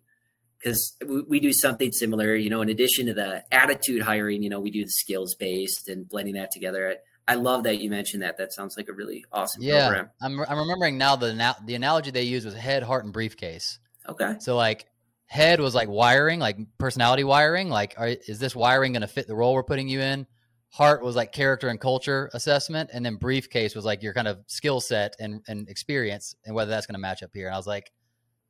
Because 0.59 0.97
we, 1.07 1.23
we 1.23 1.41
do 1.41 1.53
something 1.53 1.91
similar, 1.93 2.35
you 2.35 2.51
know. 2.51 2.61
In 2.61 2.69
addition 2.69 3.07
to 3.07 3.15
the 3.15 3.45
attitude 3.53 4.03
hiring, 4.03 4.43
you 4.43 4.51
know, 4.51 4.61
we 4.61 4.71
do 4.71 4.85
the 4.85 4.91
skills 4.91 5.35
based 5.35 5.89
and 5.89 6.07
blending 6.09 6.35
that 6.35 6.51
together. 6.51 6.97
I, 7.29 7.33
I 7.33 7.37
love 7.37 7.63
that 7.63 7.81
you 7.81 7.89
mentioned 7.89 8.23
that. 8.25 8.37
That 8.39 8.53
sounds 8.53 8.77
like 8.77 8.89
a 8.89 8.93
really 8.93 9.25
awesome 9.33 9.63
Yeah, 9.63 9.87
program. 9.89 10.11
I'm 10.21 10.41
I'm 10.41 10.59
remembering 10.59 10.99
now 10.99 11.17
the 11.17 11.55
the 11.65 11.75
analogy 11.77 12.11
they 12.11 12.25
used 12.25 12.45
was 12.45 12.55
head, 12.55 12.83
heart, 12.83 13.05
and 13.05 13.13
briefcase. 13.13 13.79
Okay. 14.09 14.35
So 14.41 14.57
like 14.57 14.87
head 15.31 15.61
was 15.61 15.77
like 15.77 15.89
wiring, 15.89 16.41
like 16.41 16.59
personality 16.77 17.23
wiring. 17.23 17.69
Like, 17.69 17.95
are, 17.97 18.09
is 18.09 18.41
this 18.41 18.57
wiring 18.57 18.93
going 18.93 19.03
to 19.03 19.09
fit 19.09 19.29
the 19.29 19.35
role 19.35 19.55
we're 19.55 19.63
putting 19.63 19.89
you 19.89 20.01
in? 20.01 20.27
Heart 20.71 21.03
was 21.03 21.15
like 21.15 21.31
character 21.31 21.69
and 21.69 21.81
culture 21.81 22.31
assessment, 22.35 22.91
and 22.93 23.07
then 23.07 23.15
briefcase 23.15 23.75
was 23.75 23.85
like 23.85 24.03
your 24.03 24.13
kind 24.13 24.29
of 24.29 24.39
skill 24.47 24.81
set 24.81 25.15
and 25.19 25.43
and 25.49 25.69
experience, 25.69 26.35
and 26.45 26.55
whether 26.55 26.71
that's 26.71 26.87
going 26.87 26.95
to 26.95 27.01
match 27.01 27.23
up 27.23 27.31
here. 27.33 27.47
And 27.47 27.55
I 27.55 27.59
was 27.59 27.67
like, 27.67 27.91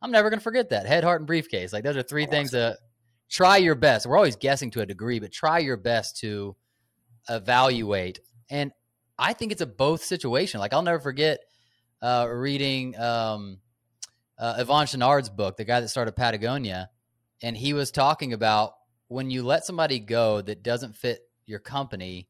I'm 0.02 0.10
never 0.10 0.30
going 0.30 0.40
to 0.40 0.44
forget 0.44 0.70
that 0.70 0.86
head, 0.86 1.04
heart, 1.04 1.20
and 1.20 1.26
briefcase. 1.26 1.72
Like 1.72 1.84
those 1.84 1.96
are 1.96 2.02
three 2.02 2.26
things 2.26 2.50
to 2.52 2.76
try 3.30 3.58
your 3.58 3.74
best. 3.74 4.06
We're 4.06 4.16
always 4.16 4.36
guessing 4.36 4.70
to 4.72 4.80
a 4.80 4.86
degree, 4.86 5.18
but 5.18 5.32
try 5.32 5.58
your 5.58 5.76
best 5.76 6.18
to 6.18 6.56
evaluate. 7.28 8.20
And 8.50 8.72
I 9.18 9.34
think 9.34 9.52
it's 9.52 9.60
a 9.60 9.66
both 9.66 10.02
situation. 10.02 10.60
Like 10.60 10.72
I'll 10.72 10.82
never 10.82 11.00
forget 11.00 11.40
uh, 12.02 12.26
reading 12.30 12.98
um, 12.98 13.58
uh, 14.40 14.56
Yvon 14.64 14.86
Chouinard's 14.86 15.28
book, 15.28 15.56
the 15.56 15.64
guy 15.64 15.80
that 15.80 15.88
started 15.88 16.16
Patagonia, 16.16 16.90
and 17.42 17.56
he 17.56 17.72
was 17.74 17.90
talking 17.90 18.32
about 18.32 18.72
when 19.08 19.30
you 19.30 19.42
let 19.42 19.64
somebody 19.64 19.98
go 20.00 20.40
that 20.40 20.62
doesn't 20.62 20.96
fit 20.96 21.20
your 21.46 21.58
company, 21.58 22.26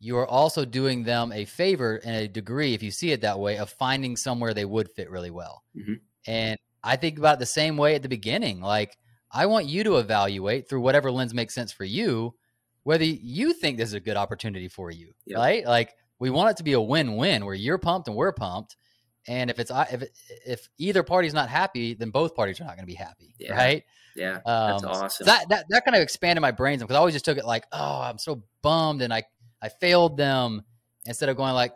you 0.00 0.16
are 0.18 0.26
also 0.26 0.64
doing 0.64 1.04
them 1.04 1.32
a 1.32 1.44
favor 1.44 1.96
in 1.96 2.14
a 2.14 2.28
degree, 2.28 2.74
if 2.74 2.82
you 2.82 2.90
see 2.90 3.12
it 3.12 3.20
that 3.22 3.38
way, 3.38 3.58
of 3.58 3.70
finding 3.70 4.16
somewhere 4.16 4.52
they 4.52 4.64
would 4.64 4.90
fit 4.90 5.08
really 5.10 5.30
well. 5.30 5.62
Mhm. 5.76 6.00
And 6.26 6.58
I 6.82 6.96
think 6.96 7.18
about 7.18 7.34
it 7.34 7.38
the 7.40 7.46
same 7.46 7.76
way 7.76 7.94
at 7.94 8.02
the 8.02 8.08
beginning. 8.08 8.60
Like, 8.60 8.98
I 9.30 9.46
want 9.46 9.66
you 9.66 9.84
to 9.84 9.96
evaluate 9.96 10.68
through 10.68 10.80
whatever 10.80 11.10
lens 11.10 11.34
makes 11.34 11.54
sense 11.54 11.72
for 11.72 11.84
you, 11.84 12.34
whether 12.82 13.04
you 13.04 13.52
think 13.52 13.76
this 13.76 13.88
is 13.88 13.94
a 13.94 14.00
good 14.00 14.16
opportunity 14.16 14.68
for 14.68 14.90
you, 14.90 15.14
Yep. 15.26 15.38
right? 15.38 15.66
Like, 15.66 15.94
we 16.18 16.30
want 16.30 16.50
it 16.50 16.56
to 16.58 16.62
be 16.64 16.72
a 16.72 16.80
win-win 16.80 17.44
where 17.44 17.54
you're 17.54 17.78
pumped 17.78 18.08
and 18.08 18.16
we're 18.16 18.32
pumped. 18.32 18.76
And 19.28 19.50
if 19.50 19.58
it's 19.58 19.70
if 19.90 20.04
if 20.46 20.68
either 20.78 21.02
party's 21.02 21.34
not 21.34 21.48
happy, 21.48 21.94
then 21.94 22.10
both 22.10 22.34
parties 22.34 22.60
are 22.60 22.64
not 22.64 22.76
going 22.76 22.86
to 22.86 22.92
be 22.92 22.94
happy, 22.94 23.34
Yeah. 23.38 23.54
right? 23.54 23.84
Yeah, 24.14 24.36
Um, 24.46 24.70
that's 24.70 24.84
awesome. 24.84 25.26
That 25.26 25.48
that 25.50 25.66
that 25.68 25.84
kind 25.84 25.94
of 25.94 26.00
expanded 26.02 26.40
my 26.40 26.52
brains 26.52 26.80
because 26.80 26.94
I 26.96 26.98
always 26.98 27.14
just 27.14 27.24
took 27.24 27.36
it 27.36 27.44
like, 27.44 27.64
oh, 27.72 28.00
I'm 28.00 28.18
so 28.18 28.44
bummed 28.62 29.02
and 29.02 29.12
I 29.12 29.24
I 29.60 29.68
failed 29.68 30.16
them 30.16 30.62
instead 31.04 31.28
of 31.28 31.36
going 31.36 31.52
like, 31.54 31.72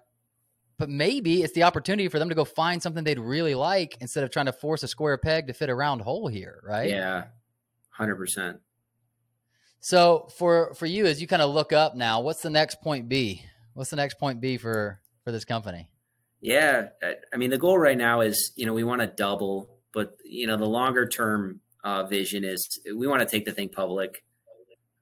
but 0.78 0.88
maybe 0.88 1.42
it's 1.42 1.52
the 1.52 1.64
opportunity 1.64 2.08
for 2.08 2.18
them 2.18 2.28
to 2.30 2.34
go 2.34 2.44
find 2.46 2.82
something 2.82 3.04
they'd 3.04 3.18
really 3.18 3.54
like 3.54 3.98
instead 4.00 4.24
of 4.24 4.30
trying 4.30 4.46
to 4.46 4.52
force 4.52 4.82
a 4.82 4.88
square 4.88 5.18
peg 5.18 5.48
to 5.48 5.52
fit 5.52 5.68
a 5.68 5.74
round 5.74 6.00
hole 6.00 6.28
here, 6.28 6.60
right? 6.64 6.88
Yeah, 6.88 7.24
hundred 7.90 8.16
percent. 8.16 8.60
So 9.80 10.28
for 10.38 10.72
for 10.74 10.86
you, 10.86 11.06
as 11.06 11.20
you 11.20 11.26
kind 11.26 11.42
of 11.42 11.50
look 11.50 11.72
up 11.72 11.94
now, 11.94 12.20
what's 12.20 12.40
the 12.42 12.50
next 12.50 12.80
point 12.80 13.08
B? 13.08 13.44
What's 13.74 13.90
the 13.90 13.96
next 13.96 14.18
point 14.18 14.40
B 14.40 14.56
for 14.56 15.00
for 15.24 15.32
this 15.32 15.44
company? 15.44 15.89
Yeah, 16.40 16.88
I, 17.32 17.36
mean 17.36 17.50
the 17.50 17.58
goal 17.58 17.78
right 17.78 17.98
now 17.98 18.22
is 18.22 18.52
you 18.56 18.64
know 18.64 18.72
we 18.72 18.84
want 18.84 19.02
to 19.02 19.06
double, 19.06 19.68
but 19.92 20.16
you 20.24 20.46
know 20.46 20.56
the 20.56 20.64
longer 20.64 21.06
term 21.06 21.60
uh, 21.84 22.04
vision 22.04 22.44
is 22.44 22.80
we 22.96 23.06
want 23.06 23.20
to 23.20 23.26
take 23.26 23.44
the 23.44 23.52
thing 23.52 23.68
public. 23.68 24.24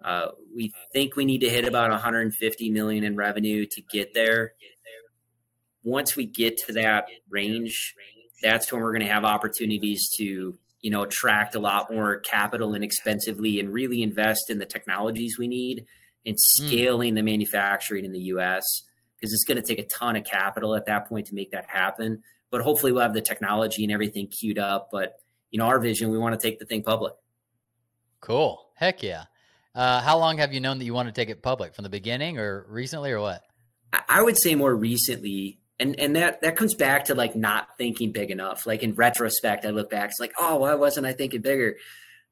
Uh, 0.05 0.29
we 0.55 0.73
think 0.93 1.17
we 1.17 1.25
need 1.25 1.41
to 1.41 1.49
hit 1.49 1.65
about 1.65 1.91
150 1.91 2.71
million 2.71 3.05
in 3.05 3.17
revenue 3.17 3.67
to 3.71 3.83
get 3.91 4.15
there. 4.15 4.53
Once 5.83 6.17
we 6.17 6.27
get 6.27 6.57
to 6.57 6.73
that 6.73 7.07
range, 7.29 7.95
that's 8.43 8.71
when 8.73 8.81
we're 8.81 8.93
going 8.93 9.07
to 9.07 9.13
have 9.13 9.25
opportunities 9.25 10.09
to 10.17 10.59
you 10.81 10.91
know 10.91 11.03
attract 11.03 11.55
a 11.55 11.61
lot 11.61 11.93
more 11.93 12.19
capital 12.21 12.75
inexpensively 12.75 13.61
and 13.61 13.73
really 13.73 14.03
invest 14.03 14.51
in 14.51 14.59
the 14.59 14.67
technologies 14.67 15.39
we 15.39 15.47
need 15.47 15.85
and 16.27 16.39
scaling 16.39 17.15
the 17.15 17.23
manufacturing 17.23 18.05
in 18.05 18.13
the 18.13 18.19
U.S. 18.21 18.83
because 19.19 19.33
it's 19.33 19.45
going 19.45 19.61
to 19.61 19.67
take 19.67 19.79
a 19.79 19.87
ton 19.87 20.17
of 20.17 20.25
capital 20.25 20.75
at 20.75 20.87
that 20.87 21.09
point 21.09 21.27
to 21.27 21.35
make 21.35 21.51
that 21.53 21.67
happen. 21.69 22.23
But 22.51 22.63
hopefully, 22.63 22.93
we'll 22.93 23.03
have 23.03 23.15
the 23.15 23.21
technology 23.21 23.85
and 23.85 23.93
everything 23.93 24.29
queued 24.29 24.59
up. 24.59 24.89
But 24.91 25.17
you 25.51 25.59
know, 25.59 25.67
our 25.67 25.79
vision, 25.81 26.11
we 26.11 26.19
want 26.19 26.39
to 26.39 26.47
take 26.47 26.59
the 26.59 26.65
thing 26.65 26.83
public. 26.83 27.15
Cool. 28.21 28.61
Heck 28.75 29.03
yeah. 29.03 29.25
Uh, 29.75 30.01
how 30.01 30.19
long 30.19 30.39
have 30.39 30.53
you 30.53 30.61
known 30.61 30.79
that 30.79 30.85
you 30.85 30.95
want 30.95 31.09
to 31.09 31.13
take 31.13 31.29
it 31.29 31.43
public? 31.43 31.75
From 31.75 31.85
the 31.85 31.89
beginning 31.89 32.39
or 32.39 32.67
recently 32.69 33.13
or 33.13 33.21
what? 33.21 33.43
I- 34.09 34.23
would 34.23 34.37
say 34.37 34.55
more 34.55 34.75
recently, 34.75 35.61
and 35.79 35.99
and 35.99 36.17
that 36.17 36.43
that 36.43 36.57
comes 36.57 36.75
back 36.75 37.07
to 37.07 37.15
like 37.15 37.37
not 37.37 37.69
thinking 37.79 38.13
big 38.13 38.31
enough. 38.31 38.67
Like 38.67 38.83
in 38.83 38.95
retrospect, 38.95 39.65
I 39.65 39.71
look 39.71 39.91
back, 39.91 40.11
it's 40.11 40.21
like, 40.21 40.33
oh, 40.39 40.57
why 40.57 40.75
wasn't 40.75 41.07
I 41.07 41.13
thinking 41.13 41.41
bigger? 41.41 41.77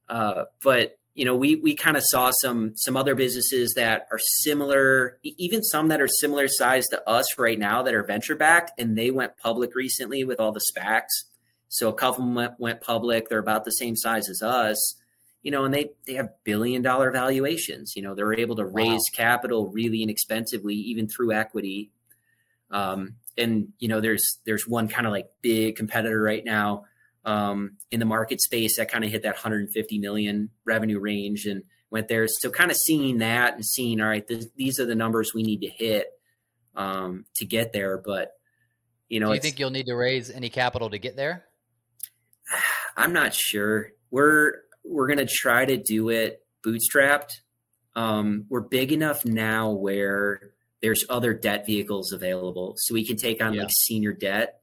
Uh, 0.08 0.44
but 0.62 0.98
you 1.16 1.24
know, 1.24 1.34
we 1.34 1.56
we 1.56 1.74
kind 1.74 1.96
of 1.96 2.02
saw 2.04 2.30
some 2.30 2.76
some 2.76 2.94
other 2.94 3.14
businesses 3.14 3.72
that 3.74 4.06
are 4.12 4.18
similar, 4.18 5.18
even 5.24 5.62
some 5.62 5.88
that 5.88 6.00
are 6.02 6.08
similar 6.08 6.46
size 6.46 6.86
to 6.88 7.08
us 7.08 7.38
right 7.38 7.58
now 7.58 7.82
that 7.82 7.94
are 7.94 8.04
venture 8.04 8.36
backed, 8.36 8.78
and 8.78 8.98
they 8.98 9.10
went 9.10 9.38
public 9.38 9.74
recently 9.74 10.24
with 10.24 10.38
all 10.38 10.52
the 10.52 10.60
SPACs. 10.60 11.24
So 11.68 11.88
a 11.88 11.94
couple 11.94 12.22
of 12.22 12.28
them 12.28 12.34
went, 12.34 12.60
went 12.60 12.80
public. 12.82 13.30
They're 13.30 13.38
about 13.38 13.64
the 13.64 13.70
same 13.70 13.96
size 13.96 14.28
as 14.28 14.42
us, 14.42 14.96
you 15.42 15.50
know, 15.50 15.64
and 15.64 15.72
they 15.72 15.88
they 16.06 16.14
have 16.14 16.28
billion 16.44 16.82
dollar 16.82 17.10
valuations. 17.10 17.94
You 17.96 18.02
know, 18.02 18.14
they're 18.14 18.34
able 18.34 18.56
to 18.56 18.66
raise 18.66 19.04
capital 19.10 19.68
really 19.68 20.02
inexpensively, 20.02 20.74
even 20.74 21.08
through 21.08 21.32
equity. 21.32 21.90
Um, 22.70 23.14
and 23.38 23.68
you 23.78 23.88
know, 23.88 24.02
there's 24.02 24.38
there's 24.44 24.68
one 24.68 24.86
kind 24.86 25.06
of 25.06 25.14
like 25.14 25.30
big 25.40 25.76
competitor 25.76 26.20
right 26.20 26.44
now 26.44 26.84
um, 27.26 27.76
in 27.90 28.00
the 28.00 28.06
market 28.06 28.40
space 28.40 28.78
that 28.78 28.90
kind 28.90 29.04
of 29.04 29.10
hit 29.10 29.22
that 29.24 29.34
150 29.34 29.98
million 29.98 30.48
revenue 30.64 30.98
range 30.98 31.44
and 31.44 31.62
went 31.90 32.08
there. 32.08 32.26
So 32.28 32.50
kind 32.50 32.70
of 32.70 32.76
seeing 32.76 33.18
that 33.18 33.54
and 33.54 33.64
seeing, 33.64 34.00
all 34.00 34.08
right, 34.08 34.26
th- 34.26 34.44
these 34.56 34.80
are 34.80 34.86
the 34.86 34.94
numbers 34.94 35.32
we 35.34 35.42
need 35.42 35.60
to 35.60 35.68
hit 35.68 36.06
um, 36.74 37.26
to 37.36 37.44
get 37.44 37.72
there. 37.72 37.98
But 37.98 38.32
you 39.08 39.20
know, 39.20 39.28
Do 39.28 39.34
you 39.34 39.40
think 39.40 39.58
you'll 39.58 39.70
need 39.70 39.86
to 39.86 39.94
raise 39.94 40.30
any 40.30 40.48
capital 40.48 40.88
to 40.90 40.98
get 40.98 41.16
there? 41.16 41.44
I'm 42.96 43.12
not 43.12 43.34
sure. 43.34 43.90
We're 44.10 44.54
we're 44.84 45.08
gonna 45.08 45.26
try 45.28 45.64
to 45.64 45.76
do 45.76 46.08
it 46.10 46.42
bootstrapped. 46.64 47.30
Um, 47.94 48.46
we're 48.48 48.60
big 48.60 48.92
enough 48.92 49.24
now 49.24 49.70
where 49.72 50.52
there's 50.82 51.04
other 51.08 51.34
debt 51.34 51.66
vehicles 51.66 52.12
available, 52.12 52.74
so 52.78 52.94
we 52.94 53.04
can 53.06 53.16
take 53.16 53.42
on 53.42 53.54
Yeah. 53.54 53.62
like 53.62 53.70
senior 53.72 54.12
debt 54.12 54.60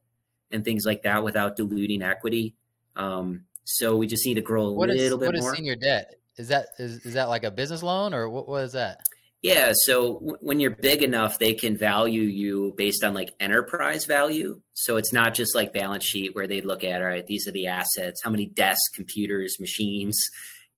and 0.52 0.64
things 0.64 0.86
like 0.86 1.04
that 1.04 1.24
without 1.24 1.56
diluting 1.56 2.02
equity. 2.02 2.56
Um, 2.96 3.46
so 3.64 3.96
we 3.96 4.08
just 4.08 4.26
need 4.26 4.36
to 4.36 4.42
grow 4.42 4.68
a 4.68 4.74
What 4.74 4.90
is 4.90 4.98
little 5.02 5.18
bit 5.18 5.28
what 5.28 5.36
is 5.36 5.42
more. 5.42 5.56
senior 5.56 5.76
debt? 5.76 6.16
Is 6.38 6.48
that 6.50 6.68
is, 6.80 7.06
is 7.06 7.14
that 7.14 7.30
like 7.30 7.44
a 7.44 7.52
business 7.52 7.84
loan 7.84 8.14
or 8.14 8.30
what, 8.30 8.48
what 8.48 8.64
is 8.64 8.74
that? 8.74 9.00
Yeah. 9.42 9.74
So 9.74 10.14
w- 10.16 10.38
when 10.42 10.60
you're 10.60 10.72
big 10.76 11.04
enough, 11.04 11.38
they 11.38 11.54
can 11.54 11.78
value 11.78 12.22
you 12.22 12.74
based 12.78 13.04
on 13.04 13.14
like 13.14 13.34
enterprise 13.40 14.06
value. 14.06 14.62
So 14.74 14.98
it's 14.98 15.12
not 15.14 15.34
just 15.34 15.54
like 15.54 15.74
balance 15.74 16.04
sheet 16.06 16.34
where 16.34 16.48
they 16.48 16.62
look 16.62 16.84
at, 16.84 17.02
all 17.02 17.08
right, 17.08 17.26
these 17.28 17.48
are 17.48 17.52
the 17.52 17.68
assets, 17.68 18.22
how 18.24 18.30
many 18.32 18.46
desks, 18.46 18.90
computers, 18.96 19.58
machines, 19.60 20.18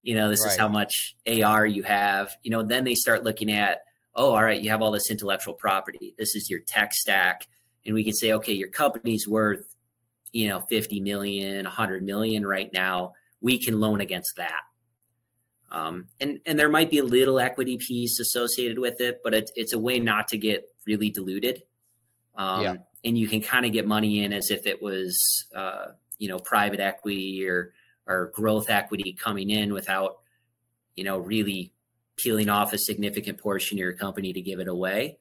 you 0.01 0.16
know, 0.16 0.30
this 0.30 0.45
is 0.45 0.55
how 0.55 0.68
much 0.68 1.16
AR 1.28 1.66
you 1.66 1.84
have. 1.84 2.36
You 2.43 2.51
know, 2.51 2.63
then 2.63 2.84
they 2.84 2.93
start 2.93 3.24
looking 3.24 3.51
at, 3.51 3.80
oh, 4.16 4.36
all 4.36 4.43
right, 4.43 4.61
you 4.61 4.70
have 4.70 4.82
all 4.82 4.91
this 4.91 5.09
intellectual 5.09 5.55
property. 5.55 6.13
This 6.18 6.36
is 6.36 6.47
your 6.49 6.59
tech 6.59 6.93
stack. 6.93 7.47
And 7.86 7.93
we 7.93 8.03
can 8.03 8.13
say, 8.13 8.33
okay, 8.33 8.53
your 8.53 8.69
company's 8.69 9.27
worth, 9.27 9.63
you 10.31 10.47
know, 10.47 10.61
50 10.61 10.99
million, 11.01 11.65
100 11.65 12.03
million 12.03 12.45
right 12.45 12.71
now. 12.73 13.13
We 13.41 13.63
can 13.63 13.79
loan 13.79 14.01
against 14.01 14.36
that. 14.38 14.61
Um, 15.71 16.07
and 16.19 16.39
and 16.45 16.57
there 16.57 16.69
might 16.69 16.89
be 16.89 16.99
a 16.99 17.03
little 17.03 17.39
equity 17.39 17.77
piece 17.77 18.19
associated 18.19 18.79
with 18.79 19.01
it, 19.01 19.21
but 19.23 19.33
it, 19.33 19.51
it's 19.55 19.73
a 19.73 19.79
way 19.79 19.99
not 19.99 20.27
to 20.29 20.38
get 20.38 20.65
really 20.86 21.09
diluted. 21.09 21.63
Um, 22.36 22.61
Yeah. 22.61 22.75
And 23.03 23.17
you 23.17 23.27
can 23.27 23.41
kind 23.41 23.65
of 23.65 23.71
get 23.71 23.86
money 23.86 24.23
in 24.23 24.33
as 24.33 24.49
if 24.49 24.65
it 24.65 24.81
was, 24.81 25.45
uh, 25.55 25.88
you 26.17 26.27
know, 26.27 26.39
private 26.39 26.79
equity 26.79 27.45
or 27.47 27.73
or 28.07 28.31
growth 28.33 28.69
equity 28.69 29.13
coming 29.13 29.49
in 29.49 29.73
without, 29.73 30.19
you 30.95 31.03
know, 31.03 31.17
really 31.17 31.73
peeling 32.17 32.49
off 32.49 32.73
a 32.73 32.77
significant 32.77 33.38
portion 33.39 33.77
of 33.77 33.79
your 33.79 33.93
company 33.93 34.31
to 34.33 34.41
give 34.41 34.59
it 34.59 34.67
away. 34.67 35.17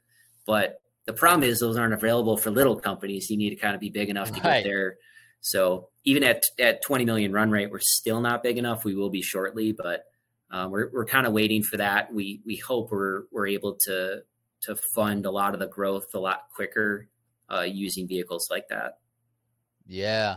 But 0.46 0.80
the 1.06 1.12
problem 1.12 1.42
is 1.48 1.60
those 1.60 1.76
aren't 1.76 1.94
available 1.94 2.36
for 2.36 2.50
little 2.50 2.76
companies. 2.78 3.28
You 3.30 3.36
need 3.36 3.50
to 3.50 3.56
kind 3.56 3.74
of 3.74 3.80
be 3.80 3.90
big 3.90 4.08
enough 4.10 4.28
to 4.32 4.40
Right. 4.40 4.62
get 4.62 4.64
there. 4.64 4.96
So 5.40 5.88
even 6.04 6.22
at 6.24 6.42
at 6.58 6.82
20 6.82 7.04
million 7.04 7.32
run 7.32 7.50
rate, 7.50 7.70
we're 7.70 7.78
still 7.80 8.20
not 8.20 8.42
big 8.42 8.56
enough. 8.58 8.84
We 8.84 8.94
will 8.94 9.10
be 9.10 9.20
shortly, 9.22 9.72
but 9.72 10.04
um, 10.50 10.70
we're 10.70 10.90
we're 10.92 11.04
kind 11.06 11.26
of 11.26 11.32
waiting 11.32 11.62
for 11.62 11.76
that. 11.76 12.12
We 12.12 12.40
we 12.46 12.56
hope 12.56 12.90
we're 12.90 13.24
we're 13.30 13.48
able 13.48 13.76
to 13.86 14.22
to 14.62 14.76
fund 14.94 15.26
a 15.26 15.30
lot 15.30 15.52
of 15.52 15.60
the 15.60 15.66
growth 15.66 16.06
a 16.14 16.18
lot 16.18 16.40
quicker 16.54 17.08
uh, 17.52 17.60
using 17.68 18.08
vehicles 18.08 18.48
like 18.50 18.68
that. 18.70 18.98
Yeah, 19.86 20.36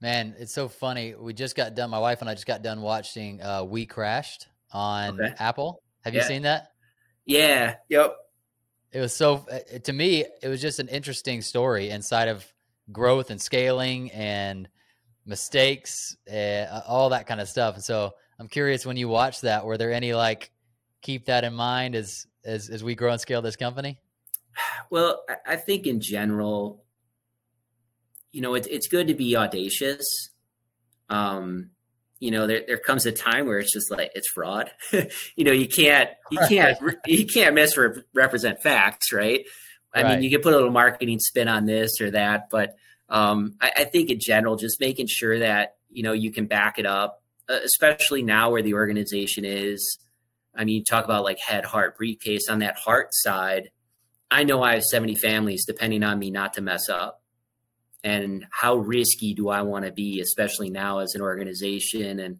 man, 0.00 0.34
it's 0.38 0.54
so 0.54 0.68
funny. 0.68 1.14
We 1.14 1.34
just 1.34 1.54
got 1.56 1.74
done. 1.74 1.90
My 1.90 1.98
wife 1.98 2.22
and 2.22 2.30
I 2.30 2.34
just 2.34 2.46
got 2.46 2.62
done 2.62 2.80
watching 2.80 3.42
uh, 3.42 3.64
We 3.64 3.84
Crashed 3.84 4.48
on 4.72 5.20
Okay. 5.20 5.34
Apple. 5.38 5.82
Have 6.04 6.14
you 6.14 6.22
seen 6.22 6.42
that? 6.42 6.68
Yeah. 7.26 7.74
Yep. 7.90 8.16
It 8.96 9.00
was 9.00 9.14
so 9.14 9.46
uh, 9.52 9.78
to 9.80 9.92
me. 9.92 10.24
It 10.42 10.48
was 10.48 10.62
just 10.62 10.78
an 10.78 10.88
interesting 10.88 11.42
story 11.42 11.90
inside 11.90 12.28
of 12.28 12.46
growth 12.90 13.30
and 13.30 13.38
scaling 13.38 14.10
and 14.12 14.70
mistakes, 15.26 16.16
uh, 16.32 16.80
all 16.88 17.10
that 17.10 17.26
kind 17.26 17.38
of 17.38 17.46
stuff. 17.46 17.74
And 17.74 17.84
so 17.84 18.14
I'm 18.38 18.48
curious 18.48 18.86
when 18.86 18.96
you 18.96 19.08
watch 19.08 19.42
that, 19.42 19.66
were 19.66 19.76
there 19.76 19.92
any 19.92 20.14
like 20.14 20.50
keep 21.02 21.26
that 21.26 21.44
in 21.44 21.52
mind 21.52 21.94
as 21.94 22.26
as 22.42 22.70
as 22.70 22.82
we 22.82 22.94
grow 22.94 23.12
and 23.12 23.20
scale 23.20 23.42
this 23.42 23.56
company? 23.56 23.98
Well, 24.88 25.24
I- 25.28 25.52
I 25.52 25.56
think 25.56 25.86
in 25.86 26.00
general, 26.00 26.82
you 28.32 28.40
know, 28.40 28.54
it's 28.54 28.66
it's 28.66 28.88
good 28.88 29.08
to 29.08 29.14
be 29.14 29.36
audacious. 29.36 30.30
Um, 31.10 31.72
you 32.18 32.30
know, 32.30 32.46
there 32.46 32.62
there 32.66 32.78
comes 32.78 33.06
a 33.06 33.12
time 33.12 33.46
where 33.46 33.58
it's 33.58 33.72
just 33.72 33.90
like 33.90 34.10
it's 34.14 34.28
fraud. 34.28 34.70
you 35.36 35.44
know, 35.44 35.52
you 35.52 35.68
can't 35.68 36.10
you 36.30 36.38
can't 36.48 36.78
you 37.06 37.26
can't 37.26 37.54
misrepresent 37.54 38.62
facts, 38.62 39.12
right? 39.12 39.44
I 39.94 40.02
Right. 40.02 40.14
mean, 40.14 40.22
you 40.22 40.30
can 40.30 40.40
put 40.42 40.52
a 40.52 40.56
little 40.56 40.70
marketing 40.72 41.20
spin 41.20 41.48
on 41.48 41.64
this 41.64 42.00
or 42.00 42.10
that, 42.10 42.50
but 42.50 42.76
um, 43.08 43.54
I, 43.60 43.70
I 43.78 43.84
think 43.84 44.10
in 44.10 44.20
general, 44.20 44.56
just 44.56 44.80
making 44.80 45.06
sure 45.06 45.38
that 45.38 45.76
you 45.90 46.02
know 46.02 46.12
you 46.12 46.32
can 46.32 46.46
back 46.46 46.78
it 46.78 46.86
up, 46.86 47.22
especially 47.48 48.22
now 48.22 48.50
where 48.50 48.62
the 48.62 48.74
organization 48.74 49.44
is. 49.44 49.98
I 50.54 50.64
mean, 50.64 50.76
you 50.76 50.84
talk 50.84 51.04
about 51.04 51.24
like 51.24 51.38
head, 51.38 51.64
heart, 51.64 51.96
briefcase. 51.96 52.48
On 52.48 52.60
that 52.60 52.76
heart 52.76 53.08
side, 53.12 53.70
I 54.30 54.44
know 54.44 54.62
I 54.62 54.74
have 54.74 54.84
70 54.84 55.14
families 55.16 55.64
depending 55.66 56.02
on 56.02 56.18
me 56.18 56.30
not 56.30 56.54
to 56.54 56.62
mess 56.62 56.88
up. 56.88 57.22
And 58.04 58.46
how 58.50 58.76
risky 58.76 59.34
do 59.34 59.48
I 59.48 59.62
want 59.62 59.84
to 59.84 59.92
be, 59.92 60.20
especially 60.20 60.70
now 60.70 60.98
as 60.98 61.14
an 61.14 61.22
organization? 61.22 62.20
And, 62.20 62.38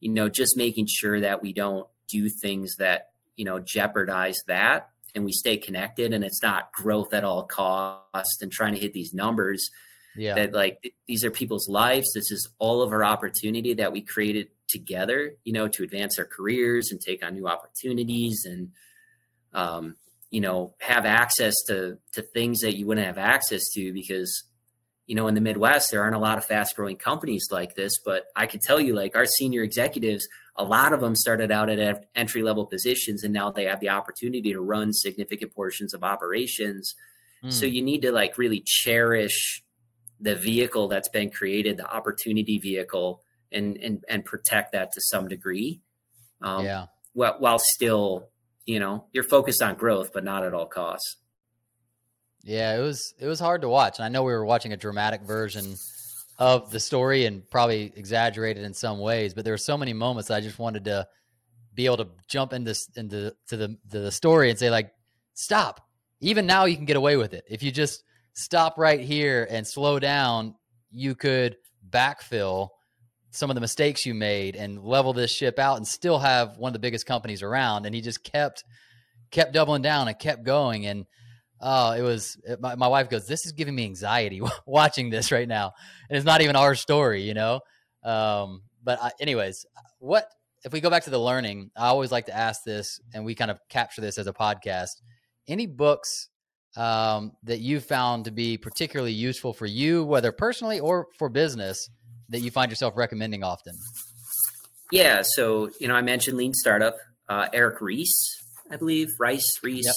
you 0.00 0.12
know, 0.12 0.28
just 0.28 0.56
making 0.56 0.86
sure 0.88 1.20
that 1.20 1.42
we 1.42 1.52
don't 1.52 1.88
do 2.08 2.28
things 2.28 2.76
that, 2.76 3.10
you 3.36 3.44
know, 3.44 3.58
jeopardize 3.58 4.38
that 4.46 4.90
and 5.14 5.24
we 5.24 5.32
stay 5.32 5.56
connected 5.56 6.12
and 6.12 6.24
it's 6.24 6.42
not 6.42 6.72
growth 6.72 7.12
at 7.12 7.24
all 7.24 7.44
cost 7.44 8.42
and 8.42 8.52
trying 8.52 8.74
to 8.74 8.80
hit 8.80 8.92
these 8.92 9.12
numbers 9.14 9.70
Yeah, 10.16 10.34
that 10.34 10.52
like 10.52 10.80
th- 10.82 10.94
these 11.06 11.24
are 11.24 11.30
people's 11.30 11.68
lives 11.68 12.12
this 12.14 12.30
is 12.30 12.48
all 12.58 12.82
of 12.82 12.92
our 12.92 13.04
opportunity 13.04 13.74
that 13.74 13.92
we 13.92 14.00
created 14.00 14.48
together 14.68 15.32
you 15.44 15.52
know 15.52 15.68
to 15.68 15.82
advance 15.82 16.18
our 16.18 16.24
careers 16.24 16.90
and 16.90 17.00
take 17.00 17.24
on 17.24 17.34
new 17.34 17.48
opportunities 17.48 18.44
and 18.44 18.70
um, 19.54 19.96
you 20.30 20.40
know 20.40 20.74
have 20.80 21.04
access 21.06 21.54
to 21.66 21.98
to 22.12 22.22
things 22.22 22.60
that 22.60 22.76
you 22.76 22.86
wouldn't 22.86 23.06
have 23.06 23.18
access 23.18 23.62
to 23.74 23.92
because 23.92 24.44
you 25.08 25.16
know 25.16 25.26
in 25.26 25.34
the 25.34 25.40
midwest 25.40 25.90
there 25.90 26.02
aren't 26.02 26.14
a 26.14 26.20
lot 26.20 26.38
of 26.38 26.44
fast 26.44 26.76
growing 26.76 26.96
companies 26.96 27.48
like 27.50 27.74
this 27.74 27.98
but 28.04 28.26
i 28.36 28.46
can 28.46 28.60
tell 28.60 28.80
you 28.80 28.94
like 28.94 29.16
our 29.16 29.26
senior 29.26 29.64
executives 29.64 30.28
a 30.54 30.62
lot 30.62 30.92
of 30.92 31.00
them 31.00 31.16
started 31.16 31.50
out 31.50 31.68
at 31.68 32.04
entry 32.14 32.42
level 32.42 32.64
positions 32.66 33.24
and 33.24 33.32
now 33.34 33.50
they 33.50 33.64
have 33.64 33.80
the 33.80 33.88
opportunity 33.88 34.52
to 34.52 34.60
run 34.60 34.92
significant 34.92 35.52
portions 35.52 35.92
of 35.94 36.04
operations 36.04 36.94
so 37.48 37.66
Mm. 37.66 37.72
you 37.72 37.82
need 37.82 38.02
to 38.02 38.10
like 38.12 38.36
really 38.36 38.62
cherish 38.66 39.62
the 40.20 40.34
vehicle 40.34 40.88
that's 40.88 41.08
been 41.08 41.30
created, 41.30 41.76
the 41.76 41.86
opportunity 41.88 42.58
vehicle, 42.58 43.22
and 43.52 43.76
and 43.76 44.04
and 44.08 44.24
protect 44.24 44.72
that 44.72 44.90
to 44.90 45.00
some 45.00 45.28
degree. 45.28 45.80
Um, 46.42 46.64
yeah. 46.64 46.86
While, 47.12 47.36
while 47.38 47.60
still, 47.60 48.30
you 48.66 48.80
know, 48.80 49.04
you're 49.12 49.22
focused 49.22 49.62
on 49.62 49.76
growth, 49.76 50.12
but 50.12 50.24
not 50.24 50.44
at 50.44 50.52
all 50.52 50.66
costs. 50.66 51.16
Yeah, 52.48 52.78
it 52.78 52.80
was 52.80 53.12
it 53.18 53.26
was 53.26 53.38
hard 53.38 53.60
to 53.60 53.68
watch, 53.68 53.98
and 53.98 54.06
I 54.06 54.08
know 54.08 54.22
we 54.22 54.32
were 54.32 54.42
watching 54.42 54.72
a 54.72 54.76
dramatic 54.78 55.20
version 55.20 55.76
of 56.38 56.70
the 56.70 56.80
story 56.80 57.26
and 57.26 57.42
probably 57.50 57.92
exaggerated 57.94 58.64
in 58.64 58.72
some 58.72 59.00
ways, 59.00 59.34
but 59.34 59.44
there 59.44 59.52
were 59.52 59.58
so 59.58 59.76
many 59.76 59.92
moments 59.92 60.30
I 60.30 60.40
just 60.40 60.58
wanted 60.58 60.86
to 60.86 61.06
be 61.74 61.84
able 61.84 61.98
to 61.98 62.08
jump 62.26 62.54
into 62.54 62.74
into 62.96 63.34
to 63.48 63.56
the 63.58 63.76
to 63.90 64.00
the 64.00 64.10
story 64.10 64.48
and 64.48 64.58
say 64.58 64.70
like, 64.70 64.92
stop. 65.34 65.86
Even 66.20 66.46
now, 66.46 66.64
you 66.64 66.74
can 66.74 66.86
get 66.86 66.96
away 66.96 67.18
with 67.18 67.34
it 67.34 67.44
if 67.50 67.62
you 67.62 67.70
just 67.70 68.02
stop 68.32 68.78
right 68.78 69.00
here 69.00 69.46
and 69.50 69.66
slow 69.66 69.98
down. 69.98 70.54
You 70.90 71.14
could 71.14 71.58
backfill 71.86 72.70
some 73.30 73.50
of 73.50 73.56
the 73.56 73.60
mistakes 73.60 74.06
you 74.06 74.14
made 74.14 74.56
and 74.56 74.82
level 74.82 75.12
this 75.12 75.30
ship 75.30 75.58
out 75.58 75.76
and 75.76 75.86
still 75.86 76.18
have 76.18 76.56
one 76.56 76.70
of 76.70 76.72
the 76.72 76.78
biggest 76.78 77.04
companies 77.04 77.42
around. 77.42 77.84
And 77.84 77.94
he 77.94 78.00
just 78.00 78.24
kept 78.24 78.64
kept 79.30 79.52
doubling 79.52 79.82
down 79.82 80.08
and 80.08 80.18
kept 80.18 80.44
going 80.44 80.86
and 80.86 81.04
Oh, 81.60 81.92
it 81.92 82.02
was 82.02 82.38
my, 82.60 82.74
my 82.76 82.88
wife 82.88 83.08
goes, 83.08 83.26
This 83.26 83.46
is 83.46 83.52
giving 83.52 83.74
me 83.74 83.84
anxiety 83.84 84.40
watching 84.66 85.10
this 85.10 85.32
right 85.32 85.48
now. 85.48 85.72
And 86.08 86.16
it's 86.16 86.26
not 86.26 86.40
even 86.40 86.56
our 86.56 86.74
story, 86.74 87.22
you 87.22 87.34
know? 87.34 87.60
Um, 88.04 88.62
but, 88.82 89.02
I, 89.02 89.10
anyways, 89.20 89.66
what 89.98 90.30
if 90.64 90.72
we 90.72 90.80
go 90.80 90.90
back 90.90 91.04
to 91.04 91.10
the 91.10 91.18
learning? 91.18 91.70
I 91.76 91.86
always 91.86 92.12
like 92.12 92.26
to 92.26 92.36
ask 92.36 92.62
this, 92.64 93.00
and 93.12 93.24
we 93.24 93.34
kind 93.34 93.50
of 93.50 93.58
capture 93.68 94.00
this 94.00 94.18
as 94.18 94.26
a 94.26 94.32
podcast. 94.32 95.02
Any 95.46 95.66
books 95.66 96.28
um, 96.76 97.32
that 97.44 97.60
you 97.60 97.80
found 97.80 98.26
to 98.26 98.30
be 98.30 98.56
particularly 98.56 99.12
useful 99.12 99.52
for 99.52 99.66
you, 99.66 100.04
whether 100.04 100.32
personally 100.32 100.80
or 100.80 101.06
for 101.18 101.28
business, 101.28 101.88
that 102.28 102.40
you 102.40 102.50
find 102.50 102.70
yourself 102.70 102.94
recommending 102.96 103.42
often? 103.42 103.74
Yeah. 104.92 105.22
So 105.22 105.70
you 105.80 105.88
know, 105.88 105.94
I 105.94 106.02
mentioned 106.02 106.36
Lean 106.36 106.54
Startup. 106.54 106.96
Uh, 107.28 107.46
Eric 107.52 107.82
Ries, 107.82 108.14
I 108.70 108.76
believe 108.76 109.08
Rice 109.18 109.58
Reese. 109.62 109.84
Yep. 109.84 109.94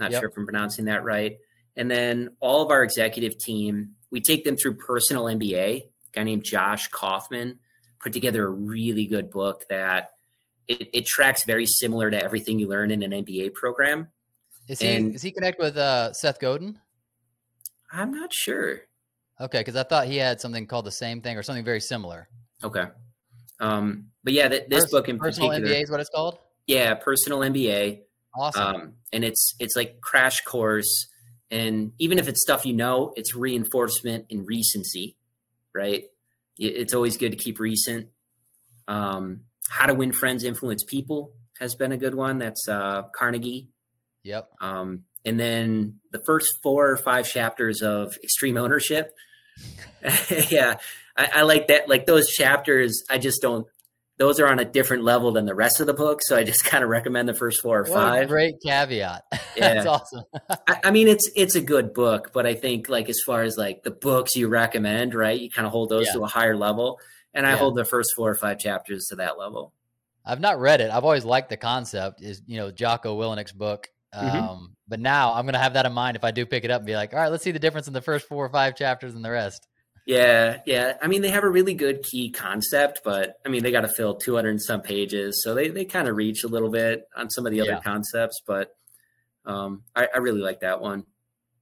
Not 0.00 0.10
Yep. 0.12 0.20
sure 0.20 0.28
if 0.30 0.36
I'm 0.36 0.44
pronouncing 0.46 0.86
that 0.86 1.04
right. 1.04 1.38
And 1.76 1.88
then 1.90 2.30
all 2.40 2.62
of 2.62 2.70
our 2.70 2.82
executive 2.82 3.38
team, 3.38 3.94
we 4.10 4.20
take 4.20 4.44
them 4.44 4.56
through 4.56 4.74
Personal 4.74 5.24
MBA. 5.26 5.82
A 5.82 5.90
guy 6.12 6.24
named 6.24 6.42
Josh 6.44 6.88
Kaufman 6.88 7.58
put 8.00 8.12
together 8.12 8.44
a 8.46 8.50
really 8.50 9.06
good 9.06 9.30
book 9.30 9.64
that 9.68 10.10
it, 10.66 10.88
it 10.92 11.06
tracks 11.06 11.44
very 11.44 11.66
similar 11.66 12.10
to 12.10 12.20
everything 12.20 12.58
you 12.58 12.66
learn 12.66 12.90
in 12.90 13.02
an 13.02 13.12
MBA 13.12 13.52
program. 13.54 14.08
Is 14.68 14.80
he 14.80 14.88
And- 14.88 15.14
is 15.14 15.22
he 15.22 15.30
connect 15.30 15.58
with 15.60 15.76
uh, 15.76 16.12
Seth 16.14 16.40
Godin? 16.40 16.78
I'm 17.92 18.10
not 18.12 18.32
sure. 18.32 18.80
Okay, 19.40 19.58
because 19.60 19.76
I 19.76 19.82
thought 19.82 20.06
he 20.06 20.16
had 20.16 20.40
something 20.40 20.66
called 20.66 20.84
the 20.86 20.90
same 20.92 21.20
thing 21.20 21.36
or 21.36 21.42
something 21.42 21.64
very 21.64 21.80
similar. 21.80 22.28
Okay. 22.64 22.84
Um, 23.58 24.06
but 24.24 24.32
yeah, 24.32 24.48
th- 24.48 24.68
this 24.68 24.84
Pers- 24.84 24.90
book 24.90 25.08
in 25.08 25.18
personal 25.18 25.50
particular, 25.50 25.74
MBA 25.74 25.82
is 25.84 25.90
what 25.90 26.00
it's 26.00 26.10
called. 26.10 26.38
yeah, 26.66 26.94
Personal 26.94 27.40
MBA. 27.40 28.02
Awesome. 28.34 28.62
um, 28.62 28.92
and 29.12 29.24
it's 29.24 29.54
it's 29.58 29.74
like 29.76 30.00
crash 30.00 30.40
course 30.42 31.08
and 31.50 31.92
even 31.98 32.18
if 32.18 32.28
it's 32.28 32.40
stuff 32.40 32.64
you 32.64 32.72
know 32.72 33.12
it's 33.16 33.34
reinforcement 33.34 34.26
and 34.30 34.46
recency 34.46 35.16
right? 35.74 36.04
It's 36.58 36.94
always 36.94 37.16
good 37.16 37.30
to 37.30 37.38
keep 37.38 37.58
recent. 37.58 38.08
Um, 38.88 39.42
how 39.68 39.86
to 39.86 39.94
win 39.94 40.12
friends 40.12 40.44
influence 40.44 40.84
people 40.84 41.32
has 41.58 41.74
been 41.74 41.92
a 41.92 41.96
good 41.96 42.14
one. 42.14 42.38
That's 42.38 42.68
uh, 42.68 43.02
carnegie. 43.14 43.68
Yep. 44.22 44.50
um, 44.60 45.04
and 45.24 45.40
then 45.40 46.00
the 46.12 46.22
first 46.26 46.58
four 46.62 46.90
or 46.90 46.96
five 46.98 47.26
chapters 47.26 47.80
of 47.82 48.14
extreme 48.22 48.56
ownership. 48.56 49.12
Yeah 50.50 50.76
I, 51.14 51.28
I 51.34 51.42
like 51.42 51.68
that 51.68 51.86
like 51.86 52.06
those 52.06 52.30
chapters 52.30 53.04
i 53.10 53.18
just 53.18 53.42
don't 53.42 53.66
those 54.20 54.38
are 54.38 54.46
on 54.46 54.60
a 54.60 54.64
different 54.64 55.02
level 55.02 55.32
than 55.32 55.46
the 55.46 55.54
rest 55.54 55.80
of 55.80 55.88
the 55.88 55.94
book 55.94 56.20
so 56.22 56.36
i 56.36 56.44
just 56.44 56.64
kind 56.72 56.84
of 56.84 56.90
recommend 56.90 57.28
the 57.28 57.34
first 57.34 57.60
four 57.60 57.80
or 57.80 57.82
What 57.82 57.90
a 57.90 57.92
five 58.20 58.28
great 58.28 58.54
caveat. 58.64 59.22
Yeah. 59.56 59.74
That's 59.74 59.86
awesome. 59.86 60.22
I, 60.68 60.76
I 60.84 60.90
mean, 60.92 61.08
it's 61.08 61.28
it's 61.34 61.56
a 61.56 61.60
good 61.60 61.92
book, 61.92 62.30
but 62.32 62.46
I 62.46 62.54
think 62.54 62.88
like 62.88 63.08
as 63.08 63.20
far 63.26 63.42
as 63.42 63.58
like 63.58 63.82
the 63.82 63.90
books 63.90 64.36
you 64.36 64.46
recommend, 64.46 65.12
right? 65.12 65.38
You 65.40 65.50
kind 65.50 65.66
of 65.66 65.72
hold 65.72 65.88
those 65.88 66.06
Yeah. 66.06 66.12
to 66.14 66.24
a 66.24 66.28
higher 66.28 66.56
level, 66.56 67.00
and 67.34 67.44
I 67.46 67.50
Yeah. 67.50 67.56
hold 67.56 67.74
the 67.76 67.84
first 67.84 68.12
four 68.14 68.30
or 68.30 68.36
five 68.36 68.58
chapters 68.60 69.06
to 69.08 69.16
that 69.16 69.36
level. 69.38 69.72
I've 70.24 70.38
not 70.40 70.60
read 70.60 70.80
it. 70.80 70.90
I've 70.92 71.02
always 71.04 71.24
liked 71.24 71.48
the 71.50 71.56
concept. 71.56 72.22
Is 72.22 72.42
you 72.46 72.58
know 72.58 72.70
Jocko 72.70 73.16
Willink's 73.16 73.52
book. 73.52 73.88
Um, 74.12 74.26
Mhm. 74.30 74.66
But 74.88 75.00
now 75.00 75.34
I'm 75.34 75.46
gonna 75.46 75.58
have 75.58 75.74
that 75.74 75.84
in 75.86 75.92
mind 75.92 76.16
if 76.16 76.24
I 76.24 76.30
do 76.30 76.46
pick 76.46 76.64
it 76.64 76.70
up 76.70 76.80
and 76.80 76.86
be 76.86 76.94
like, 76.94 77.12
all 77.12 77.18
right, 77.20 77.28
let's 77.30 77.42
see 77.44 77.50
the 77.52 77.58
difference 77.58 77.88
in 77.88 77.92
the 77.92 78.00
first 78.02 78.26
four 78.28 78.44
or 78.46 78.50
five 78.50 78.76
chapters 78.76 79.14
and 79.14 79.24
the 79.24 79.30
rest. 79.30 79.66
Yeah, 80.06 80.60
yeah. 80.66 80.96
I 81.00 81.06
mean, 81.06 81.22
they 81.22 81.30
have 81.30 81.44
a 81.44 81.48
really 81.48 81.74
good 81.74 82.02
key 82.02 82.30
concept, 82.30 83.00
but 83.04 83.36
I 83.44 83.48
mean, 83.48 83.62
they 83.62 83.70
got 83.70 83.82
to 83.82 83.88
fill 83.88 84.16
200 84.16 84.48
and 84.48 84.62
some 84.62 84.80
pages, 84.82 85.42
so 85.42 85.54
they 85.54 85.68
they 85.68 85.84
kind 85.84 86.08
of 86.08 86.16
reach 86.16 86.42
a 86.44 86.48
little 86.48 86.70
bit 86.70 87.04
on 87.16 87.30
some 87.30 87.46
of 87.46 87.52
the 87.52 87.60
other 87.60 87.72
Yeah. 87.72 87.80
concepts. 87.80 88.40
But 88.46 88.70
um, 89.44 89.82
I, 89.94 90.08
I 90.14 90.18
really 90.18 90.40
like 90.40 90.60
that 90.60 90.80
one. 90.80 91.04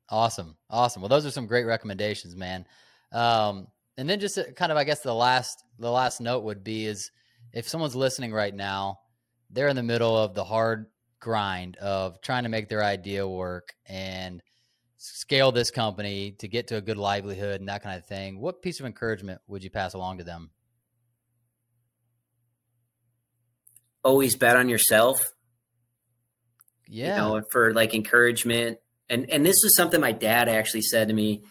Awesome, 0.09 0.57
awesome. 0.71 1.03
Well, 1.03 1.09
those 1.11 1.27
are 1.27 1.31
some 1.31 1.47
great 1.47 1.65
recommendations, 1.65 2.35
man. 2.35 2.65
Um, 3.13 3.67
and 3.99 4.09
then 4.09 4.21
just 4.21 4.39
uh, 4.39 4.45
kind 4.57 4.73
of, 4.73 4.79
I 4.79 4.85
guess 4.85 5.01
the 5.01 5.15
last 5.15 5.63
the 5.79 5.91
last 5.91 6.21
note 6.21 6.45
would 6.45 6.65
be 6.65 6.87
is 6.87 7.11
if 7.53 7.69
someone's 7.69 7.97
listening 7.97 8.33
right 8.33 8.55
now, 8.55 9.01
they're 9.51 9.69
in 9.69 9.77
the 9.77 9.83
middle 9.83 10.17
of 10.17 10.35
the 10.35 10.45
hard 10.45 10.87
grind 11.21 11.77
of 11.77 12.21
trying 12.23 12.45
to 12.45 12.49
make 12.49 12.69
their 12.69 12.85
idea 12.85 13.27
work 13.29 13.75
and 13.87 14.43
scale 14.99 15.53
this 15.53 15.71
company 15.71 16.33
to 16.33 16.49
get 16.49 16.69
to 16.69 16.77
a 16.77 16.81
good 16.81 16.99
livelihood 16.99 17.61
and 17.61 17.69
that 17.69 17.83
kind 17.83 17.97
of 17.97 18.05
thing, 18.05 18.41
what 18.41 18.61
piece 18.63 18.81
of 18.81 18.87
encouragement 18.87 19.41
would 19.47 19.65
you 19.65 19.71
pass 19.71 19.95
along 19.95 20.19
to 20.19 20.25
them? 20.25 20.51
Always 24.03 24.37
bet 24.37 24.57
on 24.57 24.69
yourself. 24.69 25.23
Yeah. 26.87 27.15
You 27.15 27.23
know, 27.23 27.43
for 27.51 27.73
like 27.73 27.95
encouragement. 27.95 28.79
And 29.09 29.31
and 29.31 29.45
this 29.45 29.61
was 29.63 29.75
something 29.75 30.01
my 30.01 30.13
dad 30.13 30.49
actually 30.49 30.83
said 30.83 31.09
to 31.09 31.15
me. 31.15 31.43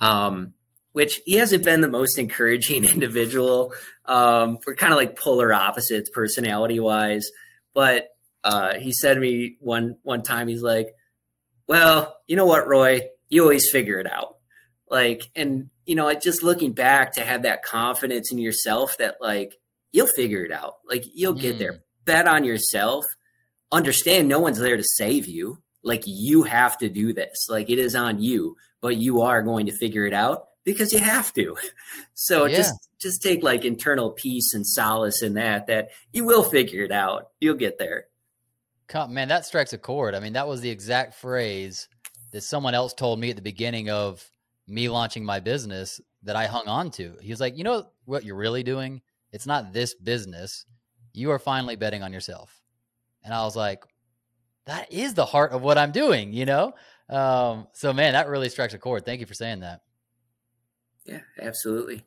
Um, 0.00 0.54
which 0.92 1.20
he 1.26 1.34
hasn't 1.34 1.64
been 1.64 1.80
the 1.80 1.88
most 1.88 2.18
encouraging 2.18 2.84
individual. 2.94 3.72
Um, 4.04 4.58
we're 4.66 4.74
kind 4.74 4.92
of 4.92 4.96
like 4.96 5.18
polar 5.18 5.52
opposites 5.52 6.10
personality 6.10 6.80
wise. 6.80 7.30
But 7.74 8.08
uh, 8.42 8.74
he 8.74 8.92
said 8.92 9.14
to 9.14 9.20
me 9.20 9.56
one 9.60 9.96
one 10.02 10.22
time, 10.22 10.48
he's 10.48 10.62
like, 10.62 10.88
"Well, 11.68 12.16
you 12.26 12.36
know 12.36 12.46
what, 12.46 12.66
Roy? 12.66 13.02
You 13.28 13.42
always 13.42 13.70
figure 13.70 14.00
it 14.00 14.10
out." 14.10 14.36
Like, 14.90 15.30
and 15.36 15.70
you 15.86 15.94
know, 15.94 16.12
just 16.14 16.42
looking 16.42 16.72
back 16.72 17.12
to 17.12 17.24
have 17.24 17.42
that 17.42 17.62
confidence 17.62 18.32
in 18.32 18.38
yourself 18.38 18.96
that 18.98 19.16
like 19.20 19.54
you'll 19.92 20.06
figure 20.06 20.44
it 20.44 20.52
out. 20.52 20.74
Like 20.88 21.04
you'll 21.14 21.34
get 21.34 21.56
mm. 21.56 21.58
there. 21.58 21.80
Bet 22.04 22.28
on 22.28 22.44
yourself. 22.44 23.04
Understand 23.70 24.28
no 24.28 24.40
one's 24.40 24.58
there 24.58 24.76
to 24.76 24.84
save 24.84 25.26
you. 25.26 25.62
Like 25.82 26.02
you 26.06 26.42
have 26.42 26.78
to 26.78 26.88
do 26.88 27.12
this. 27.12 27.46
Like 27.48 27.70
it 27.70 27.78
is 27.78 27.94
on 27.94 28.20
you, 28.20 28.56
but 28.80 28.96
you 28.96 29.22
are 29.22 29.42
going 29.42 29.66
to 29.66 29.76
figure 29.76 30.06
it 30.06 30.14
out 30.14 30.48
because 30.64 30.92
you 30.92 30.98
have 30.98 31.32
to. 31.34 31.56
So 32.20 32.46
yeah. 32.46 32.56
just 32.56 32.74
just 33.00 33.22
take 33.22 33.44
like 33.44 33.64
internal 33.64 34.10
peace 34.10 34.52
and 34.52 34.66
solace 34.66 35.22
in 35.22 35.34
that 35.34 35.68
that 35.68 35.90
you 36.12 36.24
will 36.24 36.42
figure 36.42 36.82
it 36.82 36.90
out. 36.90 37.28
You'll 37.40 37.54
get 37.54 37.78
there. 37.78 38.06
Man, 38.94 39.28
that 39.28 39.44
strikes 39.44 39.72
a 39.72 39.78
chord. 39.78 40.14
I 40.14 40.20
mean, 40.20 40.32
that 40.32 40.48
was 40.48 40.60
the 40.60 40.70
exact 40.70 41.14
phrase 41.14 41.88
that 42.32 42.42
someone 42.42 42.74
else 42.74 42.94
told 42.94 43.18
me 43.18 43.30
at 43.30 43.36
the 43.36 43.42
beginning 43.42 43.90
of 43.90 44.28
me 44.66 44.88
launching 44.88 45.24
my 45.24 45.40
business 45.40 46.00
that 46.22 46.36
I 46.36 46.46
hung 46.46 46.66
on 46.68 46.90
to. 46.92 47.16
He 47.20 47.30
was 47.30 47.40
like, 47.40 47.56
"You 47.56 47.64
know 47.64 47.90
what 48.04 48.24
you're 48.24 48.36
really 48.36 48.62
doing? 48.62 49.02
It's 49.32 49.46
not 49.46 49.72
this 49.72 49.94
business. 49.94 50.64
You 51.12 51.30
are 51.30 51.38
finally 51.38 51.76
betting 51.76 52.02
on 52.02 52.12
yourself." 52.12 52.62
And 53.22 53.32
I 53.34 53.44
was 53.44 53.56
like, 53.56 53.84
"That 54.66 54.92
is 54.92 55.14
the 55.14 55.26
heart 55.26 55.52
of 55.52 55.62
what 55.62 55.78
I'm 55.78 55.92
doing," 55.92 56.32
you 56.32 56.46
know? 56.46 56.72
Um, 57.08 57.68
so 57.72 57.92
man, 57.92 58.12
that 58.12 58.28
really 58.28 58.48
strikes 58.48 58.74
a 58.74 58.78
chord. 58.78 59.04
Thank 59.04 59.20
you 59.20 59.26
for 59.26 59.34
saying 59.34 59.60
that. 59.60 59.82
Yeah, 61.06 61.20
absolutely. 61.40 62.04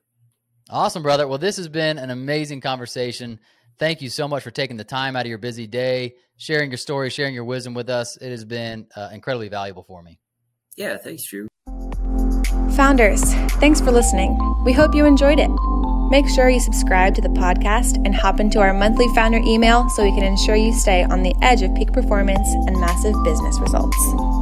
Awesome, 0.70 1.04
brother. 1.04 1.28
Well, 1.28 1.40
this 1.40 1.58
has 1.58 1.68
been 1.68 1.98
an 1.98 2.12
amazing 2.12 2.62
conversation. 2.62 3.40
Thank 3.80 4.02
you 4.02 4.10
so 4.10 4.28
much 4.28 4.44
for 4.44 4.52
taking 4.52 4.78
the 4.78 4.84
time 4.84 5.16
out 5.16 5.26
of 5.26 5.30
your 5.30 5.40
busy 5.40 5.66
day, 5.66 6.14
sharing 6.42 6.72
your 6.72 6.78
story, 6.78 7.10
sharing 7.12 7.36
your 7.36 7.44
wisdom 7.44 7.76
with 7.76 7.90
us. 7.90 8.18
It 8.18 8.32
has 8.32 8.44
been 8.44 8.88
uh, 8.96 9.10
incredibly 9.14 9.48
valuable 9.48 9.84
for 9.84 10.02
me. 10.02 10.20
Yeah, 10.76 10.98
thanks, 10.98 11.24
Drew. 11.24 11.48
Founders, 12.76 13.22
thanks 13.60 13.80
for 13.80 13.92
listening. 13.92 14.36
We 14.66 14.74
hope 14.74 14.96
you 14.96 15.06
enjoyed 15.06 15.40
it. 15.40 15.52
Make 16.10 16.28
sure 16.28 16.50
you 16.50 16.60
subscribe 16.60 17.14
to 17.16 17.22
the 17.22 17.30
podcast 17.30 18.04
and 18.06 18.16
hop 18.16 18.40
into 18.40 18.60
our 18.60 18.74
monthly 18.74 19.08
founder 19.14 19.38
email 19.38 19.88
so 19.90 20.04
we 20.04 20.12
can 20.12 20.24
ensure 20.24 20.56
you 20.56 20.74
stay 20.74 21.04
on 21.04 21.22
the 21.22 21.36
edge 21.42 21.62
of 21.62 21.74
peak 21.76 21.94
performance 21.94 22.48
and 22.68 22.80
massive 22.80 23.16
business 23.24 23.60
results. 23.60 24.41